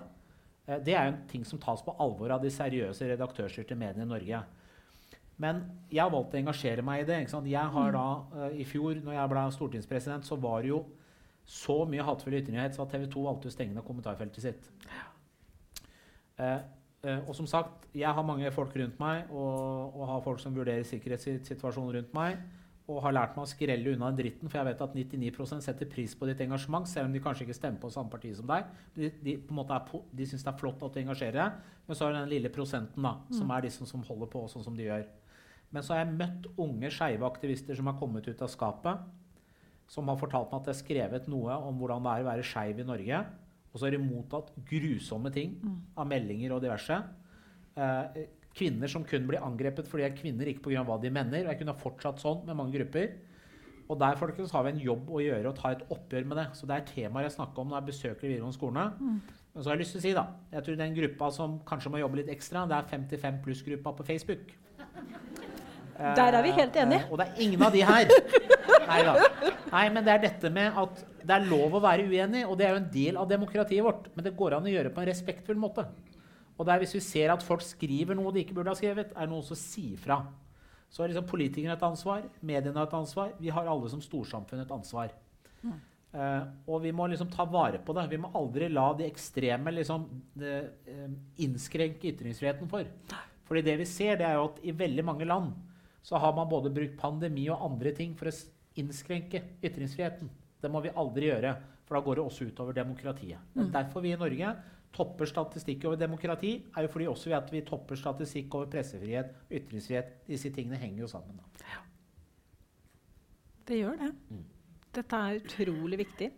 Eh, 0.66 0.78
det 0.84 0.94
er 0.94 1.11
en 1.11 1.18
ting 1.30 1.44
som 1.44 1.61
tas 1.62 1.82
på 1.82 1.94
alvor 2.03 2.36
av 2.36 2.44
de 2.44 2.53
seriøse 2.53 3.09
redaktørstyrte 3.11 3.78
mediene 3.78 4.07
i 4.07 4.12
Norge. 4.12 4.42
Men 5.42 5.64
jeg 5.92 6.01
har 6.01 6.12
valgt 6.12 6.36
å 6.36 6.38
engasjere 6.40 6.84
meg 6.84 7.03
i 7.03 7.09
det. 7.11 7.18
Jeg 7.51 7.72
har 7.74 7.90
da, 7.92 8.05
uh, 8.32 8.47
I 8.57 8.64
fjor 8.64 9.03
når 9.05 9.18
jeg 9.18 9.32
ble 9.32 9.42
stortingspresident, 9.53 10.24
så 10.24 10.38
var 10.40 10.64
det 10.64 10.70
jo 10.72 10.78
så 11.47 11.82
mye 11.86 12.07
hatefulle 12.07 12.40
ytringer 12.40 12.64
at 12.64 12.78
TV 12.90 13.05
2 13.12 13.24
valgte 13.26 13.51
å 13.51 13.55
stenge 13.55 13.76
ned 13.76 13.84
kommentarfeltet 13.86 14.47
sitt. 14.47 14.70
Uh, 16.40 16.64
og 17.26 17.34
som 17.38 17.46
sagt, 17.50 17.86
jeg 17.94 18.11
har 18.11 18.26
mange 18.26 18.50
folk 18.54 18.74
rundt 18.76 19.00
meg 19.02 19.30
og, 19.30 19.96
og 19.96 20.07
har 20.11 20.22
folk 20.24 20.40
som 20.42 20.54
vurderer 20.57 20.86
sikkerhetssituasjonen 20.86 21.98
rundt 21.98 22.14
meg. 22.16 22.38
og 22.86 23.00
har 23.02 23.14
lært 23.16 23.32
meg 23.34 23.42
å 23.42 23.50
skrelle 23.50 23.92
unna 23.96 24.12
den 24.12 24.20
dritten, 24.20 24.46
for 24.46 24.61
jeg 24.61 24.66
vet 24.68 24.82
at 24.84 24.92
99% 24.94 25.64
setter 25.64 25.88
pris 25.90 26.12
på 26.14 26.28
ditt 26.28 26.38
engasjement, 26.44 26.86
selv 26.86 27.09
om 27.09 27.14
de 27.16 27.22
kanskje 27.24 27.42
ikke 27.42 27.57
stemmer 27.59 27.82
på 27.82 27.90
samme 27.90 28.12
parti 28.12 28.30
som 28.38 28.46
deg. 28.46 28.68
De, 28.94 29.09
de, 29.24 29.34
på 29.42 29.50
en 29.50 29.59
måte 29.59 29.74
er, 29.74 30.04
de 30.20 30.26
syns 30.30 30.46
det 30.46 30.52
er 30.52 30.61
flott 30.61 30.84
at 30.86 30.94
du 30.94 31.00
engasjerer 31.00 31.40
deg, 31.40 31.72
men 31.88 31.98
så 31.98 32.07
er 32.07 32.14
det 32.14 32.20
den 32.20 32.30
lille 32.30 32.52
prosenten 32.54 33.09
da, 33.09 33.16
som 33.34 33.50
er 33.50 33.66
de 33.66 33.72
som, 33.74 33.90
som 33.90 34.04
holder 34.07 34.30
på 34.30 34.44
sånn 34.52 34.68
som 34.68 34.78
de 34.78 34.86
gjør. 34.86 35.02
Men 35.74 35.82
så 35.82 35.96
har 35.96 36.04
jeg 36.04 36.14
møtt 36.20 36.46
unge 36.62 36.92
skeive 36.94 37.26
aktivister 37.26 37.74
som 37.74 37.90
har 37.90 37.98
kommet 37.98 38.30
ut 38.30 38.46
av 38.46 38.52
skapet, 38.54 39.02
som 39.90 40.07
har 40.11 40.22
fortalt 40.22 40.52
meg 40.52 40.61
at 40.62 40.70
det 40.70 40.74
er 40.76 40.80
skrevet 40.84 41.26
noe 41.30 41.59
om 41.66 41.82
hvordan 41.82 42.07
det 42.07 42.14
er 42.14 42.22
å 42.22 42.30
være 42.30 42.46
skeiv 42.46 42.82
i 42.82 42.86
Norge. 42.86 43.24
Og 43.77 43.81
så 43.81 43.91
har 43.91 43.93
de 43.93 44.01
mottatt 44.01 44.49
grusomme 44.70 45.29
ting 45.35 45.59
av 46.01 46.09
meldinger 46.09 46.55
og 46.57 46.62
diverse. 46.64 46.97
Eh, 47.77 48.22
kvinner 48.57 48.89
som 48.89 49.05
kun 49.05 49.27
blir 49.29 49.45
angrepet 49.45 49.85
fordi 49.85 50.07
de 50.07 50.09
er 50.09 50.16
kvinner, 50.16 50.49
ikke 50.49 50.64
pga. 50.64 50.85
hva 50.89 50.97
de 51.03 51.12
mener. 51.12 51.45
Og 51.45 51.53
jeg 51.53 51.61
kunne 51.61 51.74
ha 51.77 51.83
fortsatt 51.83 52.22
sånn 52.22 52.47
med 52.47 52.57
mange 52.57 52.72
grupper. 52.79 53.18
Og 53.87 54.01
der 54.01 54.16
folkens, 54.16 54.51
har 54.51 54.64
vi 54.64 54.72
en 54.72 54.81
jobb 54.81 55.11
å 55.12 55.20
gjøre 55.20 55.53
og 55.53 55.59
ta 55.61 55.74
et 55.74 55.85
oppgjør 55.93 56.24
med 56.27 56.41
det. 56.41 56.47
Så 56.57 56.66
det 56.66 56.79
er 56.79 56.89
temaer 56.89 57.29
jeg 57.29 57.37
snakker 57.37 57.61
om 57.61 57.68
når 57.68 57.83
jeg 57.83 57.91
besøker 57.93 58.24
de 58.24 58.33
videregående 58.33 58.57
skolene. 58.57 58.87
Men 59.53 59.62
så 59.62 59.70
har 59.70 59.77
jeg 59.77 59.85
lyst 59.85 59.95
til 59.95 60.01
å 60.01 60.07
si 60.07 60.14
da, 60.16 60.24
jeg 60.53 60.64
tror 60.64 60.81
den 60.81 60.97
gruppa 60.97 61.31
som 61.33 61.61
kanskje 61.68 61.93
må 61.93 62.01
jobbe 62.01 62.22
litt 62.22 62.33
ekstra, 62.33 62.66
det 62.68 62.77
er 62.77 62.91
55 62.91 63.43
pluss-gruppa 63.45 63.93
på 64.01 64.09
Facebook. 64.09 64.57
Der 65.97 66.36
er 66.38 66.42
vi 66.44 66.55
helt 66.57 66.76
enige. 66.76 67.05
Eh, 67.05 67.12
og 67.12 67.20
det 67.20 67.26
er 67.26 67.42
ingen 67.47 67.62
av 67.66 67.74
de 67.74 67.84
her. 67.88 68.11
Nei 68.90 68.99
da. 69.07 69.14
Nei, 69.72 69.84
men 69.94 70.07
det 70.07 70.14
er 70.14 70.24
dette 70.26 70.51
med 70.53 70.80
at 70.82 71.05
det 71.26 71.34
er 71.34 71.47
lov 71.51 71.74
å 71.74 71.82
være 71.82 72.07
uenig, 72.07 72.44
og 72.47 72.59
det 72.59 72.66
er 72.66 72.74
jo 72.74 72.80
en 72.82 72.90
del 72.92 73.20
av 73.20 73.30
demokratiet 73.30 73.84
vårt. 73.84 74.11
Men 74.14 74.26
det 74.26 74.36
går 74.38 74.59
an 74.59 74.68
å 74.68 74.72
gjøre 74.72 74.92
på 74.94 75.03
en 75.03 75.09
respektfull 75.11 75.59
måte. 75.61 75.86
Og 76.57 76.64
det 76.64 76.72
er 76.72 76.82
hvis 76.82 76.97
vi 76.97 77.05
ser 77.05 77.32
at 77.34 77.44
folk 77.44 77.64
skriver 77.64 78.16
noe 78.16 78.32
de 78.32 78.44
ikke 78.44 78.57
burde 78.57 78.72
ha 78.72 78.78
skrevet, 78.78 79.12
er 79.12 79.26
det 79.26 79.32
noen 79.32 79.44
som 79.44 79.59
sier 79.59 79.99
fra. 80.01 80.22
Så 80.92 81.03
har 81.03 81.11
liksom 81.11 81.26
politikerne 81.28 81.74
et 81.74 81.84
ansvar, 81.84 82.24
mediene 82.47 82.78
har 82.78 82.88
et 82.88 82.97
ansvar, 82.97 83.34
vi 83.42 83.53
har 83.53 83.68
alle 83.68 83.90
som 83.92 84.01
storsamfunn 84.05 84.62
et 84.62 84.72
ansvar. 84.72 85.12
Uh, 86.16 86.47
og 86.70 86.80
vi 86.86 86.94
må 86.97 87.09
liksom 87.11 87.28
ta 87.28 87.44
vare 87.51 87.80
på 87.84 87.92
det. 87.97 88.07
Vi 88.09 88.20
må 88.22 88.30
aldri 88.38 88.70
la 88.72 88.86
de 88.97 89.05
ekstreme 89.05 89.74
liksom, 89.74 90.07
de, 90.38 90.53
um, 90.88 91.16
innskrenke 91.44 92.09
ytringsfriheten 92.14 92.70
for. 92.70 92.88
Fordi 93.47 93.62
det 93.66 93.74
vi 93.82 93.88
ser, 93.90 94.16
det 94.16 94.28
er 94.28 94.38
jo 94.38 94.47
at 94.49 94.62
i 94.64 94.72
veldig 94.74 95.05
mange 95.05 95.28
land 95.28 95.53
så 96.07 96.20
har 96.22 96.34
man 96.36 96.48
både 96.48 96.70
brukt 96.70 96.94
pandemi 97.00 97.48
og 97.50 97.64
andre 97.66 97.90
ting 97.96 98.14
for 98.18 98.30
å 98.30 98.36
innskrenke 98.78 99.42
ytringsfriheten. 99.64 100.30
Det 100.62 100.70
må 100.70 100.82
vi 100.84 100.94
aldri 100.94 101.32
gjøre, 101.32 101.50
for 101.86 101.98
da 101.98 102.02
går 102.07 102.18
det 102.18 102.24
også 102.28 102.46
utover 102.46 102.76
demokratiet. 102.76 103.42
Men 103.59 103.72
derfor 103.74 104.04
vi 104.04 104.12
i 104.14 104.20
Norge 104.20 104.52
topper 104.94 105.28
statistikk 105.28 105.84
over 105.88 105.98
demokrati, 106.00 106.54
er 106.76 106.86
jo 106.86 106.92
fordi 106.92 107.11
også 107.11 107.30
vi 107.30 107.36
at 107.36 107.52
vi 107.52 107.64
topper 107.66 107.98
statistikk 107.98 108.54
over 108.54 108.70
pressefrihet, 108.70 109.34
ytringsfrihet. 109.50 110.14
Disse 110.30 110.52
tingene 110.54 110.78
henger 110.80 111.04
jo 111.04 111.11
sammen. 111.11 111.42
Da. 111.42 111.76
Det 113.66 113.82
gjør 113.82 113.98
det. 114.00 114.12
Mm. 114.30 114.44
Dette 114.96 115.22
er 115.26 115.40
utrolig 115.42 115.98
viktig. 116.07 116.32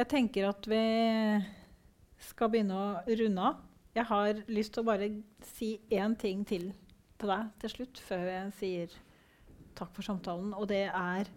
Jeg 0.00 0.08
tenker 0.08 0.48
at 0.48 0.66
vi 0.70 0.84
skal 2.30 2.50
begynne 2.50 2.76
å 2.78 3.18
runde 3.20 3.50
av. 3.50 3.66
Jeg 3.94 4.06
har 4.08 4.46
lyst 4.48 4.72
til 4.74 4.82
å 4.82 4.88
bare 4.88 5.10
si 5.52 5.74
én 5.92 6.16
ting 6.18 6.46
til 6.48 6.70
til 7.20 7.32
deg 7.32 7.48
til 7.62 7.72
slutt, 7.74 8.00
før 8.08 8.26
jeg 8.28 8.52
sier 8.58 8.94
takk 9.78 9.92
for 9.96 10.06
samtalen. 10.06 10.54
Og 10.56 10.68
det 10.70 10.86
er 10.88 11.30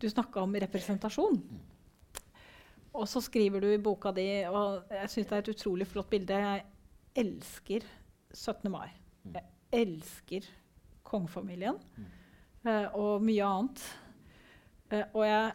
Du 0.00 0.08
snakka 0.08 0.40
om 0.40 0.54
representasjon. 0.56 1.34
Og 2.96 3.04
så 3.06 3.20
skriver 3.20 3.60
du 3.60 3.66
i 3.68 3.78
boka 3.78 4.10
di, 4.16 4.24
og 4.48 4.88
jeg 4.88 5.10
syns 5.12 5.28
det 5.28 5.36
er 5.36 5.42
et 5.44 5.50
utrolig 5.52 5.86
flott 5.86 6.08
bilde 6.10 6.38
Jeg 6.40 6.62
elsker 7.20 7.84
17. 8.32 8.70
mai. 8.72 8.88
Jeg 9.34 9.44
elsker 9.82 10.48
kongefamilien 11.04 11.76
eh, 12.64 12.88
og 12.96 13.20
mye 13.22 13.44
annet. 13.44 13.84
Eh, 14.90 15.04
og 15.12 15.26
jeg, 15.26 15.52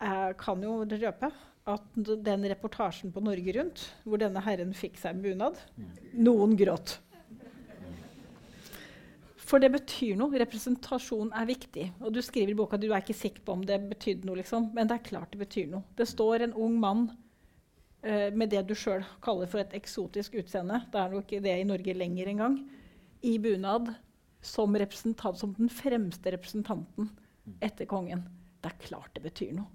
jeg 0.00 0.38
kan 0.40 0.64
jo 0.64 0.78
røpe 0.88 1.30
at 1.68 2.00
den 2.24 2.48
reportasjen 2.48 3.12
på 3.12 3.20
Norge 3.20 3.54
Rundt, 3.58 3.84
hvor 4.08 4.20
denne 4.24 4.42
herren 4.42 4.72
fikk 4.72 4.96
seg 4.96 5.18
en 5.18 5.22
bunad 5.26 5.60
Noen 6.16 6.56
gråt. 6.58 6.96
For 9.48 9.62
det 9.62 9.70
betyr 9.72 10.18
noe. 10.20 10.36
Representasjon 10.42 11.30
er 11.36 11.48
viktig. 11.48 11.86
Og 12.02 12.12
du 12.12 12.20
skriver 12.24 12.52
i 12.52 12.58
boka 12.58 12.76
at 12.76 12.84
du 12.84 12.90
er 12.90 13.00
ikke 13.00 13.16
sikker 13.16 13.44
på 13.46 13.56
om 13.56 13.64
det 13.68 13.78
betydde 13.88 14.28
noe, 14.28 14.40
liksom. 14.42 14.70
men 14.76 14.90
det 14.90 14.98
er 14.98 15.06
klart 15.06 15.32
det 15.32 15.40
betyr 15.40 15.70
noe. 15.72 15.86
Det 15.96 16.08
står 16.08 16.44
en 16.44 16.56
ung 16.66 16.76
mann 16.82 17.06
uh, 18.04 18.28
med 18.34 18.52
det 18.52 18.66
du 18.68 18.74
sjøl 18.76 19.06
kaller 19.24 19.48
for 19.48 19.62
et 19.62 19.72
eksotisk 19.78 20.36
utseende, 20.42 20.82
det 20.92 21.00
er 21.00 21.16
jo 21.16 21.22
ikke 21.24 21.40
det 21.44 21.56
i 21.62 21.66
Norge 21.68 21.96
lenger 21.96 22.32
engang, 22.34 22.60
i 23.24 23.38
bunad 23.42 23.94
som, 24.44 24.76
som 25.34 25.56
den 25.56 25.72
fremste 25.72 26.34
representanten 26.34 27.10
etter 27.64 27.88
kongen. 27.88 28.26
Det 28.60 28.70
er 28.70 28.84
klart 28.84 29.14
det 29.16 29.24
betyr 29.24 29.56
noe. 29.56 29.72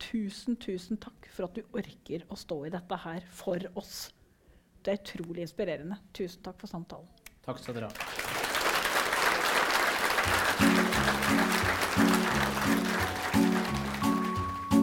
Tusen, 0.00 0.56
tusen 0.56 0.96
takk 0.96 1.28
for 1.28 1.44
at 1.44 1.58
du 1.58 1.76
orker 1.76 2.24
å 2.32 2.38
stå 2.40 2.62
i 2.64 2.72
dette 2.72 3.02
her 3.04 3.26
for 3.36 3.60
oss. 3.76 4.08
Det 4.80 4.94
er 4.94 5.02
utrolig 5.02 5.44
inspirerende. 5.44 6.00
Tusen 6.16 6.40
takk 6.46 6.56
for 6.62 6.72
samtalen. 6.72 7.10
Takk 7.44 7.60
skal 7.60 7.76
dere 7.76 7.92
ha. 7.92 8.19